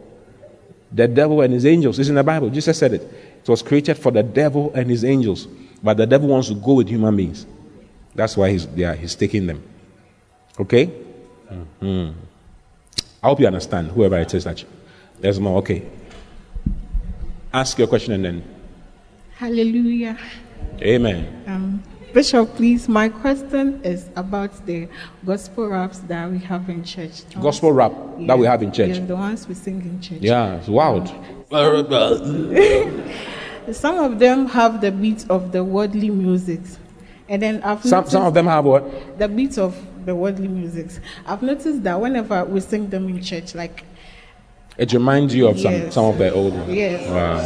the 0.90 1.06
devil 1.06 1.40
and 1.40 1.52
his 1.52 1.64
angels. 1.64 1.98
It's 1.98 2.08
in 2.08 2.16
the 2.16 2.24
Bible. 2.24 2.50
Jesus 2.50 2.76
said 2.76 2.92
it. 2.92 3.02
It 3.02 3.48
was 3.48 3.62
created 3.62 3.96
for 3.96 4.10
the 4.10 4.22
devil 4.22 4.72
and 4.74 4.90
his 4.90 5.04
angels. 5.04 5.46
But 5.82 5.96
the 5.96 6.06
devil 6.06 6.28
wants 6.28 6.48
to 6.48 6.54
go 6.54 6.74
with 6.74 6.88
human 6.88 7.14
beings. 7.14 7.46
That's 8.14 8.36
why 8.36 8.50
he's, 8.50 8.66
yeah, 8.74 8.94
he's 8.94 9.14
taking 9.14 9.46
them. 9.46 9.62
Okay? 10.58 10.90
Mhm. 11.80 12.14
I 13.22 13.28
hope 13.28 13.40
you 13.40 13.46
understand, 13.46 13.88
whoever 13.88 14.18
it 14.18 14.34
is 14.34 14.44
that 14.44 14.62
you. 14.62 14.68
There's 15.20 15.38
more. 15.38 15.58
Okay. 15.58 15.82
Ask 17.52 17.78
your 17.78 17.86
question 17.86 18.12
and 18.14 18.24
then. 18.24 18.44
Hallelujah. 19.36 20.18
Amen. 20.80 21.44
Um, 21.46 21.82
Bishop, 22.14 22.54
please, 22.54 22.88
my 22.88 23.08
question 23.08 23.80
is 23.82 24.08
about 24.14 24.64
the 24.66 24.86
gospel 25.26 25.66
raps 25.68 25.98
that 26.00 26.30
we 26.30 26.38
have 26.38 26.68
in 26.70 26.84
church. 26.84 27.24
The 27.24 27.40
Gospel 27.40 27.72
rap 27.72 27.90
ones- 27.92 28.28
that 28.28 28.38
we 28.38 28.46
have 28.46 28.62
in 28.62 28.70
church. 28.70 28.98
Yeah, 28.98 29.04
the 29.04 29.16
ones 29.16 29.48
we 29.48 29.54
sing 29.54 29.80
in 29.82 30.00
church. 30.00 30.18
Yeah, 30.20 30.54
it's 30.54 30.68
wild. 30.68 31.08
Some 33.72 33.98
of 33.98 34.20
them 34.20 34.46
have 34.46 34.80
the 34.80 34.92
beat 34.92 35.26
of 35.28 35.50
the 35.50 35.64
worldly 35.64 36.10
music. 36.10 36.60
And 37.28 37.42
then 37.42 37.60
I've 37.64 37.82
Some, 37.84 38.06
some 38.06 38.22
of 38.24 38.32
them 38.34 38.46
have 38.46 38.64
what? 38.64 39.18
the 39.18 39.26
beat 39.26 39.58
of 39.58 39.74
the 40.06 40.14
worldly 40.14 40.46
music. 40.48 40.86
I've 41.26 41.42
noticed 41.42 41.82
that 41.82 42.00
whenever 42.00 42.44
we 42.44 42.60
sing 42.60 42.90
them 42.90 43.08
in 43.08 43.20
church, 43.22 43.56
like, 43.56 43.82
It 44.78 44.92
reminds 44.92 45.34
you 45.34 45.48
of 45.48 45.58
some, 45.58 45.72
Yes. 45.72 45.94
some 45.94 46.04
of 46.04 46.18
the 46.18 46.32
old 46.32 46.52
ones. 46.54 46.72
yes, 46.72 47.10
Wow. 47.10 47.40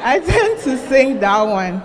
I 0.02 0.20
tend 0.20 0.58
to 0.62 0.78
sing 0.88 1.20
that 1.20 1.42
one. 1.42 1.82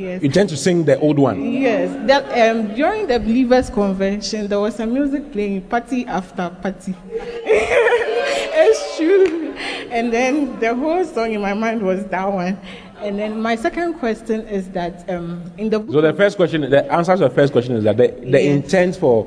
Yes. 0.00 0.22
You 0.22 0.30
tend 0.30 0.48
to 0.48 0.56
sing 0.56 0.84
the 0.84 0.98
old 0.98 1.18
one. 1.18 1.52
Yes, 1.52 1.94
that 2.06 2.24
um, 2.40 2.74
during 2.74 3.06
the 3.06 3.20
believers' 3.20 3.68
convention, 3.68 4.48
there 4.48 4.58
was 4.58 4.80
a 4.80 4.86
music 4.86 5.30
playing 5.30 5.60
party 5.62 6.06
after 6.06 6.48
party. 6.62 6.94
it's 7.12 8.96
true. 8.96 9.52
And 9.90 10.10
then 10.10 10.58
the 10.58 10.74
whole 10.74 11.04
song 11.04 11.32
in 11.32 11.42
my 11.42 11.52
mind 11.52 11.82
was 11.82 12.06
that 12.06 12.32
one. 12.32 12.58
And 13.02 13.18
then 13.18 13.42
my 13.42 13.56
second 13.56 13.98
question 13.98 14.48
is 14.48 14.70
that 14.70 15.08
um, 15.10 15.42
in 15.58 15.68
the 15.68 15.84
So 15.92 16.00
the 16.00 16.14
first 16.14 16.36
question, 16.38 16.62
the 16.62 16.90
answer 16.90 17.14
to 17.16 17.24
the 17.24 17.30
first 17.30 17.52
question 17.52 17.76
is 17.76 17.84
that 17.84 17.98
the, 17.98 18.08
the 18.08 18.42
Yes. 18.42 18.64
intent 18.64 18.96
for 18.96 19.26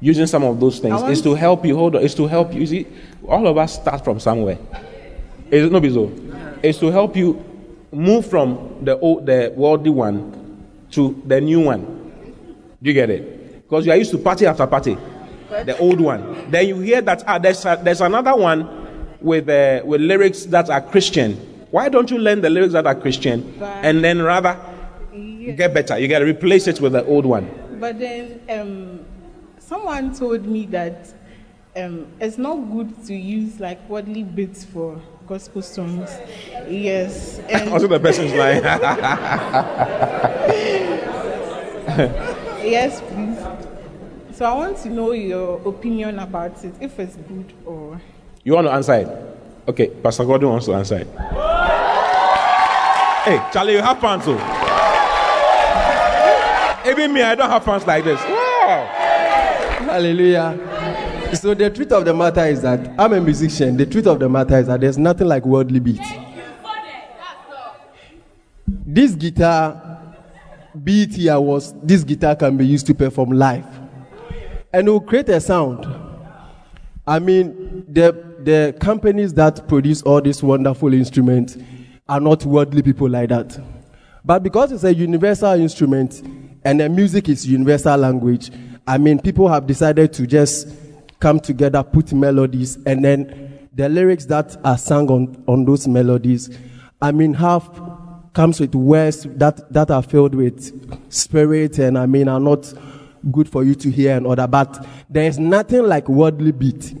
using 0.00 0.26
some 0.26 0.42
of 0.42 0.58
those 0.58 0.80
things 0.80 1.00
is 1.02 1.22
to 1.22 1.34
help 1.34 1.64
you. 1.64 1.76
Hold 1.76 1.94
on, 1.94 2.02
is 2.02 2.16
to 2.16 2.26
help 2.26 2.52
you. 2.52 2.60
You 2.62 2.66
see, 2.66 2.86
all 3.28 3.46
of 3.46 3.56
us 3.56 3.74
start 3.74 4.02
from 4.02 4.18
somewhere. 4.18 4.58
Is 5.52 5.66
it 5.66 5.72
not 5.72 5.84
so? 5.84 6.10
It's 6.64 6.78
to 6.78 6.90
help 6.90 7.16
you 7.16 7.44
move 7.92 8.26
from 8.26 8.78
the 8.82 8.98
old, 8.98 9.26
the 9.26 9.52
worldly 9.56 9.90
one 9.90 10.66
to 10.92 11.20
the 11.26 11.40
new 11.40 11.60
one. 11.60 11.80
Do 12.82 12.88
you 12.90 12.94
get 12.94 13.10
it? 13.10 13.62
Because 13.68 13.86
you 13.86 13.92
are 13.92 13.96
used 13.96 14.10
to 14.12 14.18
party 14.18 14.46
after 14.46 14.66
party, 14.66 14.96
the 15.50 15.76
old 15.78 16.00
one. 16.00 16.50
Then 16.50 16.68
you 16.68 16.78
hear 16.80 17.00
that 17.02 17.22
ah, 17.26 17.38
there's 17.38 17.64
a, 17.64 17.80
there's 17.82 18.00
another 18.00 18.34
one 18.36 19.06
with 19.20 19.48
uh, 19.48 19.82
with 19.84 20.00
lyrics 20.00 20.44
that 20.46 20.70
are 20.70 20.80
Christian. 20.80 21.34
Why 21.70 21.88
don't 21.88 22.10
you 22.10 22.18
learn 22.18 22.40
the 22.40 22.50
lyrics 22.50 22.72
that 22.72 22.86
are 22.86 22.94
Christian 22.96 23.54
But- 23.58 23.84
and 23.84 24.02
then 24.02 24.22
rather 24.22 24.58
get 25.56 25.72
better? 25.74 25.98
You 25.98 26.08
got 26.08 26.20
to 26.20 26.24
replace 26.24 26.66
it 26.66 26.80
with 26.80 26.92
the 26.92 27.04
old 27.06 27.26
one. 27.26 27.48
but 27.78 27.98
then 27.98 28.40
um, 28.50 29.04
someone 29.58 30.12
told 30.14 30.44
me 30.46 30.66
that 30.66 31.08
um, 31.76 32.06
it's 32.20 32.36
not 32.38 32.56
good 32.72 33.04
to 33.06 33.14
use 33.14 33.60
like 33.60 33.78
worldly 33.88 34.22
bits 34.24 34.64
for 34.64 35.00
gospel 35.30 35.62
songs. 35.62 36.10
Yes, 36.68 37.38
and 37.48 37.70
Also, 37.70 37.86
the 37.86 38.00
person's 38.00 38.34
lying. 38.34 38.64
Yes, 42.60 43.00
please. 43.00 43.38
So 44.36 44.44
I 44.44 44.52
want 44.54 44.76
to 44.78 44.90
know 44.90 45.12
your 45.12 45.60
opinion 45.66 46.18
about 46.18 46.62
it, 46.64 46.74
if 46.80 46.98
it's 47.00 47.16
good 47.16 47.52
or. 47.64 48.00
you 48.44 48.52
want 48.54 48.66
to 48.66 48.72
answer 48.72 48.94
it? 48.94 49.08
Okay, 49.68 49.88
Pastor 49.88 50.24
Godwin 50.24 50.50
wants 50.50 50.66
to 50.66 50.74
answer 50.74 50.98
it. 50.98 51.06
Hey, 53.24 53.40
Charlie, 53.52 53.72
you 53.74 53.82
have 53.82 53.98
fans, 54.00 54.24
too. 54.24 54.36
Oh. 54.38 55.56
Even 56.86 57.12
me, 57.12 57.22
I 57.22 57.34
don't 57.34 57.50
have 57.50 57.64
fans 57.64 57.86
like 57.86 58.04
this. 58.04 58.20
Wow. 58.20 58.86
Hallelujah. 59.88 60.58
So 61.34 61.54
the 61.54 61.70
truth 61.70 61.92
of 61.92 62.04
the 62.04 62.12
matter 62.12 62.44
is 62.46 62.62
that 62.62 62.88
I'm 62.98 63.12
a 63.12 63.20
musician. 63.20 63.76
The 63.76 63.86
truth 63.86 64.06
of 64.06 64.18
the 64.18 64.28
matter 64.28 64.58
is 64.58 64.66
that 64.66 64.80
there's 64.80 64.98
nothing 64.98 65.28
like 65.28 65.46
worldly 65.46 65.80
beat. 65.80 66.00
This 68.66 69.14
guitar 69.14 70.16
beat 70.82 71.14
here 71.14 71.38
was 71.38 71.72
this 71.82 72.04
guitar 72.04 72.34
can 72.34 72.56
be 72.56 72.66
used 72.66 72.86
to 72.86 72.94
perform 72.94 73.30
live. 73.30 73.66
And 74.72 74.88
it 74.88 74.90
will 74.90 75.00
create 75.00 75.28
a 75.28 75.40
sound. 75.40 75.86
I 77.06 77.18
mean, 77.18 77.84
the 77.88 78.12
the 78.42 78.76
companies 78.80 79.34
that 79.34 79.68
produce 79.68 80.02
all 80.02 80.20
these 80.20 80.42
wonderful 80.42 80.92
instruments 80.94 81.56
are 82.08 82.20
not 82.20 82.44
worldly 82.44 82.82
people 82.82 83.08
like 83.08 83.28
that. 83.28 83.58
But 84.24 84.42
because 84.42 84.72
it's 84.72 84.84
a 84.84 84.94
universal 84.94 85.52
instrument 85.52 86.22
and 86.64 86.80
the 86.80 86.88
music 86.88 87.28
is 87.28 87.46
universal 87.46 87.96
language, 87.96 88.50
I 88.86 88.98
mean, 88.98 89.20
people 89.20 89.48
have 89.48 89.66
decided 89.66 90.12
to 90.14 90.26
just 90.26 90.68
come 91.20 91.38
together, 91.38 91.82
put 91.82 92.12
melodies, 92.12 92.78
and 92.86 93.04
then 93.04 93.68
the 93.74 93.88
lyrics 93.88 94.24
that 94.26 94.56
are 94.64 94.78
sung 94.78 95.08
on, 95.10 95.44
on 95.46 95.64
those 95.64 95.86
melodies, 95.86 96.50
I 97.00 97.12
mean, 97.12 97.34
half 97.34 97.68
comes 98.32 98.60
with 98.60 98.74
words 98.74 99.24
that, 99.36 99.72
that 99.72 99.90
are 99.90 100.02
filled 100.02 100.34
with 100.34 101.12
spirit 101.12 101.78
and 101.78 101.98
I 101.98 102.06
mean 102.06 102.28
are 102.28 102.40
not 102.40 102.72
good 103.30 103.48
for 103.48 103.64
you 103.64 103.74
to 103.76 103.90
hear 103.90 104.16
and 104.16 104.26
other, 104.26 104.46
but 104.46 104.86
there 105.08 105.24
is 105.24 105.38
nothing 105.38 105.82
like 105.82 106.08
worldly 106.08 106.52
beat. 106.52 106.94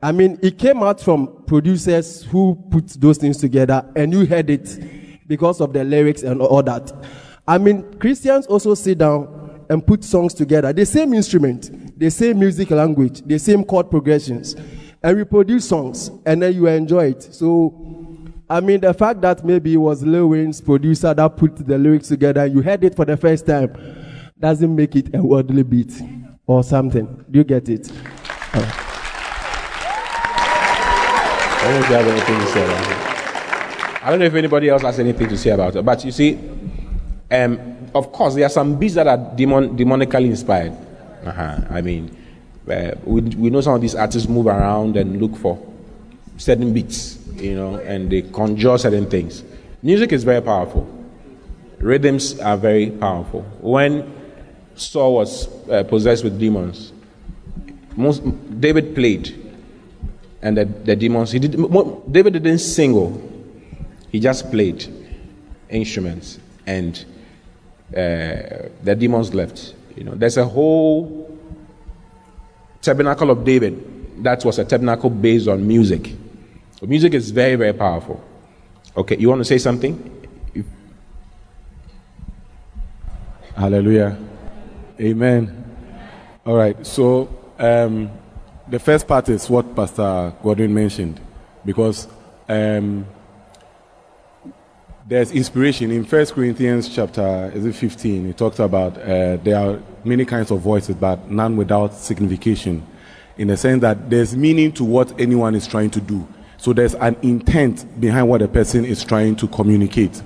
I 0.00 0.12
mean, 0.12 0.38
it 0.42 0.58
came 0.58 0.82
out 0.82 1.00
from 1.00 1.44
producers 1.46 2.24
who 2.24 2.56
put 2.70 2.88
those 2.88 3.18
things 3.18 3.36
together 3.38 3.84
and 3.94 4.12
you 4.12 4.26
heard 4.26 4.50
it 4.50 4.78
because 5.26 5.60
of 5.60 5.72
the 5.72 5.84
lyrics 5.84 6.22
and 6.22 6.40
all 6.40 6.62
that. 6.62 6.92
I 7.46 7.58
mean, 7.58 7.98
Christians 7.98 8.46
also 8.46 8.74
sit 8.74 8.98
down 8.98 9.64
and 9.68 9.86
put 9.86 10.04
songs 10.04 10.34
together. 10.34 10.72
The 10.72 10.86
same 10.86 11.12
instrument, 11.14 11.70
the 11.96 12.10
same 12.10 12.38
music 12.38 12.70
language, 12.70 13.22
the 13.22 13.38
same 13.38 13.64
chord 13.64 13.90
progressions. 13.90 14.54
And 15.02 15.16
we 15.16 15.24
produce 15.24 15.68
songs 15.68 16.10
and 16.26 16.42
then 16.42 16.54
you 16.54 16.66
enjoy 16.68 17.10
it. 17.10 17.22
So, 17.22 17.74
I 18.48 18.60
mean, 18.60 18.80
the 18.80 18.94
fact 18.94 19.20
that 19.22 19.44
maybe 19.44 19.74
it 19.74 19.78
was 19.78 20.02
Lil 20.02 20.28
Wayne's 20.28 20.60
producer 20.60 21.12
that 21.14 21.36
put 21.36 21.56
the 21.56 21.78
lyrics 21.78 22.08
together, 22.08 22.46
you 22.46 22.62
heard 22.62 22.84
it 22.84 22.94
for 22.94 23.04
the 23.04 23.16
first 23.16 23.46
time, 23.46 23.74
doesn't 24.38 24.74
make 24.74 24.94
it 24.96 25.14
a 25.14 25.22
worldly 25.22 25.62
beat 25.62 25.92
or 26.46 26.62
something. 26.62 27.24
Do 27.30 27.38
you 27.38 27.44
get 27.44 27.68
it? 27.68 27.90
I 31.54 31.66
don't 31.66 31.74
know 31.74 31.80
if 31.80 31.86
have 31.86 32.06
anything 32.08 32.38
to 32.38 32.46
say 32.46 32.64
about 32.64 32.90
it. 32.90 33.12
I 34.04 34.10
don't 34.10 34.18
know 34.18 34.26
if 34.26 34.34
anybody 34.34 34.68
else 34.68 34.82
has 34.82 34.98
anything 34.98 35.28
to 35.28 35.38
say 35.38 35.50
about 35.50 35.76
it. 35.76 35.84
But 35.84 36.04
you 36.04 36.10
see, 36.10 36.36
um, 37.30 37.88
of 37.94 38.10
course, 38.10 38.34
there 38.34 38.46
are 38.46 38.50
some 38.50 38.76
beats 38.78 38.94
that 38.94 39.06
are 39.06 39.16
demon, 39.16 39.76
demonically 39.76 40.26
inspired. 40.26 40.76
Uh-huh. 41.24 41.60
I 41.70 41.80
mean, 41.80 42.16
uh, 42.70 42.92
we, 43.04 43.20
we 43.20 43.50
know 43.50 43.60
some 43.60 43.74
of 43.74 43.80
these 43.80 43.94
artists 43.94 44.28
move 44.28 44.46
around 44.46 44.96
and 44.96 45.20
look 45.20 45.36
for 45.36 45.58
certain 46.36 46.72
beats, 46.72 47.18
you 47.36 47.54
know, 47.54 47.76
and 47.76 48.10
they 48.10 48.22
conjure 48.22 48.78
certain 48.78 49.08
things. 49.08 49.44
Music 49.82 50.12
is 50.12 50.24
very 50.24 50.40
powerful. 50.40 50.88
Rhythms 51.78 52.38
are 52.40 52.56
very 52.56 52.90
powerful. 52.90 53.42
When 53.60 54.14
Saul 54.76 55.14
was 55.14 55.48
uh, 55.68 55.82
possessed 55.84 56.24
with 56.24 56.38
demons, 56.38 56.92
most, 57.96 58.22
David 58.60 58.94
played 58.94 59.42
and 60.42 60.56
the, 60.56 60.64
the 60.64 60.96
demons. 60.96 61.30
He 61.32 61.38
did, 61.38 61.52
David 62.10 62.34
didn't 62.34 62.58
sing, 62.58 62.92
he 64.10 64.20
just 64.20 64.50
played 64.50 64.86
instruments, 65.70 66.38
and 66.66 67.04
uh, 67.90 68.68
the 68.82 68.96
demons 68.98 69.34
left. 69.34 69.74
You 69.96 70.04
know, 70.04 70.14
there's 70.14 70.36
a 70.36 70.44
whole 70.44 71.38
tabernacle 72.80 73.30
of 73.30 73.44
David 73.44 74.22
that 74.24 74.44
was 74.44 74.58
a 74.58 74.64
tabernacle 74.64 75.10
based 75.10 75.48
on 75.48 75.66
music. 75.66 76.14
So 76.78 76.86
music 76.86 77.14
is 77.14 77.30
very, 77.30 77.56
very 77.56 77.72
powerful. 77.72 78.22
Okay, 78.96 79.16
you 79.16 79.28
want 79.28 79.40
to 79.40 79.44
say 79.44 79.58
something? 79.58 80.08
Hallelujah. 83.56 84.18
Amen. 85.00 85.64
All 86.44 86.56
right, 86.56 86.86
so 86.86 87.28
um, 87.58 88.10
the 88.68 88.78
first 88.78 89.06
part 89.06 89.28
is 89.28 89.48
what 89.48 89.76
Pastor 89.76 90.32
Godwin 90.42 90.74
mentioned, 90.74 91.20
because 91.64 92.08
um, 92.48 93.06
there's 95.06 95.32
inspiration 95.32 95.90
in 95.90 96.04
First 96.04 96.34
Corinthians 96.34 96.88
chapter 96.88 97.50
is 97.54 97.64
it 97.64 97.74
15. 97.74 98.30
It 98.30 98.36
talks 98.36 98.58
about 98.58 98.96
uh, 98.98 99.36
there 99.36 99.56
are 99.56 99.82
many 100.04 100.24
kinds 100.24 100.50
of 100.50 100.60
voices, 100.60 100.94
but 100.94 101.30
none 101.30 101.56
without 101.56 101.94
signification, 101.94 102.86
in 103.36 103.48
the 103.48 103.56
sense 103.56 103.80
that 103.80 104.08
there's 104.08 104.36
meaning 104.36 104.72
to 104.72 104.84
what 104.84 105.18
anyone 105.20 105.54
is 105.54 105.66
trying 105.66 105.90
to 105.90 106.00
do. 106.00 106.26
So 106.56 106.72
there's 106.72 106.94
an 106.94 107.16
intent 107.22 108.00
behind 108.00 108.28
what 108.28 108.42
a 108.42 108.48
person 108.48 108.84
is 108.84 109.02
trying 109.02 109.34
to 109.36 109.48
communicate. 109.48 110.22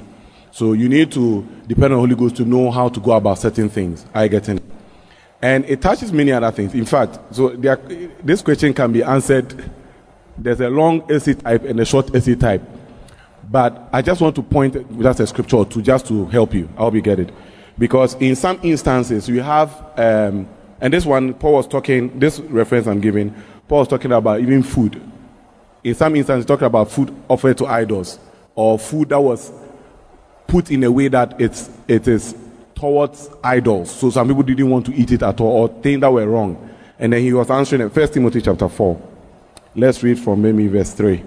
So 0.50 0.74
you 0.74 0.88
need 0.88 1.10
to 1.12 1.46
depend 1.66 1.94
on 1.94 2.00
Holy 2.00 2.14
Ghost 2.14 2.36
to 2.36 2.44
know 2.44 2.70
how 2.70 2.88
to 2.88 3.00
go 3.00 3.12
about 3.12 3.38
certain 3.38 3.68
things. 3.68 4.04
I 4.12 4.28
get 4.28 4.48
it. 4.48 4.62
And 5.40 5.64
it 5.66 5.80
touches 5.80 6.12
many 6.12 6.32
other 6.32 6.50
things. 6.50 6.74
In 6.74 6.84
fact, 6.84 7.18
so 7.34 7.50
this 7.50 8.42
question 8.42 8.74
can 8.74 8.92
be 8.92 9.02
answered. 9.02 9.70
There's 10.36 10.60
a 10.60 10.68
long 10.68 11.10
essay 11.10 11.34
type 11.34 11.64
and 11.64 11.80
a 11.80 11.84
short 11.84 12.14
essay 12.14 12.34
type. 12.34 12.62
But 13.50 13.88
I 13.92 14.02
just 14.02 14.20
want 14.20 14.34
to 14.36 14.42
point 14.42 14.74
just 15.00 15.20
a 15.20 15.26
scripture 15.26 15.64
to 15.64 15.82
just 15.82 16.06
to 16.08 16.26
help 16.26 16.54
you. 16.54 16.68
I 16.76 16.80
hope 16.80 16.94
you 16.94 17.02
get 17.02 17.18
it. 17.18 17.32
Because 17.78 18.14
in 18.14 18.34
some 18.34 18.58
instances, 18.62 19.28
we 19.28 19.38
have, 19.38 19.70
um, 19.96 20.48
and 20.80 20.92
this 20.92 21.04
one, 21.04 21.34
Paul 21.34 21.54
was 21.54 21.66
talking, 21.66 22.18
this 22.18 22.40
reference 22.40 22.86
I'm 22.86 23.00
giving, 23.00 23.34
Paul 23.68 23.80
was 23.80 23.88
talking 23.88 24.12
about 24.12 24.40
even 24.40 24.62
food. 24.62 25.00
In 25.84 25.94
some 25.94 26.16
instances, 26.16 26.46
talking 26.46 26.66
about 26.66 26.90
food 26.90 27.14
offered 27.28 27.58
to 27.58 27.66
idols 27.66 28.18
or 28.54 28.78
food 28.78 29.10
that 29.10 29.20
was 29.20 29.52
put 30.46 30.70
in 30.70 30.82
a 30.84 30.90
way 30.90 31.08
that 31.08 31.40
it's, 31.40 31.70
it 31.86 32.08
is 32.08 32.34
towards 32.74 33.28
idols. 33.44 33.90
So 33.90 34.10
some 34.10 34.28
people 34.28 34.42
didn't 34.42 34.70
want 34.70 34.86
to 34.86 34.94
eat 34.94 35.12
it 35.12 35.22
at 35.22 35.40
all 35.40 35.62
or 35.62 35.82
think 35.82 36.00
that 36.00 36.12
were 36.12 36.26
wrong. 36.26 36.70
And 36.98 37.12
then 37.12 37.20
he 37.20 37.32
was 37.32 37.50
answering 37.50 37.82
it. 37.82 37.90
First 37.90 38.14
Timothy 38.14 38.40
chapter 38.40 38.68
4. 38.68 39.00
Let's 39.74 40.02
read 40.02 40.18
from 40.18 40.42
maybe 40.42 40.66
verse 40.68 40.92
3. 40.94 41.22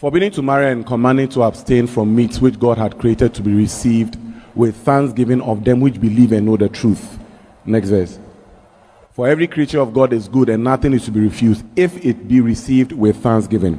Forbidding 0.00 0.30
to 0.30 0.40
marry 0.40 0.72
and 0.72 0.86
commanding 0.86 1.28
to 1.28 1.42
abstain 1.42 1.86
from 1.86 2.16
meats 2.16 2.40
which 2.40 2.58
God 2.58 2.78
had 2.78 2.98
created 2.98 3.34
to 3.34 3.42
be 3.42 3.52
received 3.52 4.16
with 4.54 4.74
thanksgiving 4.76 5.42
of 5.42 5.62
them 5.62 5.80
which 5.80 6.00
believe 6.00 6.32
and 6.32 6.46
know 6.46 6.56
the 6.56 6.70
truth. 6.70 7.18
Next 7.66 7.90
verse. 7.90 8.18
For 9.10 9.28
every 9.28 9.46
creature 9.46 9.78
of 9.78 9.92
God 9.92 10.14
is 10.14 10.26
good 10.26 10.48
and 10.48 10.64
nothing 10.64 10.94
is 10.94 11.04
to 11.04 11.10
be 11.10 11.20
refused 11.20 11.66
if 11.76 12.02
it 12.02 12.26
be 12.26 12.40
received 12.40 12.92
with 12.92 13.18
thanksgiving. 13.18 13.78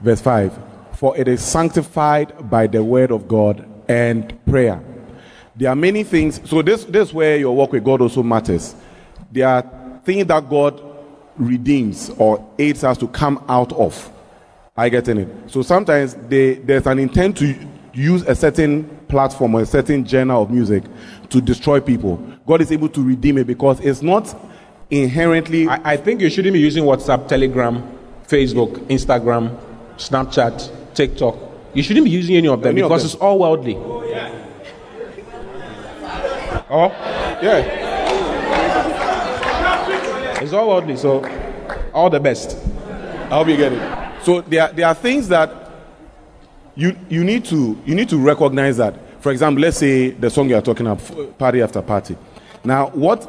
Verse 0.00 0.22
5. 0.22 0.58
For 0.92 1.14
it 1.14 1.28
is 1.28 1.42
sanctified 1.44 2.48
by 2.48 2.66
the 2.66 2.82
word 2.82 3.10
of 3.10 3.28
God 3.28 3.68
and 3.86 4.32
prayer. 4.46 4.82
There 5.56 5.68
are 5.68 5.76
many 5.76 6.04
things. 6.04 6.40
So 6.48 6.62
this, 6.62 6.84
this 6.84 7.08
is 7.08 7.14
where 7.14 7.36
your 7.36 7.54
work 7.54 7.72
with 7.72 7.84
God 7.84 8.00
also 8.00 8.22
matters. 8.22 8.74
There 9.30 9.46
are 9.46 10.00
things 10.06 10.26
that 10.28 10.48
God 10.48 10.80
redeems 11.36 12.08
or 12.16 12.50
aids 12.58 12.82
us 12.82 12.96
to 12.96 13.08
come 13.08 13.44
out 13.46 13.74
of. 13.74 14.10
I 14.78 14.88
get 14.88 15.08
in 15.08 15.18
it. 15.18 15.28
So 15.50 15.60
sometimes 15.62 16.14
they, 16.14 16.54
there's 16.54 16.86
an 16.86 16.98
intent 16.98 17.36
to 17.38 17.54
use 17.92 18.22
a 18.22 18.34
certain 18.34 18.84
platform 19.08 19.54
or 19.56 19.62
a 19.62 19.66
certain 19.66 20.06
genre 20.06 20.40
of 20.40 20.50
music 20.50 20.84
to 21.28 21.40
destroy 21.40 21.80
people. 21.80 22.16
God 22.46 22.62
is 22.62 22.72
able 22.72 22.88
to 22.90 23.02
redeem 23.02 23.36
it 23.38 23.46
because 23.46 23.80
it's 23.80 24.00
not 24.00 24.34
inherently. 24.90 25.68
I, 25.68 25.92
I 25.92 25.96
think 25.96 26.20
you 26.22 26.30
shouldn't 26.30 26.54
be 26.54 26.60
using 26.60 26.84
WhatsApp, 26.84 27.28
Telegram, 27.28 27.82
Facebook, 28.26 28.76
Instagram, 28.86 29.58
Snapchat, 29.98 30.94
TikTok 30.94 31.48
you 31.74 31.82
shouldn't 31.82 32.04
be 32.04 32.10
using 32.10 32.36
any 32.36 32.48
of 32.48 32.60
them 32.62 32.70
any 32.70 32.82
because 32.82 33.04
of 33.04 33.10
them. 33.10 33.16
it's 33.16 33.22
all 33.22 33.38
worldly. 33.38 33.76
Oh, 33.76 34.02
yeah. 34.04 34.34
Oh, 36.70 36.88
yeah. 37.42 37.62
It's 40.40 40.52
all 40.52 40.68
worldly, 40.68 40.96
so 40.96 41.24
all 41.92 42.10
the 42.10 42.20
best. 42.20 42.56
I 43.30 43.36
hope 43.36 43.48
you 43.48 43.56
get 43.56 43.72
it. 43.72 44.07
So 44.28 44.42
there 44.42 44.64
are, 44.64 44.72
there 44.74 44.86
are 44.86 44.94
things 44.94 45.26
that 45.28 45.50
you, 46.74 46.94
you, 47.08 47.24
need 47.24 47.46
to, 47.46 47.80
you 47.86 47.94
need 47.94 48.10
to 48.10 48.18
recognize 48.18 48.76
that. 48.76 48.94
For 49.22 49.32
example, 49.32 49.62
let's 49.62 49.78
say 49.78 50.10
the 50.10 50.28
song 50.28 50.50
you 50.50 50.56
are 50.56 50.60
talking 50.60 50.86
about, 50.86 51.38
party 51.38 51.62
after 51.62 51.80
party. 51.80 52.14
Now, 52.62 52.88
what 52.88 53.26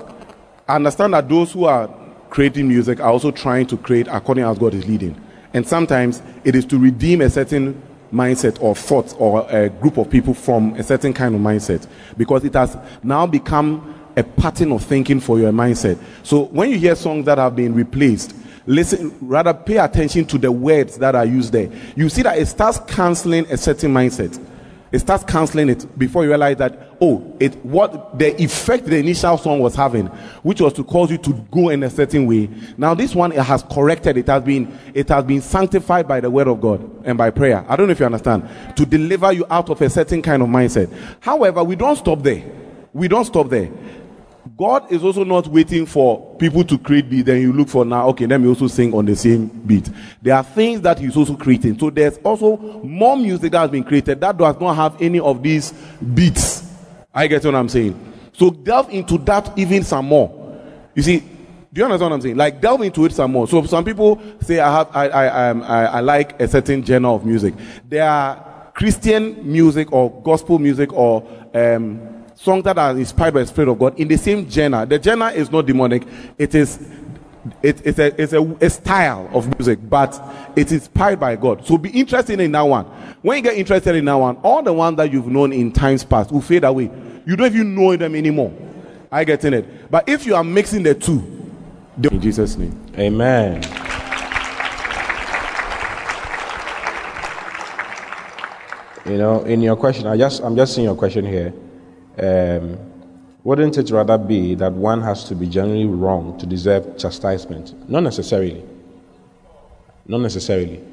I 0.67 0.75
understand 0.75 1.13
that 1.13 1.29
those 1.29 1.53
who 1.53 1.63
are 1.63 1.87
creating 2.29 2.67
music 2.67 2.99
are 2.99 3.09
also 3.09 3.31
trying 3.31 3.67
to 3.67 3.77
create 3.77 4.09
according 4.09 4.43
as 4.43 4.57
God 4.57 4.73
is 4.73 4.85
leading. 4.89 5.15
And 5.53 5.65
sometimes 5.65 6.21
it 6.43 6.53
is 6.53 6.65
to 6.65 6.77
redeem 6.77 7.21
a 7.21 7.29
certain 7.29 7.81
mindset 8.11 8.61
or 8.61 8.75
thought 8.75 9.15
or 9.19 9.49
a 9.49 9.69
group 9.69 9.97
of 9.97 10.09
people 10.09 10.33
from 10.33 10.73
a 10.73 10.83
certain 10.83 11.13
kind 11.13 11.33
of 11.33 11.39
mindset 11.39 11.87
because 12.17 12.43
it 12.43 12.55
has 12.55 12.75
now 13.03 13.25
become 13.25 13.95
a 14.17 14.23
pattern 14.23 14.73
of 14.73 14.83
thinking 14.83 15.21
for 15.21 15.39
your 15.39 15.53
mindset. 15.53 15.97
So 16.23 16.47
when 16.47 16.71
you 16.71 16.77
hear 16.77 16.95
songs 16.95 17.25
that 17.27 17.37
have 17.37 17.55
been 17.55 17.73
replaced, 17.73 18.35
listen, 18.69 19.17
rather 19.19 19.53
pay 19.53 19.77
attention 19.77 20.25
to 20.25 20.37
the 20.37 20.51
words 20.51 20.97
that 20.99 21.15
are 21.15 21.25
used 21.25 21.51
there. 21.51 21.69
You 21.95 22.07
see 22.07 22.21
that 22.21 22.37
it 22.37 22.45
starts 22.45 22.79
canceling 22.87 23.45
a 23.51 23.57
certain 23.57 23.91
mindset. 23.91 24.39
It 24.91 24.99
starts 24.99 25.23
canceling 25.23 25.69
it 25.69 25.99
before 25.99 26.23
you 26.23 26.29
realize 26.29 26.57
that 26.57 26.97
oh 26.99 27.35
it 27.39 27.55
what 27.63 28.17
the 28.17 28.41
effect 28.41 28.85
the 28.85 28.97
initial 28.97 29.37
song 29.37 29.59
was 29.59 29.75
having 29.75 30.07
which 30.41 30.61
was 30.61 30.73
to 30.73 30.83
cause 30.83 31.11
you 31.11 31.19
to 31.19 31.33
go 31.51 31.69
in 31.69 31.83
a 31.83 31.89
certain 31.89 32.25
way. 32.25 32.49
Now 32.75 32.95
this 32.95 33.13
one 33.13 33.31
it 33.31 33.41
has 33.41 33.61
corrected. 33.63 34.17
It 34.17 34.27
has 34.27 34.43
been 34.43 34.77
it 34.95 35.09
has 35.09 35.25
been 35.25 35.41
sanctified 35.41 36.07
by 36.07 36.21
the 36.21 36.31
word 36.31 36.47
of 36.47 36.59
god 36.59 37.05
and 37.05 37.17
by 37.17 37.29
prayer. 37.29 37.63
I 37.67 37.75
don't 37.75 37.85
know 37.85 37.91
if 37.91 37.99
you 37.99 38.05
understand. 38.07 38.49
To 38.77 38.85
deliver 38.85 39.31
you 39.31 39.45
out 39.51 39.69
of 39.69 39.79
a 39.79 39.89
certain 39.91 40.23
kind 40.23 40.41
of 40.41 40.49
mindset. 40.49 40.91
However 41.19 41.63
we 41.63 41.75
don't 41.75 41.95
stop 41.95 42.23
there. 42.23 42.43
We 42.91 43.07
don't 43.07 43.25
stop 43.25 43.49
there 43.49 43.69
God 44.57 44.91
is 44.91 45.03
also 45.03 45.23
not 45.23 45.47
waiting 45.47 45.85
for 45.85 46.35
people 46.37 46.63
to 46.63 46.77
create 46.77 47.09
beat, 47.09 47.23
then 47.23 47.41
you 47.41 47.51
look 47.51 47.69
for 47.69 47.83
now, 47.83 48.07
okay, 48.09 48.25
let 48.25 48.39
me 48.39 48.47
also 48.47 48.67
sing 48.67 48.93
on 48.93 49.05
the 49.05 49.15
same 49.15 49.47
beat. 49.47 49.89
There 50.21 50.35
are 50.35 50.43
things 50.43 50.81
that 50.81 50.99
He's 50.99 51.17
also 51.17 51.35
creating. 51.35 51.77
So 51.79 51.89
there's 51.89 52.17
also 52.19 52.57
more 52.57 53.17
music 53.17 53.51
that 53.51 53.59
has 53.59 53.71
been 53.71 53.83
created 53.83 54.21
that 54.21 54.37
does 54.37 54.59
not 54.59 54.75
have 54.75 55.01
any 55.01 55.19
of 55.19 55.43
these 55.43 55.73
beats. 56.13 56.71
I 57.13 57.27
get 57.27 57.43
what 57.43 57.55
I'm 57.55 57.69
saying. 57.69 57.99
So 58.33 58.49
delve 58.49 58.89
into 58.91 59.17
that 59.19 59.57
even 59.57 59.83
some 59.83 60.05
more. 60.05 60.61
You 60.95 61.03
see, 61.03 61.19
do 61.19 61.81
you 61.81 61.83
understand 61.83 62.11
what 62.11 62.15
I'm 62.15 62.21
saying? 62.21 62.37
Like 62.37 62.61
delve 62.61 62.81
into 62.81 63.05
it 63.05 63.11
some 63.11 63.31
more. 63.31 63.47
So 63.47 63.63
some 63.65 63.83
people 63.83 64.21
say 64.41 64.59
I 64.59 64.71
have 64.71 64.95
I 64.95 65.07
I 65.07 65.25
I, 65.27 65.51
I, 65.51 65.83
I 65.85 65.99
like 65.99 66.39
a 66.41 66.47
certain 66.47 66.83
genre 66.83 67.13
of 67.13 67.25
music. 67.25 67.53
There 67.87 68.09
are 68.09 68.71
Christian 68.73 69.51
music 69.51 69.91
or 69.91 70.21
gospel 70.21 70.57
music 70.57 70.93
or 70.93 71.27
um, 71.53 72.08
songs 72.41 72.63
that 72.63 72.77
are 72.77 72.91
inspired 72.91 73.33
by 73.33 73.41
the 73.41 73.47
Spirit 73.47 73.69
of 73.69 73.77
God 73.77 73.99
in 73.99 74.07
the 74.07 74.17
same 74.17 74.49
genre. 74.49 74.85
The 74.85 75.01
genre 75.01 75.29
is 75.31 75.51
not 75.51 75.65
demonic, 75.65 76.07
it 76.37 76.55
is 76.55 76.79
it, 77.63 77.85
it's, 77.85 77.99
a, 77.99 78.21
it's 78.21 78.33
a, 78.33 78.41
a, 78.61 78.69
style 78.69 79.29
of 79.33 79.47
music, 79.57 79.79
but 79.89 80.21
it's 80.57 80.73
inspired 80.73 81.19
by 81.19 81.35
God. 81.37 81.65
So 81.65 81.77
be 81.77 81.89
interested 81.89 82.39
in 82.39 82.51
that 82.51 82.61
one. 82.61 82.85
When 83.21 83.37
you 83.37 83.43
get 83.43 83.57
interested 83.57 83.95
in 83.95 84.05
that 84.05 84.13
one, 84.13 84.35
all 84.37 84.61
the 84.61 84.73
ones 84.73 84.97
that 84.97 85.11
you've 85.11 85.27
known 85.27 85.53
in 85.53 85.71
times 85.71 86.03
past 86.03 86.31
will 86.31 86.41
fade 86.41 86.65
away. 86.65 86.91
You 87.25 87.35
don't 87.35 87.47
even 87.47 87.75
know 87.75 87.95
them 87.95 88.13
anymore. 88.15 88.53
I 89.09 89.23
get 89.23 89.43
in 89.45 89.53
it. 89.53 89.89
But 89.89 90.07
if 90.07 90.25
you 90.25 90.35
are 90.35 90.43
mixing 90.43 90.83
the 90.83 90.95
two, 90.95 91.23
in 92.11 92.21
Jesus' 92.21 92.57
name. 92.57 92.77
Amen. 92.97 93.63
You 99.05 99.17
know, 99.17 99.43
in 99.43 99.61
your 99.61 99.75
question, 99.75 100.07
I 100.07 100.17
just 100.17 100.41
I'm 100.43 100.55
just 100.55 100.75
seeing 100.75 100.85
your 100.85 100.95
question 100.95 101.25
here. 101.25 101.53
Um, 102.21 102.77
wouldn't 103.43 103.77
it 103.77 103.89
rather 103.89 104.17
be 104.17 104.55
that 104.55 104.73
one 104.73 105.01
has 105.01 105.23
to 105.25 105.35
be 105.35 105.47
generally 105.47 105.85
wrong 105.85 106.37
to 106.39 106.45
deserve 106.45 106.97
chastisement? 106.97 107.89
Not 107.89 108.03
necessarily. 108.03 108.63
Not 110.05 110.21
necessarily. 110.21 110.83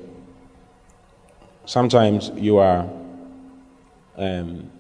Sometimes 1.65 2.31
you 2.37 2.59
are. 2.59 2.89
Um, 4.17 4.71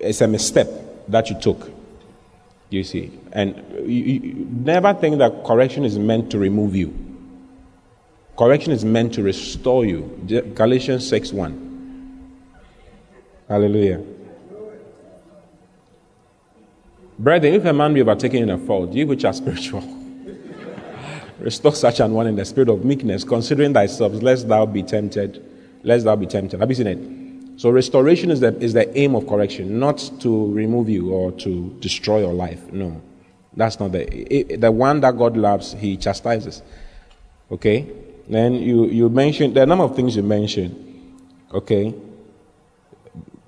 it's 0.00 0.20
a 0.20 0.26
misstep 0.26 0.68
that 1.08 1.30
you 1.30 1.40
took. 1.40 1.70
You 2.70 2.82
see, 2.82 3.12
and 3.30 3.56
you, 3.86 4.02
you 4.02 4.34
never 4.50 4.94
think 4.94 5.18
that 5.18 5.44
correction 5.44 5.84
is 5.84 5.98
meant 5.98 6.30
to 6.32 6.38
remove 6.38 6.74
you. 6.74 6.92
Correction 8.36 8.72
is 8.72 8.84
meant 8.84 9.14
to 9.14 9.22
restore 9.22 9.84
you. 9.84 10.02
Galatians 10.54 11.06
6 11.08 11.32
1. 11.32 11.73
Hallelujah. 13.54 14.02
Brethren, 17.16 17.54
if 17.54 17.64
a 17.64 17.72
man 17.72 17.94
be 17.94 18.00
overtaken 18.00 18.42
in 18.42 18.50
a 18.50 18.58
fault, 18.58 18.92
ye 18.92 19.04
which 19.04 19.24
are 19.24 19.32
spiritual, 19.32 19.80
restore 21.38 21.72
such 21.72 22.00
an 22.00 22.12
one 22.14 22.26
in 22.26 22.34
the 22.34 22.44
spirit 22.44 22.68
of 22.68 22.84
meekness, 22.84 23.22
considering 23.22 23.72
thyself, 23.72 24.12
lest 24.14 24.48
thou 24.48 24.66
be 24.66 24.82
tempted, 24.82 25.40
lest 25.84 26.04
thou 26.04 26.16
be 26.16 26.26
tempted. 26.26 26.58
Have 26.58 26.68
you 26.68 26.74
seen 26.74 26.88
it? 26.88 27.60
So 27.60 27.70
restoration 27.70 28.32
is 28.32 28.40
the, 28.40 28.58
is 28.60 28.72
the 28.72 28.98
aim 28.98 29.14
of 29.14 29.28
correction, 29.28 29.78
not 29.78 29.98
to 30.18 30.52
remove 30.52 30.88
you 30.88 31.12
or 31.12 31.30
to 31.30 31.76
destroy 31.78 32.22
your 32.22 32.32
life. 32.32 32.72
No. 32.72 33.00
That's 33.56 33.78
not 33.78 33.92
the 33.92 34.56
the 34.58 34.72
one 34.72 35.00
that 35.02 35.16
God 35.16 35.36
loves, 35.36 35.74
he 35.74 35.96
chastises. 35.96 36.60
Okay? 37.52 37.86
Then 38.28 38.54
you, 38.54 38.86
you 38.86 39.08
mentioned, 39.08 39.54
there 39.54 39.62
are 39.62 39.66
a 39.66 39.68
number 39.68 39.84
of 39.84 39.94
things 39.94 40.16
you 40.16 40.24
mentioned. 40.24 40.74
Okay? 41.52 41.94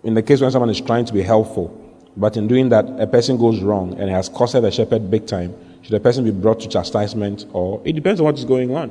In 0.07 0.15
the 0.15 0.23
case 0.23 0.41
when 0.41 0.53
someone 0.53 0.71
is 0.71 0.81
trying 0.81 1.05
to 1.07 1.13
be 1.13 1.21
helpful, 1.21 1.67
but 2.17 2.37
in 2.37 2.47
doing 2.47 2.69
that, 2.69 2.85
a 3.01 3.09
person 3.09 3.37
goes 3.37 3.61
wrong 3.61 3.99
and 3.99 4.09
has 4.09 4.31
costed 4.31 4.63
the 4.63 4.71
shepherd 4.71 5.11
big 5.11 5.27
time, 5.27 5.53
should 5.83 5.91
the 5.91 5.99
person 5.99 6.23
be 6.23 6.31
brought 6.31 6.61
to 6.61 6.69
chastisement 6.69 7.45
or 7.53 7.83
it 7.85 7.95
depends 7.95 8.21
on 8.21 8.27
what 8.27 8.39
is 8.39 8.45
going 8.45 8.73
on. 8.73 8.89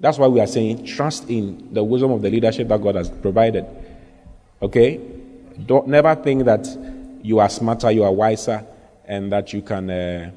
That's 0.00 0.16
why 0.16 0.26
we 0.26 0.40
are 0.40 0.46
saying 0.46 0.86
trust 0.86 1.28
in 1.28 1.68
the 1.74 1.84
wisdom 1.84 2.12
of 2.12 2.22
the 2.22 2.30
leadership 2.30 2.66
that 2.68 2.82
God 2.82 2.94
has 2.94 3.10
provided. 3.10 3.66
Okay? 4.62 5.02
Don't 5.66 5.86
never 5.86 6.14
think 6.14 6.46
that 6.46 6.66
you 7.22 7.38
are 7.38 7.50
smarter, 7.50 7.90
you 7.90 8.02
are 8.02 8.12
wiser, 8.12 8.66
and 9.04 9.30
that 9.32 9.52
you 9.52 9.60
can 9.60 9.90
uh, 9.90 10.30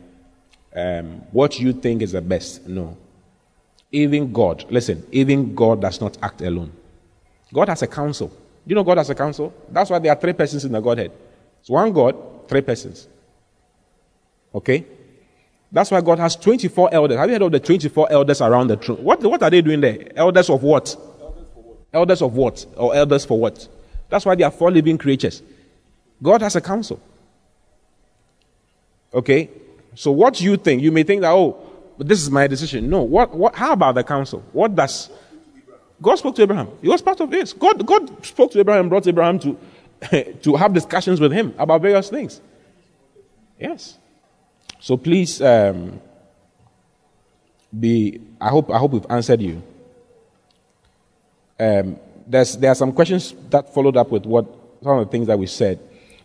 um, 0.75 1.21
what 1.31 1.57
you 1.57 1.71
think 1.71 2.01
is 2.01 2.11
the 2.11 2.21
best. 2.21 2.67
No. 2.67 2.97
Even 3.93 4.33
God, 4.33 4.65
listen, 4.69 5.07
even 5.13 5.55
God 5.55 5.79
does 5.79 6.01
not 6.01 6.17
act 6.21 6.41
alone. 6.41 6.73
God 7.53 7.69
has 7.69 7.81
a 7.81 7.87
council. 7.87 8.29
Do 8.69 8.73
you 8.73 8.75
know 8.75 8.83
God 8.83 8.99
has 8.99 9.09
a 9.09 9.15
council? 9.15 9.51
That's 9.71 9.89
why 9.89 9.97
there 9.97 10.11
are 10.11 10.15
three 10.15 10.33
persons 10.33 10.63
in 10.63 10.71
the 10.71 10.79
Godhead. 10.79 11.11
It's 11.59 11.71
one 11.71 11.91
God, 11.91 12.47
three 12.47 12.61
persons. 12.61 13.07
Okay? 14.53 14.85
That's 15.71 15.89
why 15.89 16.01
God 16.01 16.19
has 16.19 16.35
24 16.35 16.93
elders. 16.93 17.17
Have 17.17 17.27
you 17.29 17.33
heard 17.33 17.41
of 17.41 17.51
the 17.51 17.59
24 17.59 18.11
elders 18.11 18.41
around 18.41 18.67
the 18.67 18.77
throne? 18.77 19.03
What, 19.03 19.23
what 19.23 19.41
are 19.41 19.49
they 19.49 19.63
doing 19.63 19.81
there? 19.81 20.11
Elders 20.15 20.51
of 20.51 20.61
what? 20.61 20.95
Elders 21.91 22.21
of 22.21 22.35
what? 22.35 22.63
Or 22.77 22.93
elders 22.93 23.25
for 23.25 23.39
what? 23.39 23.67
That's 24.07 24.23
why 24.23 24.35
they 24.35 24.43
are 24.43 24.51
four 24.51 24.69
living 24.69 24.99
creatures. 24.99 25.41
God 26.21 26.43
has 26.43 26.55
a 26.55 26.61
council. 26.61 27.01
Okay? 29.11 29.49
So 29.95 30.11
what 30.11 30.39
you 30.41 30.57
think? 30.57 30.83
You 30.83 30.91
may 30.91 31.01
think 31.01 31.21
that, 31.21 31.31
oh, 31.31 31.57
this 31.97 32.21
is 32.21 32.29
my 32.29 32.45
decision. 32.45 32.87
No. 32.87 33.01
What, 33.01 33.33
what, 33.33 33.55
how 33.55 33.73
about 33.73 33.95
the 33.95 34.03
council? 34.03 34.43
What 34.51 34.75
does. 34.75 35.09
God 36.01 36.15
spoke 36.15 36.35
to 36.35 36.41
Abraham. 36.43 36.69
He 36.81 36.87
was 36.87 37.01
part 37.01 37.19
of 37.19 37.29
this. 37.29 37.53
God, 37.53 37.85
God 37.85 38.25
spoke 38.25 38.51
to 38.51 38.59
Abraham, 38.59 38.89
brought 38.89 39.07
Abraham 39.07 39.39
to, 39.39 39.57
to 40.41 40.55
have 40.55 40.73
discussions 40.73 41.19
with 41.19 41.31
him 41.31 41.53
about 41.57 41.81
various 41.81 42.09
things. 42.09 42.41
Yes. 43.59 43.97
So 44.79 44.95
please 44.95 45.41
um, 45.41 45.99
be. 47.77 48.21
I 48.39 48.47
hope 48.47 48.71
I 48.71 48.77
hope 48.77 48.91
we've 48.91 49.05
answered 49.09 49.41
you. 49.41 49.61
Um, 51.59 51.97
there's 52.25 52.55
there 52.55 52.71
are 52.71 52.75
some 52.75 52.93
questions 52.93 53.33
that 53.49 53.73
followed 53.73 53.97
up 53.97 54.09
with 54.09 54.25
what 54.25 54.45
some 54.81 54.99
of 54.99 55.05
the 55.05 55.11
things 55.11 55.27
that 55.27 55.37
we 55.37 55.47
said. 55.47 55.79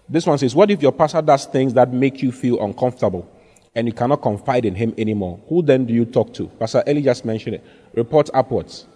This 0.08 0.24
one 0.24 0.38
says, 0.38 0.54
"What 0.54 0.70
if 0.70 0.80
your 0.80 0.92
pastor 0.92 1.20
does 1.22 1.46
things 1.46 1.74
that 1.74 1.92
make 1.92 2.22
you 2.22 2.30
feel 2.30 2.62
uncomfortable?" 2.64 3.28
and 3.74 3.86
you 3.86 3.92
cannot 3.92 4.22
confide 4.22 4.64
in 4.64 4.74
him 4.74 4.94
anymore, 4.96 5.40
who 5.48 5.62
then 5.62 5.84
do 5.84 5.92
you 5.92 6.04
talk 6.04 6.32
to? 6.34 6.46
Pastor 6.46 6.82
Eli 6.86 7.00
just 7.00 7.24
mentioned 7.24 7.56
it. 7.56 7.64
Report 7.94 8.30
upwards. 8.32 8.86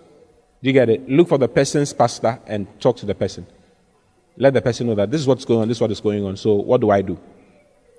Do 0.62 0.68
you 0.68 0.72
get 0.72 0.88
it? 0.88 1.08
Look 1.08 1.28
for 1.28 1.38
the 1.38 1.48
person's 1.48 1.92
pastor 1.92 2.40
and 2.46 2.66
talk 2.80 2.96
to 2.98 3.06
the 3.06 3.14
person. 3.14 3.46
Let 4.36 4.54
the 4.54 4.62
person 4.62 4.86
know 4.86 4.94
that 4.96 5.10
this 5.10 5.20
is 5.20 5.26
what's 5.26 5.44
going 5.44 5.62
on, 5.62 5.68
this 5.68 5.78
is 5.78 5.80
what 5.80 5.90
is 5.90 6.00
going 6.00 6.24
on. 6.24 6.36
So 6.36 6.54
what 6.54 6.80
do 6.80 6.90
I 6.90 7.02
do? 7.02 7.18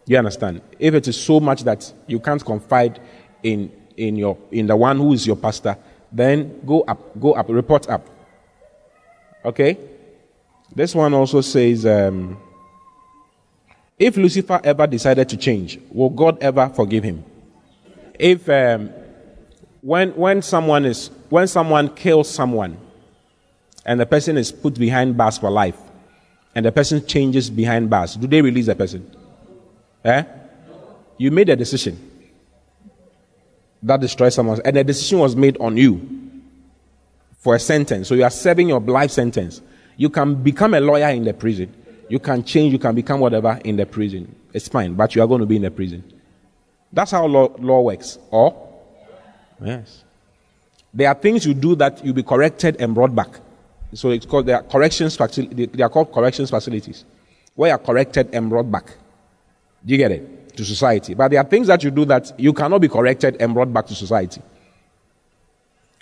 You 0.05 0.18
understand? 0.18 0.62
If 0.78 0.93
it 0.93 1.07
is 1.07 1.20
so 1.20 1.39
much 1.39 1.64
that 1.64 1.91
you 2.07 2.20
can't 2.20 2.43
confide 2.43 2.99
in 3.43 3.72
in 3.95 4.16
your 4.16 4.38
in 4.51 4.68
the 4.68 4.76
one 4.76 4.97
who 4.97 5.14
is 5.14 5.28
your 5.28 5.36
pastor, 5.36 5.78
then 6.12 6.62
go 6.66 6.82
up, 6.82 7.20
go 7.20 7.34
up, 7.34 7.47
report 7.49 7.89
up. 7.89 8.07
Okay? 9.45 9.78
This 10.74 10.95
one 10.95 11.14
also 11.14 11.41
says 11.41 11.86
um, 11.86 12.38
if 13.97 14.16
Lucifer 14.18 14.60
ever 14.64 14.88
decided 14.88 15.28
to 15.30 15.38
change, 15.38 15.80
will 15.91 16.10
God 16.10 16.41
ever 16.41 16.70
forgive 16.70 17.03
him? 17.03 17.24
If 18.18 18.49
um, 18.49 18.91
when 19.82 20.12
when 20.16 20.42
someone 20.42 20.86
is 20.86 21.10
when 21.30 21.48
someone 21.48 21.94
kills 21.96 22.30
someone, 22.30 22.78
and 23.86 24.00
the 24.00 24.06
person 24.06 24.38
is 24.38 24.52
put 24.52 24.76
behind 24.76 25.18
bars 25.18 25.38
for 25.38 25.50
life, 25.50 25.78
and 26.56 26.66
the 26.66 26.72
person 26.72 27.06
changes 27.06 27.50
behind 27.50 27.90
bars, 27.90 28.16
do 28.16 28.28
they 28.28 28.42
release 28.42 28.66
the 28.68 28.76
person? 28.76 29.10
Eh? 30.04 30.24
You 31.18 31.32
made 31.32 31.50
a 31.50 31.56
decision 31.56 31.98
that 33.84 34.00
destroys 34.02 34.36
someone, 34.36 34.62
and 34.66 34.76
the 34.76 34.84
decision 34.84 35.20
was 35.20 35.36
made 35.36 35.58
on 35.60 35.78
you 35.78 36.20
for 37.38 37.56
a 37.56 37.60
sentence. 37.60 38.08
So 38.08 38.16
you 38.16 38.24
are 38.24 38.30
serving 38.30 38.70
your 38.70 38.80
life 38.80 39.12
sentence. 39.12 39.62
You 39.98 40.10
can 40.10 40.36
become 40.36 40.74
a 40.74 40.80
lawyer 40.80 41.10
in 41.10 41.24
the 41.24 41.34
prison. 41.34 41.74
You 42.10 42.20
can 42.20 42.44
change, 42.44 42.74
you 42.74 42.80
can 42.80 42.96
become 42.96 43.20
whatever 43.20 43.60
in 43.64 43.76
the 43.78 43.86
prison. 43.86 44.34
It's 44.54 44.68
fine, 44.68 44.96
but 44.96 45.16
you 45.16 45.22
are 45.22 45.28
going 45.28 45.42
to 45.42 45.46
be 45.46 45.58
in 45.58 45.62
the 45.62 45.72
prison. 45.72 46.04
That's 46.92 47.12
how 47.12 47.26
law, 47.26 47.56
law 47.60 47.82
works. 47.82 48.18
Or, 48.32 48.69
yes. 49.64 50.03
There 50.93 51.07
are 51.07 51.16
things 51.16 51.45
you 51.45 51.53
do 51.53 51.76
that 51.76 52.03
you'll 52.03 52.16
be 52.16 52.24
corrected 52.24 52.78
and 52.80 52.95
brought 52.95 53.14
back. 53.14 53.30
So 53.93 54.10
it's 54.12 54.26
called, 54.26 54.45
they 54.45 54.53
are 54.53 54.64
corrections 54.64 55.18
they 55.18 55.84
are 55.84 55.89
called 55.89 56.12
corrections 56.12 56.49
facilities, 56.49 57.05
where 57.55 57.70
you 57.70 57.76
are 57.76 57.80
corrected 57.80 58.34
and 58.34 58.49
brought 58.49 58.72
back. 58.72 58.86
Do 59.86 59.91
you 59.93 59.97
get 59.97 60.12
it? 60.12 60.55
To 60.57 60.66
society. 60.66 61.14
But 61.14 61.32
there 61.32 61.39
are 61.39 61.47
things 61.47 61.68
that 61.68 61.84
you 61.84 61.91
do 61.91 62.05
that 62.05 62.38
you 62.38 62.53
cannot 62.53 62.82
be 62.82 62.89
corrected 62.89 63.38
and 63.39 63.53
brought 63.53 63.72
back 63.72 63.88
to 63.88 63.95
society. 63.95 64.41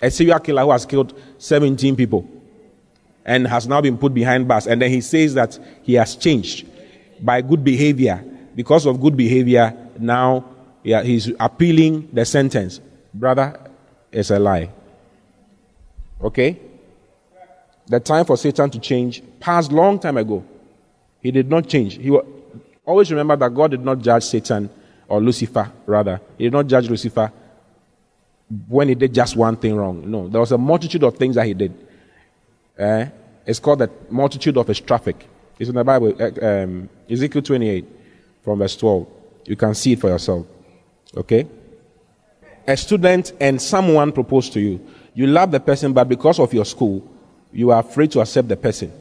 A 0.00 0.10
serial 0.10 0.38
killer 0.40 0.62
who 0.62 0.70
has 0.72 0.84
killed 0.84 1.18
17 1.38 1.96
people 1.96 2.28
and 3.24 3.46
has 3.46 3.68
now 3.68 3.80
been 3.80 3.98
put 3.98 4.14
behind 4.14 4.48
bars. 4.48 4.66
And 4.66 4.80
then 4.80 4.90
he 4.90 5.00
says 5.00 5.34
that 5.34 5.58
he 5.82 5.94
has 5.94 6.16
changed 6.16 6.66
by 7.20 7.40
good 7.40 7.62
behavior. 7.62 8.24
Because 8.54 8.86
of 8.86 9.00
good 9.00 9.16
behavior, 9.16 9.76
now 9.98 10.44
he's 10.82 11.30
appealing 11.38 12.08
the 12.12 12.24
sentence. 12.24 12.80
Brother, 13.12 13.58
it's 14.12 14.30
a 14.30 14.38
lie. 14.38 14.70
Okay? 16.22 16.58
The 17.86 18.00
time 18.00 18.24
for 18.24 18.36
Satan 18.36 18.70
to 18.70 18.78
change 18.78 19.22
passed 19.40 19.72
long 19.72 19.98
time 19.98 20.16
ago. 20.16 20.44
He 21.22 21.30
did 21.30 21.48
not 21.48 21.68
change. 21.68 21.96
He 21.96 22.10
was, 22.10 22.24
always 22.84 23.10
remember 23.10 23.36
that 23.36 23.54
God 23.54 23.70
did 23.70 23.84
not 23.84 23.98
judge 23.98 24.24
Satan 24.24 24.68
or 25.08 25.20
Lucifer, 25.20 25.70
rather. 25.86 26.20
He 26.36 26.44
did 26.44 26.52
not 26.52 26.66
judge 26.66 26.88
Lucifer 26.88 27.32
when 28.68 28.88
he 28.88 28.94
did 28.94 29.14
just 29.14 29.36
one 29.36 29.56
thing 29.56 29.76
wrong. 29.76 30.10
No, 30.10 30.28
there 30.28 30.40
was 30.40 30.52
a 30.52 30.58
multitude 30.58 31.02
of 31.02 31.16
things 31.16 31.34
that 31.36 31.46
he 31.46 31.54
did. 31.54 31.74
Eh? 32.78 33.08
It's 33.46 33.58
called 33.58 33.80
the 33.80 33.90
multitude 34.10 34.56
of 34.56 34.66
his 34.66 34.80
traffic. 34.80 35.26
It's 35.58 35.68
in 35.68 35.74
the 35.74 35.84
Bible, 35.84 36.14
eh, 36.20 36.62
um, 36.62 36.88
Ezekiel 37.10 37.42
28, 37.42 37.84
from 38.44 38.58
verse 38.58 38.76
12. 38.76 39.06
You 39.46 39.56
can 39.56 39.74
see 39.74 39.92
it 39.92 40.00
for 40.00 40.08
yourself. 40.08 40.46
Okay? 41.16 41.46
A 42.68 42.76
student 42.76 43.32
and 43.40 43.60
someone 43.60 44.12
proposed 44.12 44.52
to 44.52 44.60
you. 44.60 44.86
You 45.14 45.26
love 45.26 45.50
the 45.50 45.58
person, 45.58 45.92
but 45.92 46.08
because 46.08 46.38
of 46.38 46.54
your 46.54 46.64
school, 46.64 47.02
you 47.50 47.70
are 47.70 47.80
afraid 47.80 48.12
to 48.12 48.20
accept 48.20 48.46
the 48.46 48.56
person 48.56 48.92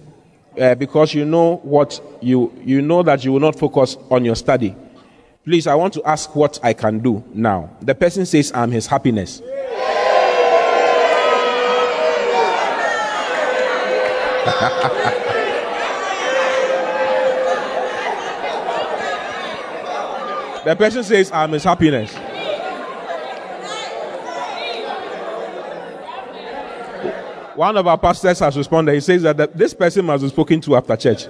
uh, 0.59 0.75
because 0.75 1.13
you 1.13 1.25
know 1.25 1.57
what 1.57 2.01
you 2.21 2.51
you 2.63 2.81
know 2.81 3.03
that 3.03 3.23
you 3.23 3.31
will 3.31 3.39
not 3.39 3.59
focus 3.59 3.97
on 4.09 4.25
your 4.25 4.35
study. 4.35 4.75
Please, 5.43 5.67
I 5.67 5.75
want 5.75 5.93
to 5.93 6.03
ask 6.03 6.35
what 6.35 6.59
I 6.63 6.73
can 6.73 6.99
do 6.99 7.23
now. 7.33 7.69
The 7.81 7.93
person 7.93 8.25
says, 8.25 8.51
"I'm 8.55 8.71
his 8.71 8.87
happiness." 8.87 9.41
the 20.65 20.75
person 20.77 21.03
says, 21.03 21.31
I'm 21.31 21.51
his 21.51 21.63
happiness. 21.65 22.15
One 27.57 27.75
of 27.75 27.87
our 27.87 27.97
pastors 27.97 28.37
has 28.37 28.55
responded. 28.55 28.93
He 28.93 28.99
says 28.99 29.23
that 29.23 29.57
this 29.57 29.73
person 29.73 30.05
must 30.05 30.21
be 30.21 30.29
spoken 30.29 30.61
to 30.61 30.75
after 30.75 30.95
church. 30.95 31.25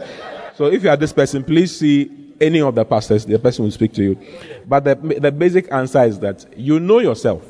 So 0.56 0.66
if 0.66 0.84
you 0.84 0.90
are 0.90 0.98
this 0.98 1.14
person, 1.14 1.42
please 1.42 1.80
see 1.80 2.12
any 2.42 2.60
of 2.60 2.76
the 2.76 2.84
pastors. 2.84 3.26
The 3.26 3.40
person 3.40 3.64
will 3.64 3.72
speak 3.72 3.94
to 3.94 4.04
you. 4.04 4.20
But 4.68 4.84
the, 4.84 4.96
the 4.96 5.32
basic 5.32 5.72
answer 5.72 6.04
is 6.04 6.20
that 6.20 6.46
you 6.58 6.82
know 6.82 7.00
yourself 7.00 7.46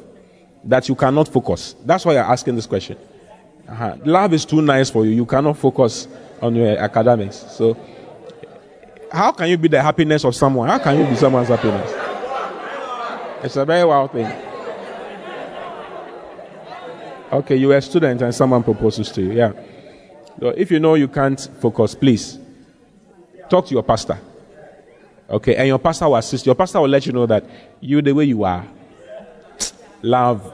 that 0.64 0.88
you 0.88 0.94
cannot 0.94 1.28
focus. 1.28 1.76
That's 1.86 2.06
why 2.06 2.14
you're 2.14 2.22
asking 2.22 2.56
this 2.56 2.68
question. 2.68 3.00
Uh-huh. 3.68 3.98
Love 4.06 4.34
is 4.34 4.46
too 4.46 4.62
nice 4.62 4.92
for 4.92 5.06
you. 5.06 5.12
You 5.12 5.26
cannot 5.26 5.58
focus 5.58 6.08
on 6.40 6.56
your 6.56 6.78
academics. 6.78 7.46
So, 7.50 7.76
how 9.12 9.32
can 9.32 9.50
you 9.50 9.58
be 9.58 9.70
the 9.70 9.82
happiness 9.82 10.24
of 10.24 10.36
someone? 10.36 10.70
How 10.70 10.78
can 10.78 11.00
you 11.00 11.06
be 11.08 11.16
someone's 11.16 11.48
happiness? 11.48 11.92
It's 13.44 13.56
a 13.56 13.66
very 13.66 13.86
wild 13.86 14.12
thing. 14.12 14.47
Okay, 17.32 17.58
you 17.58 17.72
are 17.74 17.78
a 17.78 17.82
student 17.82 18.22
and 18.22 18.34
someone 18.34 18.64
proposes 18.64 19.12
to 19.12 19.22
you. 19.22 19.34
Yeah. 19.34 19.52
So 20.40 20.50
if 20.50 20.72
you 20.72 20.80
know 20.80 20.96
you 20.96 21.10
can't 21.10 21.40
focus, 21.60 21.94
please 21.94 22.40
talk 23.50 23.68
to 23.68 23.74
your 23.74 23.84
pastor. 23.84 24.18
Okay, 25.30 25.56
and 25.56 25.68
your 25.68 25.80
pastor 25.80 26.06
will 26.06 26.16
assist. 26.16 26.46
Your 26.46 26.56
pastor 26.56 26.80
will 26.80 26.88
let 26.88 27.06
you 27.06 27.12
know 27.12 27.26
that 27.26 27.44
you, 27.82 28.02
the 28.02 28.14
way 28.14 28.24
you 28.24 28.46
are, 28.46 28.66
love. 30.02 30.54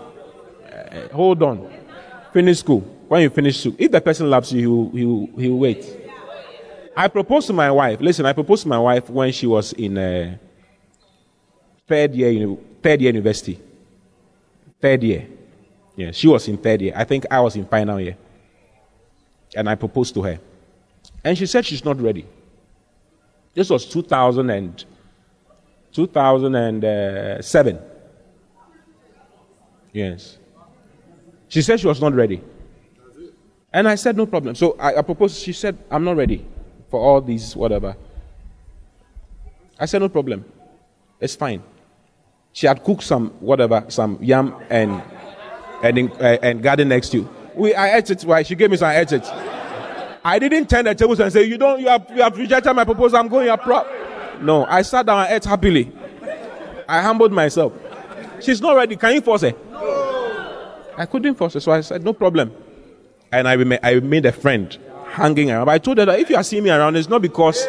Uh, 0.65 1.09
hold 1.09 1.43
on. 1.43 1.71
Finish 2.33 2.59
school. 2.59 2.79
When 3.07 3.21
you 3.21 3.29
finish 3.29 3.59
school, 3.59 3.75
if 3.77 3.91
the 3.91 4.01
person 4.01 4.29
loves 4.29 4.51
you, 4.51 4.59
he 4.59 4.67
will, 4.67 4.89
he 4.89 5.05
will, 5.05 5.41
he 5.41 5.49
will 5.49 5.59
wait. 5.59 5.99
I 6.97 7.07
proposed 7.07 7.47
to 7.47 7.53
my 7.53 7.69
wife. 7.69 8.01
Listen, 8.01 8.25
I 8.25 8.33
proposed 8.33 8.63
to 8.63 8.69
my 8.69 8.79
wife 8.79 9.09
when 9.11 9.31
she 9.31 9.45
was 9.45 9.73
in 9.73 9.97
uh, 9.97 10.37
third 11.87 12.15
year, 12.15 12.57
third 12.81 13.01
year 13.01 13.11
university. 13.11 13.59
Third 14.81 15.03
year. 15.03 15.27
Yeah, 15.95 16.11
she 16.11 16.27
was 16.27 16.47
in 16.47 16.57
third 16.57 16.81
year. 16.81 16.93
I 16.95 17.03
think 17.03 17.25
I 17.29 17.39
was 17.39 17.55
in 17.55 17.65
final 17.65 17.99
year. 17.99 18.17
And 19.55 19.69
I 19.69 19.75
proposed 19.75 20.13
to 20.15 20.23
her. 20.23 20.39
And 21.23 21.37
she 21.37 21.45
said 21.45 21.65
she's 21.65 21.85
not 21.85 22.01
ready. 22.01 22.25
This 23.53 23.69
was 23.69 23.85
2000 23.85 24.49
and, 24.49 24.83
2007. 25.91 27.75
Uh, 27.75 27.81
yes. 29.91 30.37
She 31.47 31.61
said 31.61 31.79
she 31.79 31.87
was 31.87 32.01
not 32.01 32.13
ready. 32.13 32.41
And 33.71 33.87
I 33.87 33.95
said, 33.95 34.17
no 34.17 34.25
problem. 34.25 34.55
So 34.55 34.75
I, 34.79 34.97
I 34.97 35.01
proposed, 35.01 35.37
she 35.37 35.53
said, 35.53 35.77
I'm 35.89 36.03
not 36.03 36.17
ready 36.17 36.45
for 36.89 36.99
all 36.99 37.21
these, 37.21 37.55
whatever. 37.55 37.95
I 39.79 39.85
said, 39.85 40.01
no 40.01 40.09
problem. 40.09 40.45
It's 41.19 41.35
fine. 41.35 41.63
She 42.53 42.67
had 42.67 42.83
cooked 42.83 43.03
some, 43.03 43.29
whatever, 43.39 43.85
some 43.87 44.17
yam 44.21 44.55
and 44.69 45.01
and, 45.83 45.97
in, 45.97 46.11
uh, 46.13 46.37
and 46.41 46.63
garden 46.63 46.87
next 46.87 47.09
to 47.09 47.17
you. 47.17 47.29
We, 47.53 47.75
I 47.75 47.97
ate 47.97 48.09
it. 48.09 48.23
Why? 48.23 48.41
She 48.41 48.55
gave 48.55 48.71
me 48.71 48.77
some. 48.77 48.87
I 48.87 48.99
ate 48.99 49.11
it. 49.11 49.25
I 50.25 50.39
didn't 50.39 50.69
turn 50.69 50.85
the 50.85 50.95
tables 50.95 51.19
and 51.19 51.31
say, 51.31 51.43
"You 51.43 51.57
don't. 51.57 51.79
You 51.79 51.89
have, 51.89 52.07
you 52.15 52.23
have 52.23 52.35
rejected 52.35 52.73
my 52.73 52.85
proposal. 52.85 53.19
I'm 53.19 53.27
going. 53.27 53.55
Prop." 53.59 53.87
No, 54.41 54.65
I 54.65 54.81
sat 54.81 55.05
down 55.05 55.19
and 55.25 55.33
ate 55.33 55.45
happily. 55.45 55.91
I 56.87 57.01
humbled 57.01 57.31
myself. 57.31 57.73
She's 58.39 58.61
not 58.61 58.75
ready. 58.75 58.95
Can 58.95 59.13
you 59.13 59.21
force 59.21 59.41
her? 59.41 59.53
No. 59.71 60.81
I 60.97 61.05
couldn't 61.05 61.35
force 61.35 61.53
her, 61.53 61.59
so 61.59 61.71
I 61.71 61.81
said, 61.81 62.03
"No 62.03 62.13
problem." 62.13 62.53
And 63.31 63.47
I, 63.47 63.53
I 63.83 63.99
made 63.99 64.25
a 64.25 64.31
friend 64.31 64.77
hanging 65.07 65.51
around. 65.51 65.65
But 65.65 65.71
I 65.73 65.77
told 65.79 65.97
her 65.97 66.05
that 66.05 66.19
if 66.19 66.29
you 66.29 66.35
are 66.35 66.43
seeing 66.43 66.63
me 66.63 66.69
around, 66.69 66.95
it's 66.95 67.09
not 67.09 67.21
because 67.21 67.63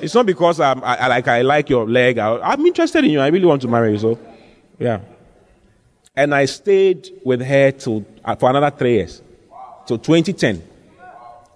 it's 0.00 0.14
not 0.14 0.26
because 0.26 0.60
I'm, 0.60 0.82
I, 0.84 0.96
I 0.96 1.06
like 1.08 1.28
I 1.28 1.42
like 1.42 1.68
your 1.68 1.88
leg. 1.88 2.18
I, 2.18 2.38
I'm 2.38 2.64
interested 2.64 3.04
in 3.04 3.10
you. 3.10 3.20
I 3.20 3.28
really 3.28 3.46
want 3.46 3.62
to 3.62 3.68
marry 3.68 3.92
you. 3.92 3.98
So, 3.98 4.18
yeah. 4.78 5.00
And 6.18 6.34
I 6.34 6.46
stayed 6.46 7.10
with 7.24 7.40
her 7.42 7.70
till, 7.70 8.04
uh, 8.24 8.34
for 8.34 8.50
another 8.50 8.76
three 8.76 8.94
years. 8.94 9.22
Till 9.86 9.98
2010. 9.98 10.60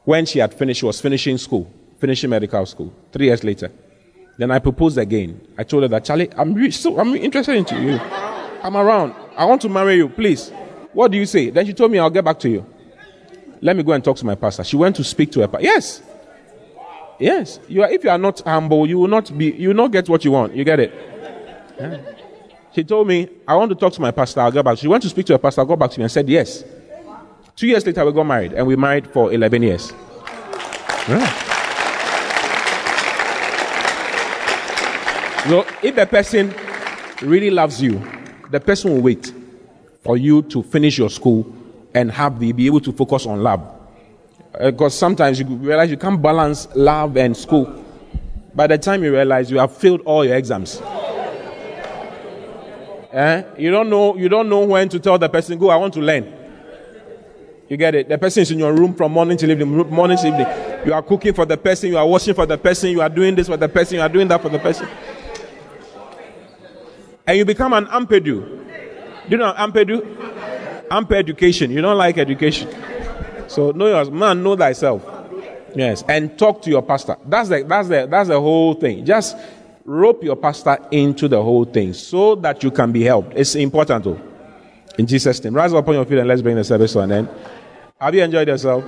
When 0.04 0.24
she 0.24 0.38
had 0.38 0.54
finished, 0.54 0.78
she 0.78 0.86
was 0.86 1.00
finishing 1.00 1.36
school, 1.36 1.68
finishing 1.98 2.30
medical 2.30 2.64
school. 2.66 2.94
Three 3.10 3.26
years 3.26 3.42
later. 3.42 3.72
Then 4.38 4.52
I 4.52 4.60
proposed 4.60 4.98
again. 4.98 5.40
I 5.58 5.64
told 5.64 5.82
her 5.82 5.88
that, 5.88 6.04
Charlie, 6.04 6.30
I'm, 6.36 6.70
so, 6.70 6.96
I'm 7.00 7.16
interested 7.16 7.56
in 7.56 7.84
you. 7.84 7.98
I'm 8.62 8.76
around. 8.76 9.16
I 9.36 9.46
want 9.46 9.62
to 9.62 9.68
marry 9.68 9.96
you, 9.96 10.08
please. 10.08 10.50
What 10.92 11.10
do 11.10 11.18
you 11.18 11.26
say? 11.26 11.50
Then 11.50 11.66
she 11.66 11.72
told 11.72 11.90
me, 11.90 11.98
I'll 11.98 12.08
get 12.08 12.24
back 12.24 12.38
to 12.38 12.48
you. 12.48 12.64
Let 13.62 13.74
me 13.74 13.82
go 13.82 13.90
and 13.90 14.04
talk 14.04 14.16
to 14.18 14.24
my 14.24 14.36
pastor. 14.36 14.62
She 14.62 14.76
went 14.76 14.94
to 14.94 15.02
speak 15.02 15.32
to 15.32 15.40
her 15.40 15.48
pastor. 15.48 15.64
Yes. 15.64 16.02
Yes. 17.18 17.58
You 17.66 17.82
are, 17.82 17.90
if 17.90 18.04
you 18.04 18.10
are 18.10 18.18
not 18.18 18.38
humble, 18.42 18.86
you 18.86 19.00
will 19.00 19.08
not 19.08 19.36
be, 19.36 19.50
you 19.50 19.70
will 19.70 19.76
not 19.76 19.90
get 19.90 20.08
what 20.08 20.24
you 20.24 20.30
want. 20.30 20.54
You 20.54 20.62
get 20.62 20.78
it? 20.78 20.94
Yeah. 21.80 22.00
She 22.74 22.84
told 22.84 23.06
me, 23.06 23.28
I 23.46 23.54
want 23.54 23.68
to 23.70 23.74
talk 23.74 23.92
to 23.94 24.00
my 24.00 24.10
pastor. 24.10 24.40
I'll 24.40 24.62
back. 24.62 24.78
She 24.78 24.88
went 24.88 25.02
to 25.02 25.08
speak 25.08 25.26
to 25.26 25.34
her 25.34 25.38
pastor. 25.38 25.60
I 25.60 25.64
got 25.64 25.78
back 25.78 25.90
to 25.90 25.98
me 25.98 26.04
and 26.04 26.12
said 26.12 26.28
yes. 26.28 26.64
Two 27.54 27.66
years 27.66 27.84
later, 27.84 28.04
we 28.06 28.12
got 28.12 28.24
married, 28.24 28.54
and 28.54 28.66
we 28.66 28.76
married 28.76 29.06
for 29.06 29.30
11 29.32 29.62
years. 29.62 29.92
Yeah. 31.06 31.26
So, 35.48 35.66
if 35.82 35.96
the 35.96 36.06
person 36.06 36.54
really 37.20 37.50
loves 37.50 37.82
you, 37.82 38.00
the 38.50 38.60
person 38.60 38.94
will 38.94 39.02
wait 39.02 39.34
for 40.02 40.16
you 40.16 40.42
to 40.42 40.62
finish 40.62 40.96
your 40.96 41.10
school 41.10 41.52
and 41.94 42.10
have 42.10 42.40
the, 42.40 42.52
be 42.52 42.66
able 42.66 42.80
to 42.80 42.92
focus 42.92 43.26
on 43.26 43.42
love. 43.42 43.60
Because 44.52 44.94
uh, 44.94 44.98
sometimes 44.98 45.38
you 45.38 45.46
realize 45.46 45.90
you 45.90 45.96
can't 45.98 46.20
balance 46.22 46.68
love 46.74 47.16
and 47.16 47.36
school. 47.36 47.84
By 48.54 48.66
the 48.66 48.78
time 48.78 49.02
you 49.04 49.12
realize 49.12 49.50
you 49.50 49.58
have 49.58 49.76
failed 49.76 50.00
all 50.02 50.24
your 50.24 50.36
exams. 50.36 50.80
Eh? 53.12 53.42
You 53.58 53.70
don't 53.70 53.90
know 53.90 54.16
you 54.16 54.28
don't 54.28 54.48
know 54.48 54.64
when 54.64 54.88
to 54.88 54.98
tell 54.98 55.18
the 55.18 55.28
person, 55.28 55.58
go, 55.58 55.70
I 55.70 55.76
want 55.76 55.94
to 55.94 56.00
learn. 56.00 56.32
You 57.68 57.76
get 57.76 57.94
it? 57.94 58.08
The 58.08 58.18
person 58.18 58.42
is 58.42 58.50
in 58.50 58.58
your 58.58 58.72
room 58.72 58.94
from 58.94 59.12
morning 59.12 59.36
till 59.36 59.50
evening, 59.50 59.68
morning 59.90 60.16
till 60.16 60.26
evening. 60.26 60.46
You 60.86 60.92
are 60.92 61.02
cooking 61.02 61.32
for 61.32 61.44
the 61.46 61.56
person, 61.56 61.90
you 61.90 61.98
are 61.98 62.06
washing 62.06 62.34
for 62.34 62.46
the 62.46 62.58
person, 62.58 62.90
you 62.90 63.00
are 63.00 63.08
doing 63.08 63.34
this 63.34 63.46
for 63.46 63.56
the 63.56 63.68
person, 63.68 63.96
you 63.96 64.02
are 64.02 64.08
doing 64.08 64.28
that 64.28 64.42
for 64.42 64.48
the 64.48 64.58
person. 64.58 64.88
And 67.26 67.38
you 67.38 67.44
become 67.44 67.72
an 67.72 67.86
ampedu. 67.86 68.24
Do 68.24 69.28
you 69.28 69.36
know 69.36 69.52
ampedu? 69.52 70.22
Amper 70.92 71.14
education. 71.14 71.70
You 71.70 71.80
don't 71.80 71.96
like 71.96 72.18
education. 72.18 72.68
So 73.48 73.70
know 73.70 73.86
your 73.86 74.10
man, 74.10 74.42
know 74.42 74.56
thyself. 74.56 75.02
Yes. 75.74 76.04
And 76.06 76.38
talk 76.38 76.60
to 76.62 76.70
your 76.70 76.82
pastor. 76.82 77.16
That's 77.24 77.48
the 77.48 77.62
that's 77.62 77.88
the 77.88 78.06
that's 78.10 78.28
the 78.28 78.38
whole 78.38 78.74
thing. 78.74 79.06
Just 79.06 79.36
rope 79.84 80.22
your 80.22 80.36
pastor 80.36 80.78
into 80.90 81.28
the 81.28 81.42
whole 81.42 81.64
thing 81.64 81.92
so 81.92 82.34
that 82.36 82.62
you 82.62 82.70
can 82.70 82.92
be 82.92 83.02
helped. 83.02 83.32
It's 83.36 83.54
important 83.54 84.04
though. 84.04 84.20
In 84.98 85.06
Jesus' 85.06 85.42
name. 85.42 85.54
Rise 85.54 85.72
up 85.72 85.88
on 85.88 85.94
your 85.94 86.04
feet 86.04 86.18
and 86.18 86.28
let's 86.28 86.42
bring 86.42 86.56
the 86.56 86.64
service 86.64 86.92
to 86.92 87.00
an 87.00 87.12
end. 87.12 87.28
Have 88.00 88.14
you 88.14 88.22
enjoyed 88.22 88.48
yourself? 88.48 88.84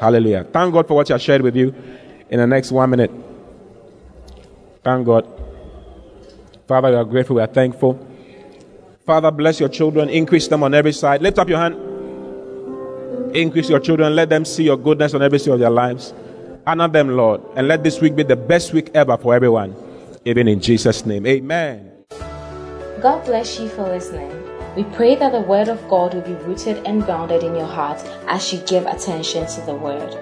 Hallelujah. 0.00 0.44
Thank 0.44 0.74
God 0.74 0.86
for 0.86 0.94
what 0.94 1.10
I 1.10 1.16
shared 1.16 1.42
with 1.42 1.56
you 1.56 1.74
in 2.28 2.38
the 2.38 2.46
next 2.46 2.70
one 2.72 2.90
minute. 2.90 3.10
Thank 4.84 5.06
God. 5.06 5.26
Father, 6.68 6.90
we 6.90 6.96
are 6.96 7.04
grateful. 7.04 7.36
We 7.36 7.42
are 7.42 7.46
thankful. 7.46 8.06
Father, 9.06 9.30
bless 9.30 9.60
your 9.60 9.68
children. 9.68 10.08
Increase 10.08 10.48
them 10.48 10.62
on 10.62 10.74
every 10.74 10.92
side. 10.92 11.22
Lift 11.22 11.38
up 11.38 11.48
your 11.48 11.58
hand. 11.58 11.76
Increase 13.34 13.70
your 13.70 13.80
children. 13.80 14.14
Let 14.14 14.28
them 14.28 14.44
see 14.44 14.64
your 14.64 14.76
goodness 14.76 15.14
on 15.14 15.22
every 15.22 15.38
side 15.38 15.54
of 15.54 15.60
their 15.60 15.70
lives. 15.70 16.12
Honor 16.66 16.88
them, 16.88 17.10
Lord. 17.10 17.40
And 17.54 17.68
let 17.68 17.84
this 17.84 18.00
week 18.00 18.16
be 18.16 18.24
the 18.24 18.34
best 18.34 18.72
week 18.72 18.90
ever 18.92 19.16
for 19.16 19.34
everyone. 19.34 19.76
Even 20.24 20.48
in 20.48 20.60
Jesus' 20.60 21.06
name. 21.06 21.24
Amen. 21.24 21.92
God 23.00 23.24
bless 23.24 23.60
you 23.60 23.68
for 23.68 23.84
listening. 23.84 24.32
We 24.74 24.82
pray 24.96 25.14
that 25.14 25.30
the 25.30 25.40
Word 25.40 25.68
of 25.68 25.80
God 25.88 26.14
will 26.14 26.22
be 26.22 26.34
rooted 26.44 26.84
and 26.84 27.04
grounded 27.04 27.44
in 27.44 27.54
your 27.54 27.66
heart 27.66 28.02
as 28.26 28.52
you 28.52 28.58
give 28.66 28.84
attention 28.86 29.46
to 29.46 29.60
the 29.60 29.74
Word. 29.74 30.18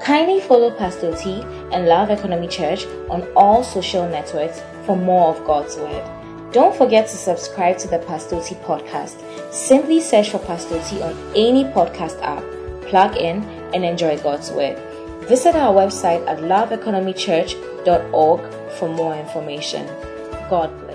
Kindly 0.00 0.40
follow 0.40 0.70
Pastor 0.70 1.16
T 1.16 1.42
and 1.72 1.86
Love 1.86 2.10
Economy 2.10 2.46
Church 2.46 2.86
on 3.10 3.22
all 3.34 3.64
social 3.64 4.08
networks 4.08 4.62
for 4.86 4.96
more 4.96 5.34
of 5.34 5.44
God's 5.44 5.76
Word. 5.76 6.52
Don't 6.52 6.76
forget 6.76 7.08
to 7.08 7.16
subscribe 7.16 7.76
to 7.78 7.88
the 7.88 7.98
Pastor 7.98 8.40
T 8.40 8.54
podcast. 8.54 9.20
Simply 9.52 10.00
search 10.00 10.30
for 10.30 10.38
Pastor 10.38 10.80
T 10.84 11.02
on 11.02 11.14
any 11.34 11.64
podcast 11.64 12.22
app, 12.22 12.44
plug 12.88 13.16
in, 13.16 13.42
and 13.74 13.84
enjoy 13.84 14.16
God's 14.18 14.52
Word. 14.52 14.80
Visit 15.28 15.54
our 15.56 15.74
website 15.74 16.26
at 16.26 16.38
loveeconomychurch.org 16.38 18.40
for 18.78 18.88
more 18.88 19.14
information. 19.14 19.86
God. 20.48 20.87